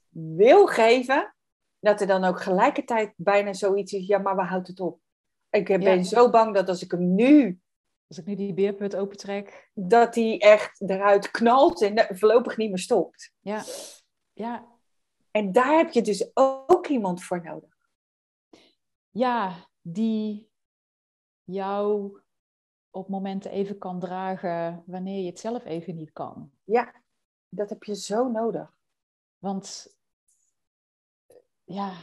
wil 0.09 0.68
geven, 0.68 1.36
dat 1.80 2.01
er 2.01 2.07
dan 2.07 2.24
ook 2.24 2.41
gelijkertijd 2.41 3.14
bijna 3.16 3.53
zoiets 3.53 3.93
is, 3.93 4.07
ja, 4.07 4.18
maar 4.18 4.36
we 4.36 4.41
houden 4.41 4.72
het 4.72 4.80
op. 4.80 4.99
Ik 5.49 5.66
ben 5.80 6.05
zo 6.05 6.30
bang 6.30 6.55
dat 6.55 6.70
als 6.70 6.84
ik 6.84 6.91
hem 6.91 7.16
nu 7.16 7.61
als 8.07 8.18
ik 8.18 8.26
nu 8.26 8.36
die 8.36 8.53
beerput 8.53 8.95
opentrek. 8.95 9.70
Dat 9.74 10.14
die 10.14 10.39
echt 10.39 10.82
eruit 10.82 11.32
knalt 11.32 11.82
en 11.82 12.18
voorlopig 12.18 12.57
niet 12.57 12.70
meer 12.70 12.80
stopt. 12.80 13.34
Ja. 13.39 13.64
ja. 14.34 14.68
En 15.32 15.51
daar 15.51 15.78
heb 15.78 15.91
je 15.91 16.01
dus 16.01 16.32
ook 16.34 16.88
iemand 16.88 17.24
voor 17.24 17.43
nodig. 17.43 17.89
Ja, 19.09 19.70
die 19.82 20.49
jou 21.43 22.20
op 22.93 23.07
momenten 23.07 23.51
even 23.51 23.77
kan 23.77 23.99
dragen 23.99 24.83
wanneer 24.85 25.19
je 25.19 25.29
het 25.29 25.39
zelf 25.39 25.65
even 25.65 25.95
niet 25.95 26.11
kan. 26.11 26.51
Ja, 26.63 26.93
dat 27.49 27.69
heb 27.69 27.83
je 27.83 27.95
zo 27.95 28.27
nodig. 28.27 28.77
Want 29.37 29.97
ja, 31.63 31.93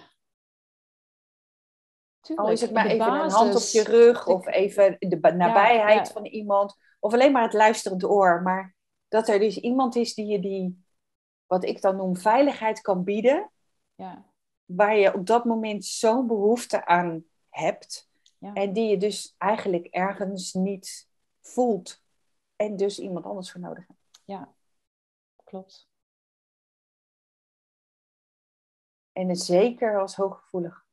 Tuurlijk, 2.20 2.48
Al 2.48 2.54
is 2.54 2.60
het 2.60 2.72
maar 2.72 2.86
even 2.86 3.12
een 3.12 3.30
hand 3.30 3.54
op 3.54 3.62
je 3.62 3.82
rug 3.82 4.26
of 4.26 4.46
even 4.46 4.96
de 4.98 5.16
nabijheid 5.16 6.12
van 6.12 6.24
iemand. 6.24 6.76
Of 6.98 7.12
alleen 7.12 7.32
maar 7.32 7.42
het 7.42 7.52
luisterend 7.52 8.04
oor. 8.04 8.42
Maar 8.42 8.74
dat 9.08 9.28
er 9.28 9.38
dus 9.38 9.56
iemand 9.56 9.96
is 9.96 10.14
die 10.14 10.26
je 10.26 10.40
die, 10.40 10.84
wat 11.46 11.64
ik 11.64 11.80
dan 11.80 11.96
noem, 11.96 12.16
veiligheid 12.16 12.80
kan 12.80 13.04
bieden. 13.04 13.50
Ja. 13.94 14.24
Waar 14.64 14.96
je 14.96 15.14
op 15.14 15.26
dat 15.26 15.44
moment 15.44 15.84
zo'n 15.84 16.26
behoefte 16.26 16.86
aan 16.86 17.24
hebt. 17.48 18.09
En 18.40 18.72
die 18.72 18.88
je 18.88 18.96
dus 18.96 19.34
eigenlijk 19.38 19.86
ergens 19.86 20.52
niet 20.52 21.08
voelt. 21.40 22.02
En 22.56 22.76
dus 22.76 22.98
iemand 22.98 23.24
anders 23.24 23.50
voor 23.50 23.60
nodig 23.60 23.86
hebt. 23.86 24.00
Ja, 24.24 24.54
klopt. 25.44 25.88
En 29.12 29.36
zeker 29.36 30.00
als 30.00 30.16
hooggevoelig 30.16 30.86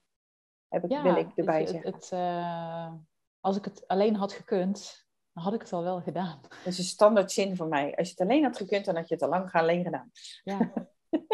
heb 0.67 0.83
ik, 0.83 1.01
wil 1.01 1.15
ik 1.15 1.37
erbij 1.37 1.59
het, 1.59 1.69
zeggen. 1.69 1.93
Het, 1.93 2.11
uh, 2.13 2.93
als 3.39 3.57
ik 3.57 3.65
het 3.65 3.87
alleen 3.87 4.15
had 4.15 4.33
gekund, 4.33 5.05
dan 5.33 5.43
had 5.43 5.53
ik 5.53 5.61
het 5.61 5.73
al 5.73 5.83
wel 5.83 6.01
gedaan. 6.01 6.41
Dat 6.41 6.65
is 6.65 6.77
een 6.77 6.83
standaard 6.83 7.31
zin 7.31 7.55
voor 7.55 7.67
mij. 7.67 7.95
Als 7.95 8.07
je 8.07 8.13
het 8.17 8.29
alleen 8.29 8.43
had 8.43 8.57
gekund, 8.57 8.85
dan 8.85 8.95
had 8.95 9.07
je 9.07 9.13
het 9.13 9.23
al 9.23 9.29
lang 9.29 9.51
alleen 9.51 9.83
gedaan. 9.83 10.11
Ja. 10.43 10.73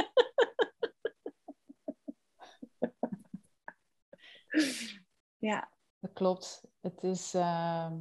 ja. 5.50 5.72
Dat 6.04 6.14
klopt. 6.14 6.64
Het 6.82 7.04
is... 7.04 7.36
Uh, 7.36 7.92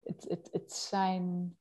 het, 0.00 0.24
het, 0.28 0.48
het 0.52 0.72
zijn 0.72 1.56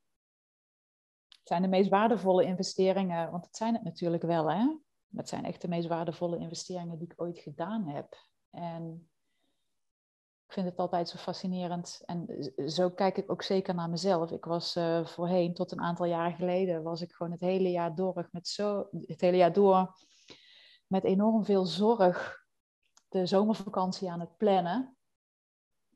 zijn 1.44 1.62
de 1.62 1.68
meest 1.68 1.90
waardevolle 1.90 2.44
investeringen, 2.44 3.32
want 3.32 3.46
het 3.46 3.56
zijn 3.56 3.74
het 3.74 3.84
natuurlijk 3.84 4.24
wel, 4.24 4.52
hè? 4.52 4.78
Het 5.16 5.30
zijn 5.30 5.46
echt 5.46 5.62
de 5.62 5.68
meest 5.68 5.88
waardevolle 5.88 6.38
investeringen 6.38 6.98
die 6.98 7.08
ik 7.08 7.22
ooit 7.22 7.40
gedaan 7.40 7.88
heb. 7.88 8.28
En 8.50 9.10
ik 10.46 10.54
vind 10.54 10.66
het 10.66 10.78
altijd 10.78 11.10
zo 11.10 11.18
fascinerend. 11.18 12.02
En 12.06 12.28
zo 12.70 12.90
kijk 12.90 13.18
ik 13.18 13.32
ook 13.32 13.42
zeker 13.42 13.76
naar 13.76 13.90
mezelf. 13.90 14.32
Ik 14.32 14.46
was 14.46 14.76
uh, 14.76 15.06
voorheen, 15.06 15.54
tot 15.54 15.72
een 15.72 15.82
aantal 15.82 16.06
jaren 16.06 16.36
geleden, 16.36 16.84
was 16.84 17.02
ik 17.02 17.12
gewoon 17.12 17.32
het 17.32 17.42
hele 17.42 17.72
jaar 17.72 17.96
door 17.96 18.30
met 18.32 18.48
zo, 18.48 18.88
het 18.92 19.22
hele 19.22 19.38
jaar 19.38 19.54
door 19.54 19.96
met 20.88 21.04
enorm 21.04 21.46
veel 21.46 21.66
zorg 21.66 22.43
de 23.14 23.26
zomervakantie 23.26 24.12
aan 24.12 24.20
het 24.20 24.38
plannen. 24.38 24.96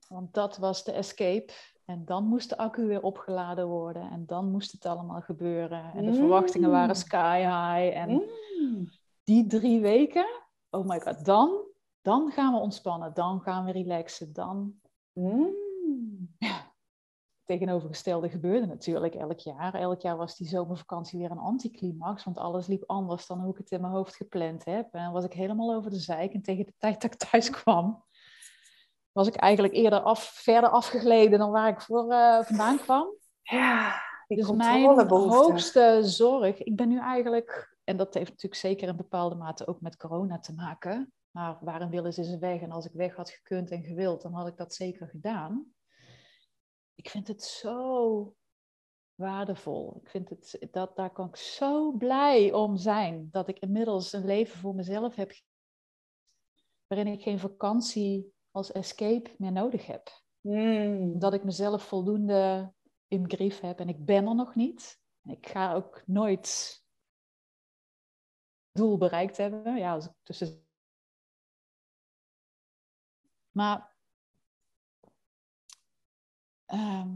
Want 0.08 0.34
dat 0.34 0.58
was 0.58 0.84
de 0.84 0.92
escape. 0.92 1.54
En 1.86 2.06
dan 2.06 2.24
moest 2.24 2.50
de 2.50 2.58
accu 2.58 2.86
weer 2.86 3.02
opgeladen 3.02 3.68
worden. 3.68 4.12
En 4.12 4.26
dan 4.26 4.52
moest 4.52 4.72
het 4.72 4.86
allemaal 4.86 5.22
gebeuren. 5.22 5.92
En 5.94 6.06
de 6.06 6.14
verwachtingen 6.14 6.72
waren 6.72 6.88
mm. 6.88 6.96
sky 6.96 7.38
high. 7.38 7.98
En 7.98 8.10
mm 8.10 8.96
die 9.28 9.48
drie 9.48 9.82
weken, 9.82 10.28
oh 10.70 10.86
my 10.86 11.00
god, 11.00 11.26
dan, 11.26 11.66
dan 12.02 12.32
gaan 12.32 12.54
we 12.54 12.60
ontspannen, 12.60 13.14
dan 13.14 13.42
gaan 13.42 13.66
we 13.66 13.72
relaxen, 13.72 14.34
dan... 14.34 14.74
Mm. 15.14 15.67
Tegenovergestelde 17.48 18.30
gebeurde 18.30 18.66
natuurlijk 18.66 19.16
elk 19.16 19.40
jaar. 19.40 19.74
Elk 19.74 20.02
jaar 20.02 20.18
was 20.18 20.36
die 20.36 20.48
zomervakantie 20.48 21.20
weer 21.20 21.32
een 21.32 21.38
anticlimax, 21.38 22.24
want 22.24 22.38
alles 22.38 22.68
liep 22.68 22.84
anders 22.86 23.28
dan 23.28 23.40
hoe 23.40 23.52
ik 23.52 23.58
het 23.58 23.72
in 23.72 23.82
mijn 23.82 23.94
hoofd 23.94 24.16
gepland 24.16 24.66
heb. 24.66 24.94
En 24.94 25.04
dan 25.04 25.14
was 25.14 25.26
ik 25.26 25.34
helemaal 25.34 25.76
over 25.76 25.92
de 25.92 26.00
zeik 26.00 26.34
en 26.34 26.42
tegen 26.42 26.66
de 26.66 26.74
tijd 26.78 27.02
dat 27.02 27.14
ik 27.14 27.18
thuis 27.30 27.50
kwam, 27.50 28.04
was 29.12 29.28
ik 29.28 29.36
eigenlijk 29.36 29.74
eerder 29.74 30.00
af, 30.00 30.24
verder 30.24 30.70
afgegleden 30.70 31.40
dan 31.40 31.52
waar 31.52 31.70
ik 31.70 31.82
voor 31.82 32.12
uh, 32.12 32.42
vandaan 32.42 32.78
kwam. 32.78 33.08
Ja, 33.42 34.02
die 34.28 34.38
dus 34.38 34.52
mijn 34.52 35.10
hoogste 35.10 36.00
zorg, 36.04 36.64
ik 36.64 36.76
ben 36.76 36.90
nu 36.90 37.00
eigenlijk 37.00 37.78
en 37.84 37.98
dat 37.98 38.14
heeft 38.14 38.30
natuurlijk 38.30 38.62
zeker 38.62 38.88
in 38.88 38.96
bepaalde 38.96 39.36
mate 39.36 39.68
ook 39.68 39.82
met 39.82 39.98
corona 39.98 40.40
te 40.40 40.54
maken. 40.54 41.14
Maar 41.32 41.58
waar 41.62 41.82
een 41.82 41.90
wil 41.90 42.06
is, 42.06 42.18
is 42.18 42.30
een 42.30 42.40
weg. 42.40 42.62
En 42.62 42.72
als 42.72 42.86
ik 42.86 42.92
weg 42.94 43.16
had 43.16 43.30
gekund 43.30 43.72
en 43.72 43.84
gewild, 43.84 44.22
dan 44.22 44.34
had 44.34 44.48
ik 44.48 44.58
dat 44.58 44.74
zeker 44.74 45.08
gedaan. 45.08 45.66
Ik 46.98 47.10
vind 47.10 47.28
het 47.28 47.44
zo 47.44 48.36
waardevol. 49.16 50.00
Ik 50.04 50.10
vind 50.10 50.30
het, 50.30 50.68
dat, 50.72 50.96
daar 50.96 51.12
kan 51.12 51.28
ik 51.28 51.36
zo 51.36 51.92
blij 51.92 52.54
om 52.54 52.78
zijn. 52.78 53.30
Dat 53.32 53.48
ik 53.48 53.60
inmiddels 53.60 54.14
een 54.14 54.26
leven 54.26 54.60
voor 54.60 54.76
mezelf 54.76 55.16
heb. 55.16 55.32
Waarin 56.88 57.14
ik 57.14 57.22
geen 57.22 57.40
vakantie 57.40 58.34
als 58.52 58.72
escape 58.72 59.36
meer 59.38 59.52
nodig 59.52 59.86
heb. 59.86 60.22
Hmm. 60.42 61.20
Dat 61.20 61.34
ik 61.34 61.44
mezelf 61.44 61.84
voldoende 61.84 62.74
in 63.08 63.30
grief 63.30 63.60
heb. 63.60 63.80
En 63.80 63.90
ik 63.90 64.06
ben 64.06 64.28
er 64.28 64.36
nog 64.36 64.56
niet. 64.56 65.00
En 65.24 65.32
ik 65.32 65.48
ga 65.48 65.74
ook 65.74 66.04
nooit 66.06 66.82
doel 68.72 68.98
bereikt 68.98 69.38
hebben. 69.38 69.76
Ja, 69.76 69.94
als 69.94 70.06
ik 70.06 70.14
tussen... 70.24 70.68
Maar 73.52 73.97
ehm, 76.68 77.10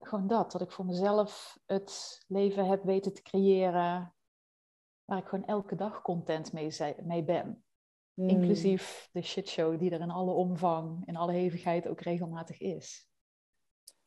gewoon 0.00 0.26
dat, 0.26 0.52
dat 0.52 0.60
ik 0.60 0.70
voor 0.70 0.84
mezelf 0.84 1.58
het 1.66 2.24
leven 2.28 2.66
heb 2.66 2.84
weten 2.84 3.14
te 3.14 3.22
creëren 3.22 4.14
waar 5.04 5.18
ik 5.18 5.26
gewoon 5.26 5.46
elke 5.46 5.74
dag 5.74 6.02
content 6.02 6.52
mee, 6.52 6.76
mee 7.02 7.24
ben. 7.24 7.64
Hmm. 8.14 8.28
Inclusief 8.28 9.08
de 9.12 9.22
shitshow 9.22 9.78
die 9.78 9.90
er 9.90 10.00
in 10.00 10.10
alle 10.10 10.32
omvang, 10.32 11.06
in 11.06 11.16
alle 11.16 11.32
hevigheid 11.32 11.88
ook 11.88 12.00
regelmatig 12.00 12.60
is. 12.60 13.08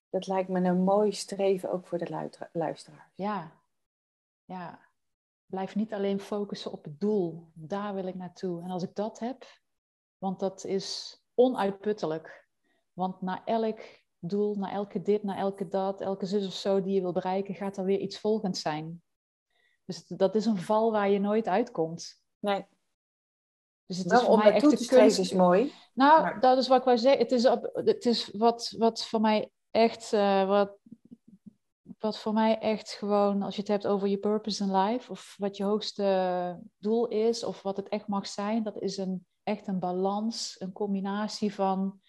Dat 0.09 0.27
lijkt 0.27 0.49
me 0.49 0.61
een 0.61 0.83
mooi 0.83 1.11
streven 1.11 1.71
ook 1.71 1.87
voor 1.87 1.97
de 1.97 2.29
luisteraars. 2.51 3.11
Ja, 3.15 3.61
ja. 4.45 4.87
Blijf 5.45 5.75
niet 5.75 5.93
alleen 5.93 6.19
focussen 6.19 6.71
op 6.71 6.83
het 6.83 6.99
doel. 6.99 7.51
Daar 7.53 7.93
wil 7.93 8.07
ik 8.07 8.15
naartoe. 8.15 8.63
En 8.63 8.69
als 8.69 8.83
ik 8.83 8.95
dat 8.95 9.19
heb, 9.19 9.45
want 10.17 10.39
dat 10.39 10.63
is 10.63 11.19
onuitputtelijk. 11.33 12.48
Want 12.99 13.21
na 13.21 13.45
elk 13.45 13.79
doel, 14.19 14.55
na 14.55 14.71
elke 14.71 15.01
dit, 15.01 15.23
na 15.23 15.37
elke 15.37 15.67
dat, 15.67 16.01
elke 16.01 16.25
zus 16.25 16.47
of 16.47 16.53
zo 16.53 16.81
die 16.81 16.93
je 16.93 17.01
wil 17.01 17.11
bereiken, 17.11 17.55
gaat 17.55 17.77
er 17.77 17.85
weer 17.85 17.99
iets 17.99 18.19
volgends 18.19 18.61
zijn. 18.61 19.01
Dus 19.85 20.05
dat 20.07 20.35
is 20.35 20.45
een 20.45 20.57
val 20.57 20.91
waar 20.91 21.09
je 21.09 21.19
nooit 21.19 21.47
uitkomt. 21.47 22.21
Nee. 22.39 22.65
Dus 23.85 23.97
het 23.97 24.11
is 24.11 24.19
voor 24.19 24.29
om 24.29 24.37
mij 24.37 24.51
echt 24.51 24.69
te 24.69 24.75
streven 24.83 25.05
kunst. 25.15 25.19
is 25.19 25.33
mooi. 25.33 25.73
Nou, 25.93 26.21
Maar- 26.21 26.39
dat 26.39 26.57
is 26.57 26.67
wat 26.67 26.77
ik 26.77 26.83
wou 26.83 26.97
zeggen. 26.97 27.21
Het 27.21 27.31
is, 27.31 27.45
op- 27.45 27.69
het 27.73 28.05
is 28.05 28.29
wat, 28.31 28.75
wat 28.77 29.05
voor 29.05 29.21
mij 29.21 29.49
echt, 29.71 30.13
eh, 30.13 30.47
wat, 30.47 30.77
wat 31.99 32.19
voor 32.19 32.33
mij 32.33 32.57
echt 32.59 32.89
gewoon, 32.91 33.41
als 33.41 33.55
je 33.55 33.61
het 33.61 33.69
hebt 33.69 33.87
over 33.87 34.07
je 34.07 34.17
purpose 34.17 34.63
in 34.63 34.75
life, 34.75 35.11
of 35.11 35.35
wat 35.37 35.57
je 35.57 35.63
hoogste 35.63 36.59
doel 36.77 37.07
is, 37.07 37.43
of 37.43 37.61
wat 37.61 37.77
het 37.77 37.89
echt 37.89 38.07
mag 38.07 38.27
zijn, 38.27 38.63
dat 38.63 38.81
is 38.81 38.97
een, 38.97 39.25
echt 39.43 39.67
een 39.67 39.79
balans, 39.79 40.55
een 40.59 40.71
combinatie 40.71 41.53
van 41.53 41.99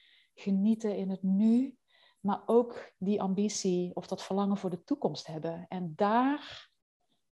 genieten 0.40 0.96
in 0.96 1.10
het 1.10 1.22
nu, 1.22 1.76
maar 2.20 2.42
ook 2.46 2.92
die 2.98 3.22
ambitie 3.22 3.94
of 3.94 4.06
dat 4.06 4.22
verlangen 4.22 4.56
voor 4.56 4.70
de 4.70 4.84
toekomst 4.84 5.26
hebben. 5.26 5.66
En 5.68 5.92
daar 5.96 6.70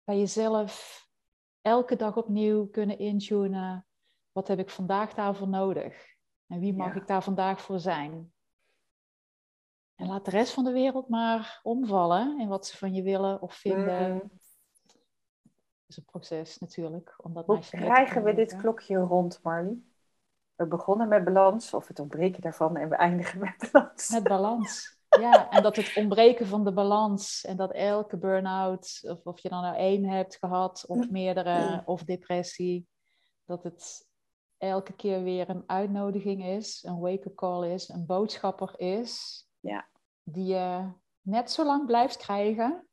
bij 0.05 0.19
jezelf 0.19 1.07
elke 1.63 1.97
dag 1.97 2.17
opnieuw 2.17 2.67
kunnen 2.67 2.99
intunen, 2.99 3.87
wat 4.33 4.49
heb 4.49 4.59
ik 4.59 4.71
vandaag 4.71 5.15
daarvoor 5.15 5.49
nodig? 5.49 6.17
En 6.47 6.61
wie 6.61 6.75
mag 6.75 6.95
Ja. 6.95 7.01
ik 7.01 7.07
daar 7.07 7.23
vandaag 7.23 7.61
voor 7.61 7.79
zijn? 7.79 8.33
En 9.95 10.07
laat 10.07 10.25
de 10.25 10.31
rest 10.31 10.53
van 10.53 10.65
de 10.65 10.73
wereld 10.73 11.09
maar 11.09 11.61
omvallen 11.63 12.41
in 12.41 12.49
wat 12.49 12.67
ze 12.67 12.77
van 12.77 12.95
je 12.95 13.03
willen 13.03 13.43
of 13.43 13.55
vinden. 13.55 14.13
Mm. 14.13 14.31
Het 14.87 15.97
is 15.97 15.97
een 15.97 16.05
proces 16.05 16.59
natuurlijk. 16.59 17.15
Om 17.17 17.35
dat 17.35 17.47
Hoe 17.47 17.59
krijgen 17.59 18.25
we 18.25 18.35
dit 18.35 18.57
klokje 18.57 18.97
rond, 18.97 19.43
Marlie? 19.43 19.88
We 20.59 20.67
begonnen 20.67 21.09
met 21.09 21.25
balans, 21.25 21.75
of 21.75 21.89
het 21.89 21.99
ontbreken 21.99 22.41
daarvan, 22.41 22.77
en 22.77 22.89
we 22.89 22.95
eindigen 22.97 23.39
met 23.41 23.69
balans. 23.73 24.09
Met 24.09 24.23
balans. 24.23 24.97
Ja, 25.21 25.51
en 25.51 25.63
dat 25.63 25.77
het 25.77 25.93
ontbreken 25.97 26.47
van 26.47 26.65
de 26.65 26.73
balans 26.73 27.45
en 27.45 27.57
dat 27.57 27.73
elke 27.73 28.17
burn-out, 28.17 29.01
of, 29.03 29.27
of 29.27 29.39
je 29.41 29.49
dan 29.49 29.63
nou 29.63 29.77
één 29.77 30.05
hebt 30.05 30.37
gehad, 30.37 30.85
of 30.87 31.11
meerdere, 31.11 31.83
of 31.85 32.05
depressie, 32.05 32.89
dat 33.45 33.63
het 33.63 34.07
elke 34.57 34.93
keer 34.93 35.23
weer 35.23 35.49
een 35.49 35.63
uitnodiging 35.67 36.45
is, 36.45 36.83
een 36.83 36.99
wake-up 36.99 37.35
call 37.35 37.73
is, 37.73 37.89
een 37.89 38.07
boodschapper 38.07 38.81
is, 38.81 39.45
Ja. 39.61 39.89
die 40.23 40.45
je 40.47 40.91
net 41.21 41.51
zo 41.51 41.65
lang 41.65 41.87
blijft 41.87 42.17
krijgen, 42.17 42.89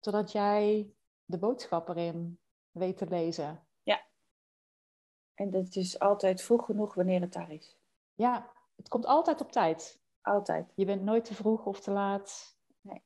totdat 0.00 0.32
jij 0.32 0.90
de 1.24 1.38
boodschap 1.38 1.88
erin 1.88 2.38
weet 2.70 2.96
te 2.96 3.06
lezen. 3.06 3.66
En 5.34 5.50
dat 5.50 5.76
is 5.76 5.98
altijd 5.98 6.42
vroeg 6.42 6.64
genoeg 6.64 6.94
wanneer 6.94 7.20
het 7.20 7.32
daar 7.32 7.50
is. 7.52 7.76
Ja, 8.14 8.50
het 8.76 8.88
komt 8.88 9.06
altijd 9.06 9.40
op 9.40 9.52
tijd. 9.52 10.00
Altijd. 10.20 10.72
Je 10.74 10.84
bent 10.84 11.02
nooit 11.02 11.24
te 11.24 11.34
vroeg 11.34 11.66
of 11.66 11.80
te 11.80 11.90
laat. 11.90 12.56
Nee. 12.80 13.02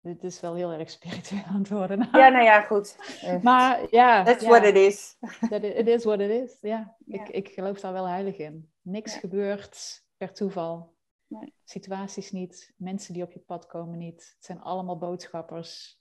Dit 0.00 0.24
is 0.24 0.40
wel 0.40 0.54
heel 0.54 0.72
erg 0.72 0.90
spiritueel 0.90 1.42
aan 1.44 1.58
het 1.58 1.68
worden. 1.70 2.08
Ja, 2.12 2.28
nou 2.28 2.44
ja, 2.44 2.60
goed. 2.60 2.96
Maar 3.42 3.86
ja, 3.90 4.24
That's 4.24 4.42
ja, 4.42 4.48
what 4.48 4.64
it 4.64 4.74
is. 4.76 5.16
that 5.48 5.62
it, 5.62 5.74
it 5.76 5.86
is 5.86 6.04
what 6.04 6.20
it 6.20 6.30
is. 6.30 6.58
Ja, 6.60 6.96
Ja. 7.06 7.20
Ik, 7.24 7.28
ik 7.28 7.48
geloof 7.48 7.80
daar 7.80 7.92
wel 7.92 8.08
heilig 8.08 8.36
in. 8.36 8.72
Niks 8.80 9.14
Ja. 9.14 9.18
gebeurt 9.20 10.04
per 10.16 10.32
toeval. 10.34 10.94
Nee. 11.26 11.54
Situaties 11.64 12.30
niet, 12.32 12.74
mensen 12.76 13.14
die 13.14 13.22
op 13.22 13.32
je 13.32 13.38
pad 13.40 13.66
komen 13.66 13.98
niet. 13.98 14.32
Het 14.36 14.44
zijn 14.44 14.60
allemaal 14.60 14.98
boodschappers 14.98 16.00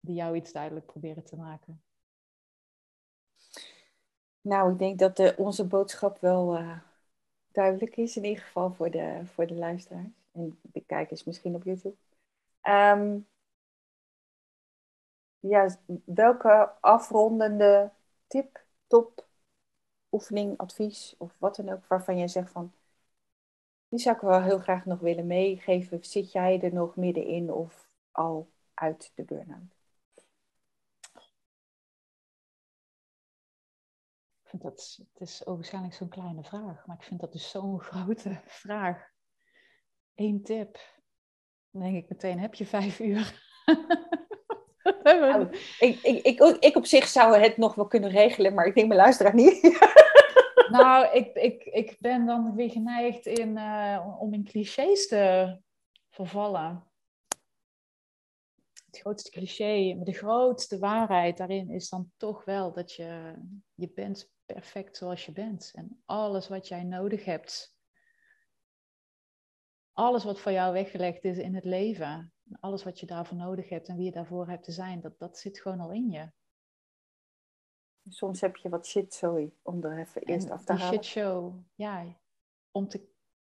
die 0.00 0.14
jou 0.14 0.36
iets 0.36 0.52
duidelijk 0.52 0.86
proberen 0.86 1.24
te 1.24 1.36
maken. 1.36 1.82
Nou, 4.46 4.72
ik 4.72 4.78
denk 4.78 4.98
dat 4.98 5.34
onze 5.36 5.66
boodschap 5.66 6.18
wel 6.20 6.56
eh, 6.56 6.78
duidelijk 7.52 7.96
is, 7.96 8.16
in 8.16 8.24
ieder 8.24 8.42
geval 8.42 8.72
voor 8.72 8.90
de, 8.90 9.20
voor 9.24 9.46
de 9.46 9.54
luisteraars 9.54 10.06
en 10.32 10.58
de 10.62 10.80
kijkers 10.80 11.24
misschien 11.24 11.54
op 11.54 11.64
YouTube. 11.64 11.96
Ehm, 12.60 13.18
ja, 15.40 15.76
welke 16.04 16.70
afrondende 16.80 17.90
tip, 18.26 18.64
top, 18.86 19.26
oefening, 20.10 20.58
advies 20.58 21.14
of 21.18 21.36
wat 21.38 21.56
dan 21.56 21.68
ook, 21.68 21.86
waarvan 21.86 22.18
jij 22.18 22.28
zegt 22.28 22.50
van, 22.50 22.72
die 23.88 23.98
zou 23.98 24.16
ik 24.16 24.22
wel 24.22 24.42
heel 24.42 24.58
graag 24.58 24.84
nog 24.84 25.00
willen 25.00 25.26
meegeven. 25.26 26.04
Zit 26.04 26.32
jij 26.32 26.60
er 26.60 26.72
nog 26.72 26.96
middenin 26.96 27.52
of 27.52 27.88
al 28.10 28.50
uit 28.74 29.12
de 29.14 29.22
burn-out? 29.22 29.75
Vind 34.60 34.76
dat, 34.76 34.98
het 35.12 35.28
is 35.28 35.42
waarschijnlijk 35.44 35.94
zo'n 35.94 36.08
kleine 36.08 36.44
vraag, 36.44 36.86
maar 36.86 36.96
ik 36.96 37.02
vind 37.02 37.20
dat 37.20 37.32
dus 37.32 37.50
zo'n 37.50 37.80
grote 37.90 38.40
vraag. 38.44 39.10
Eén 40.14 40.42
tip. 40.42 40.78
Dan 41.70 41.82
denk 41.82 41.96
ik 41.96 42.08
meteen, 42.08 42.38
heb 42.38 42.54
je 42.54 42.66
vijf 42.66 43.00
uur? 43.00 43.44
Nou, 45.02 45.56
ik, 45.78 46.00
ik, 46.02 46.22
ik, 46.22 46.40
ik 46.40 46.76
op 46.76 46.86
zich 46.86 47.06
zou 47.06 47.38
het 47.38 47.56
nog 47.56 47.74
wel 47.74 47.86
kunnen 47.86 48.10
regelen, 48.10 48.54
maar 48.54 48.66
ik 48.66 48.74
denk 48.74 48.88
mijn 48.88 49.00
luisteraar 49.00 49.34
niet. 49.34 49.60
Nou, 50.66 51.14
ik, 51.14 51.34
ik, 51.34 51.64
ik 51.64 51.96
ben 52.00 52.26
dan 52.26 52.54
weer 52.54 52.70
geneigd 52.70 53.26
in, 53.26 53.56
eh, 53.56 54.16
om 54.18 54.34
in 54.34 54.44
clichés 54.44 55.08
te 55.08 55.56
vervallen. 56.10 56.86
Het 58.86 58.98
grootste 58.98 59.30
cliché, 59.30 60.00
de 60.02 60.12
grootste 60.12 60.78
waarheid 60.78 61.36
daarin 61.36 61.70
is 61.70 61.88
dan 61.88 62.10
toch 62.16 62.44
wel 62.44 62.72
dat 62.72 62.92
je, 62.92 63.34
je 63.74 63.90
bent 63.94 64.30
perfect 64.46 64.96
zoals 64.96 65.26
je 65.26 65.32
bent. 65.32 65.72
En 65.74 66.02
alles 66.04 66.48
wat 66.48 66.68
jij 66.68 66.84
nodig 66.84 67.24
hebt, 67.24 67.78
alles 69.92 70.24
wat 70.24 70.40
voor 70.40 70.52
jou 70.52 70.72
weggelegd 70.72 71.24
is 71.24 71.38
in 71.38 71.54
het 71.54 71.64
leven, 71.64 72.32
alles 72.60 72.84
wat 72.84 73.00
je 73.00 73.06
daarvoor 73.06 73.36
nodig 73.36 73.68
hebt 73.68 73.88
en 73.88 73.96
wie 73.96 74.04
je 74.04 74.10
daarvoor 74.10 74.48
hebt 74.48 74.64
te 74.64 74.72
zijn, 74.72 75.00
dat, 75.00 75.18
dat 75.18 75.38
zit 75.38 75.60
gewoon 75.60 75.80
al 75.80 75.90
in 75.90 76.10
je. 76.10 76.30
Soms 78.08 78.40
heb 78.40 78.56
je 78.56 78.68
wat 78.68 78.86
shit, 78.86 79.14
sorry, 79.14 79.52
om 79.62 79.84
er 79.84 79.98
even 79.98 80.22
eerst 80.22 80.50
af 80.50 80.64
te 80.64 80.72
halen. 80.72 80.94
shitshow, 80.94 81.54
ja, 81.74 82.16
om 82.70 82.88
te 82.88 83.08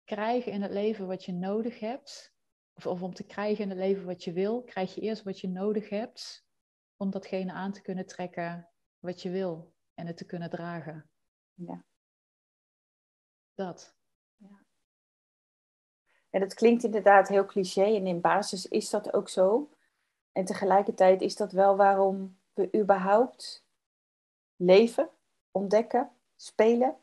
krijgen 0.04 0.52
in 0.52 0.62
het 0.62 0.72
leven 0.72 1.08
wat 1.08 1.26
je 1.26 1.34
nodig 1.34 1.80
hebt, 1.80 2.36
of, 2.74 2.88
of 2.88 3.02
om 3.02 3.14
te 3.14 3.24
krijgen 3.24 3.64
in 3.64 3.70
het 3.70 3.80
leven 3.80 4.06
wat 4.06 4.24
je 4.24 4.32
wil, 4.32 4.64
krijg 4.64 4.96
je 4.96 5.02
eerst 5.02 5.24
wat 5.24 5.40
je 5.40 5.50
nodig 5.50 5.90
hebt 5.90 6.46
om 6.98 7.10
datgene 7.10 7.52
aan 7.52 7.72
te 7.72 7.82
kunnen 7.82 8.06
trekken 8.06 8.70
wat 9.00 9.22
je 9.22 9.30
wil 9.30 9.76
en 9.98 10.08
het 10.08 10.18
te 10.18 10.26
kunnen 10.26 10.50
dragen. 10.50 11.10
Ja. 11.54 11.84
Dat. 13.54 13.96
En 16.30 16.40
dat 16.40 16.54
klinkt 16.54 16.84
inderdaad 16.84 17.28
heel 17.28 17.46
cliché 17.46 17.84
en 17.84 18.08
in 18.08 18.22
basis 18.22 18.66
is 18.66 18.90
dat 18.90 19.14
ook 19.14 19.30
zo. 19.30 19.70
En 20.32 20.46
tegelijkertijd 20.46 21.22
is 21.22 21.36
dat 21.36 21.52
wel 21.52 21.76
waarom 21.76 22.38
we 22.54 22.70
überhaupt 22.76 23.66
leven, 24.56 25.10
ontdekken, 25.52 26.12
spelen. 26.36 26.96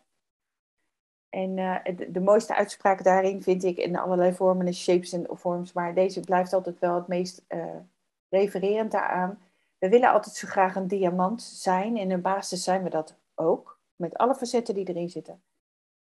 En 1.28 1.58
eh, 1.58 1.96
de, 1.96 2.10
de 2.10 2.20
mooiste 2.20 2.54
uitspraak 2.54 3.04
daarin 3.04 3.42
vind 3.42 3.64
ik 3.64 3.76
in 3.76 3.96
allerlei 3.96 4.34
vormen 4.34 4.66
en 4.66 4.74
shapes 4.74 5.12
en 5.12 5.36
forms, 5.36 5.72
maar 5.72 5.94
deze 5.94 6.20
blijft 6.20 6.52
altijd 6.52 6.78
wel 6.78 6.94
het 6.94 7.08
meest 7.08 7.44
eh, 7.46 7.76
refererend 8.28 8.92
daaraan. 8.92 9.42
We 9.84 9.90
willen 9.90 10.12
altijd 10.12 10.34
zo 10.34 10.48
graag 10.48 10.76
een 10.76 10.88
diamant 10.88 11.42
zijn 11.42 11.96
en 11.96 12.10
in 12.10 12.22
basis 12.22 12.64
zijn 12.64 12.82
we 12.82 12.90
dat 12.90 13.18
ook. 13.34 13.80
met 13.96 14.16
alle 14.16 14.34
facetten 14.34 14.74
die 14.74 14.88
erin 14.88 15.08
zitten. 15.08 15.42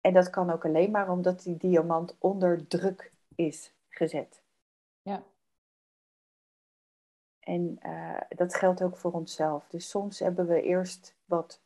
En 0.01 0.15
dat 0.15 0.31
kan 0.31 0.51
ook 0.51 0.65
alleen 0.65 0.91
maar 0.91 1.11
omdat 1.11 1.43
die 1.43 1.57
diamant 1.57 2.17
onder 2.19 2.67
druk 2.67 3.13
is 3.35 3.75
gezet. 3.89 4.43
Ja. 5.03 5.23
En 7.41 7.79
uh, 7.83 8.21
dat 8.29 8.55
geldt 8.55 8.83
ook 8.83 8.97
voor 8.97 9.13
onszelf. 9.13 9.69
Dus 9.69 9.89
soms 9.89 10.19
hebben 10.19 10.47
we 10.47 10.63
eerst 10.63 11.17
wat 11.25 11.63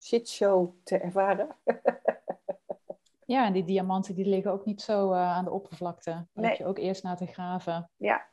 shitshow 0.00 0.70
te 0.82 0.98
ervaren. 0.98 1.56
ja, 3.34 3.46
en 3.46 3.52
die 3.52 3.64
diamanten 3.64 4.14
die 4.14 4.26
liggen 4.26 4.52
ook 4.52 4.64
niet 4.64 4.82
zo 4.82 5.12
uh, 5.12 5.18
aan 5.18 5.44
de 5.44 5.50
oppervlakte. 5.50 6.10
Daar 6.10 6.26
nee. 6.32 6.48
heb 6.48 6.58
je 6.58 6.66
ook 6.66 6.78
eerst 6.78 7.02
naar 7.02 7.16
te 7.16 7.26
graven. 7.26 7.90
Ja. 7.96 8.28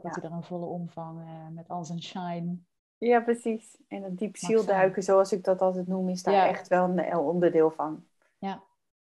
Voordat 0.00 0.22
hij 0.22 0.30
er 0.30 0.36
een 0.36 0.44
volle 0.44 0.66
omvang 0.66 1.20
uh, 1.20 1.48
met 1.48 1.68
al 1.68 1.84
zijn 1.84 2.02
shine. 2.02 2.56
Ja, 2.98 3.20
precies. 3.20 3.76
En 3.88 4.02
dat 4.02 4.18
diep 4.18 4.36
zielduiken, 4.36 5.02
zoals 5.02 5.32
ik 5.32 5.44
dat 5.44 5.60
altijd 5.60 5.86
noem, 5.86 6.08
is 6.08 6.22
daar 6.22 6.34
Ja. 6.34 6.48
echt 6.48 6.68
wel 6.68 6.84
een 6.84 7.16
onderdeel 7.16 7.70
van. 7.70 8.06
Ja. 8.38 8.62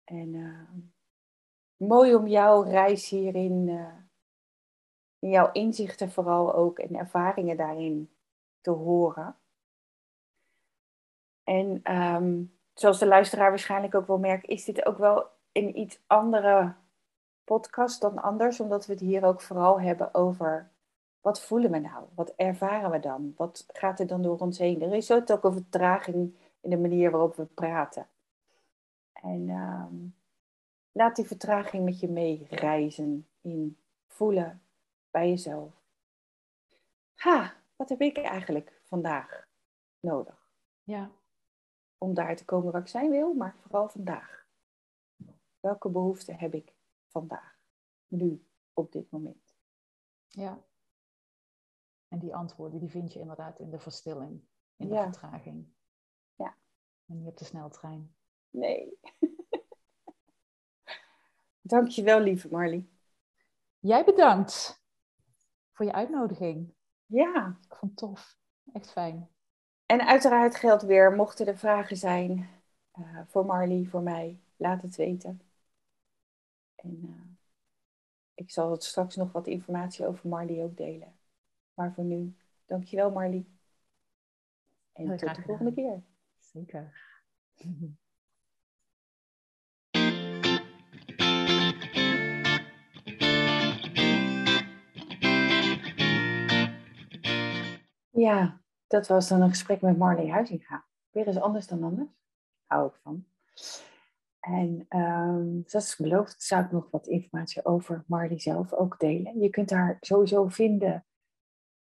En 0.04 0.36
eh, 0.36 0.82
mooi 1.88 2.16
om 2.16 2.28
jouw 2.28 2.62
reis 2.62 3.10
hierin, 3.10 3.70
eh, 3.70 3.98
in 5.20 5.30
jouw 5.30 5.52
inzichten 5.52 6.12
vooral 6.12 6.54
ook 6.54 6.80
en 6.80 6.96
ervaringen 6.96 7.58
daarin 7.58 8.16
te 8.62 8.70
horen. 8.72 9.38
En 11.44 11.80
ehm, 11.84 12.44
zoals 12.74 13.00
de 13.00 13.08
luisteraar 13.08 13.50
waarschijnlijk 13.50 13.96
ook 13.96 14.08
wel 14.08 14.20
merkt, 14.20 14.48
is 14.48 14.66
dit 14.66 14.86
ook 14.86 14.98
wel 14.98 15.30
een 15.52 15.80
iets 15.80 16.04
andere 16.08 16.76
podcast 17.44 18.02
dan 18.02 18.22
anders, 18.22 18.60
omdat 18.60 18.86
we 18.86 18.92
het 18.92 19.02
hier 19.02 19.24
ook 19.24 19.42
vooral 19.42 19.82
hebben 19.82 20.14
over 20.14 20.72
wat 21.24 21.42
voelen 21.42 21.72
we 21.72 21.80
nou? 21.80 22.06
Wat 22.16 22.34
ervaren 22.36 22.92
we 22.92 23.00
dan? 23.00 23.34
Wat 23.38 23.66
gaat 23.68 24.00
er 24.00 24.08
dan 24.08 24.22
door 24.22 24.40
ons 24.40 24.58
heen? 24.58 24.82
Er 24.82 24.94
is 24.94 25.12
ook 25.12 25.44
een 25.44 25.54
vertraging 25.54 26.36
in 26.62 26.70
de 26.70 26.78
manier 26.78 27.12
waarop 27.12 27.36
we 27.36 27.46
praten. 27.46 28.08
En 29.14 29.50
ehm, 29.50 29.96
laat 30.92 31.16
die 31.16 31.28
vertraging 31.28 31.86
met 31.86 32.00
je 32.00 32.10
meereizen 32.10 33.28
in 33.42 33.78
voelen 34.08 34.62
bij 35.12 35.30
jezelf. 35.30 35.82
Ha, 37.16 37.54
wat 37.76 37.90
heb 37.90 38.02
ik 38.02 38.18
eigenlijk 38.18 38.82
vandaag 38.84 39.48
nodig? 40.00 40.48
Ja. 40.84 41.12
Om 41.98 42.14
daar 42.14 42.36
te 42.36 42.46
komen 42.46 42.72
waar 42.72 42.82
ik 42.82 42.88
zijn 42.88 43.10
wil, 43.10 43.34
maar 43.34 43.56
vooral 43.62 43.90
vandaag. 43.90 44.46
Welke 45.60 45.90
behoeften 45.90 46.36
heb 46.36 46.54
ik 46.54 46.74
vandaag? 47.08 47.58
Nu, 48.08 48.46
op 48.74 48.92
dit 48.92 49.12
moment. 49.12 49.56
Ja. 50.28 50.64
En 52.14 52.20
die 52.20 52.36
antwoorden 52.36 52.80
die 52.80 52.90
vind 52.90 53.14
je 53.14 53.20
inderdaad 53.20 53.60
in 53.60 53.70
de 53.70 53.80
verstilling, 53.80 54.42
in 54.76 54.88
de 54.88 54.94
Ja. 54.94 55.04
vertraging. 55.04 55.68
Ja. 56.36 56.58
En 57.06 57.18
niet 57.18 57.28
op 57.28 57.38
de 57.38 57.46
sneltrein. 57.46 58.16
Nee. 58.50 59.00
Dankjewel, 61.62 62.20
lieve 62.20 62.48
Marlie. 62.52 62.92
Jij 63.80 64.04
bedankt 64.06 64.84
voor 65.72 65.86
je 65.86 65.94
uitnodiging. 65.94 66.74
Ja, 67.06 67.58
Ik 67.70 67.76
vond 67.76 67.92
het 67.92 68.10
tof. 68.10 68.38
Echt 68.74 68.92
fijn. 68.92 69.30
en 69.86 70.06
uiteraard 70.08 70.56
geldt 70.56 70.84
weer, 70.84 71.12
mochten 71.16 71.48
er 71.48 71.58
vragen 71.58 71.98
zijn 71.98 72.50
eh, 72.92 73.22
voor 73.28 73.46
Marlie, 73.46 73.90
voor 73.90 74.02
mij, 74.02 74.40
laat 74.56 74.82
het 74.82 74.96
weten. 74.96 75.42
En 76.76 77.00
eh, 77.04 77.52
ik 78.34 78.52
zal 78.52 78.72
het 78.72 78.84
straks 78.84 79.16
nog 79.16 79.32
wat 79.32 79.48
informatie 79.48 80.08
over 80.08 80.30
Marlie 80.30 80.64
ook 80.64 80.78
delen. 80.78 81.18
Maar 81.74 81.94
voor 81.94 82.04
nu, 82.04 82.36
dankjewel 82.66 83.12
Marlie. 83.12 83.58
En 84.94 85.08
Heel 85.08 85.18
tot 85.18 85.36
de 85.36 85.42
volgende 85.42 85.74
keer. 85.74 86.04
Zeker. 86.38 86.92
Ja, 98.24 98.62
dat 98.88 99.08
was 99.08 99.28
dan 99.28 99.42
een 99.42 99.50
gesprek 99.50 99.82
met 99.82 99.98
Marlie 99.98 100.32
Huizinga. 100.32 100.86
Weer 101.10 101.28
eens 101.28 101.40
anders 101.40 101.68
dan 101.68 101.84
anders. 101.84 102.10
Hou 102.66 102.88
ik 102.88 103.00
van. 103.02 103.26
En 104.40 104.86
ehm, 104.90 105.62
zoals 105.66 105.96
beloofd 105.96 106.44
zou 106.44 106.64
ik 106.64 106.72
nog 106.72 106.92
wat 106.92 107.08
informatie 107.08 107.66
over 107.66 108.04
Marlie 108.08 108.40
zelf 108.40 108.74
ook 108.74 109.00
delen. 109.00 109.40
Je 109.40 109.50
kunt 109.50 109.70
haar 109.70 109.98
sowieso 110.00 110.48
vinden 110.48 111.06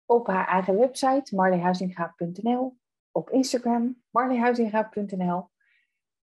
op 0.08 0.26
haar 0.26 0.46
eigen 0.46 0.78
website 0.78 1.34
marliehuizinga.nl, 1.34 2.78
op 3.12 3.30
Instagram 3.30 4.02
marliehuizinga.nl. 4.10 5.48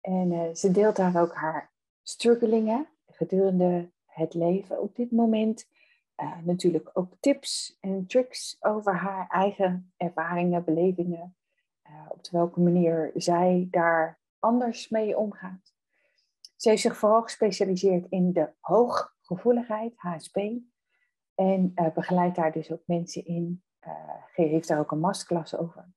En 0.01 0.32
eh, 0.32 0.55
ze 0.55 0.70
deelt 0.70 0.97
daar 0.97 1.20
ook 1.20 1.35
haar 1.35 1.72
struggelingen 2.03 2.89
gedurende 3.07 3.91
het 4.05 4.35
leven 4.35 4.80
op 4.80 4.97
dit 4.97 5.11
moment. 5.11 5.68
Eh, 6.14 6.37
natuurlijk 6.43 6.91
ook 6.93 7.12
tips 7.20 7.76
en 7.80 8.07
tricks 8.07 8.57
over 8.61 8.95
haar 8.95 9.28
eigen 9.28 9.93
ervaringen, 9.97 10.64
belevingen. 10.64 11.37
eh, 11.82 12.07
op 12.09 12.28
welke 12.30 12.61
manier 12.61 13.11
zij 13.14 13.68
daar 13.70 14.20
anders 14.39 14.89
mee 14.89 15.18
omgaat. 15.18 15.74
Ze 16.57 16.68
heeft 16.68 16.82
zich 16.82 16.97
vooral 16.97 17.22
gespecialiseerd 17.22 18.07
in 18.09 18.32
de 18.32 18.53
hooggevoeligheid, 18.61 19.93
HSP. 19.97 20.37
En 21.35 21.74
begeleidt 21.95 22.37
daar 22.37 22.53
dus 22.53 22.72
ook 22.72 22.82
mensen 22.87 23.24
in. 23.24 23.64
Eh, 23.85 24.22
heeft 24.32 24.68
daar 24.68 24.78
ook 24.78 24.91
een 24.91 25.01
masterclass 25.01 25.57
over. 25.57 25.93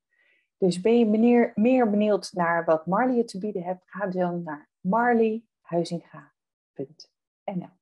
Dus 0.56 0.80
ben 0.80 0.98
je 0.98 1.06
meneer, 1.06 1.52
meer 1.54 1.90
benieuwd 1.90 2.32
naar 2.32 2.64
wat 2.64 2.86
Marley 2.86 3.16
je 3.16 3.24
te 3.24 3.38
bieden 3.38 3.62
hebt, 3.62 3.82
ga 3.86 4.06
dan 4.06 4.42
naar 4.42 4.68
marleyhuizinga.nl. 4.80 7.77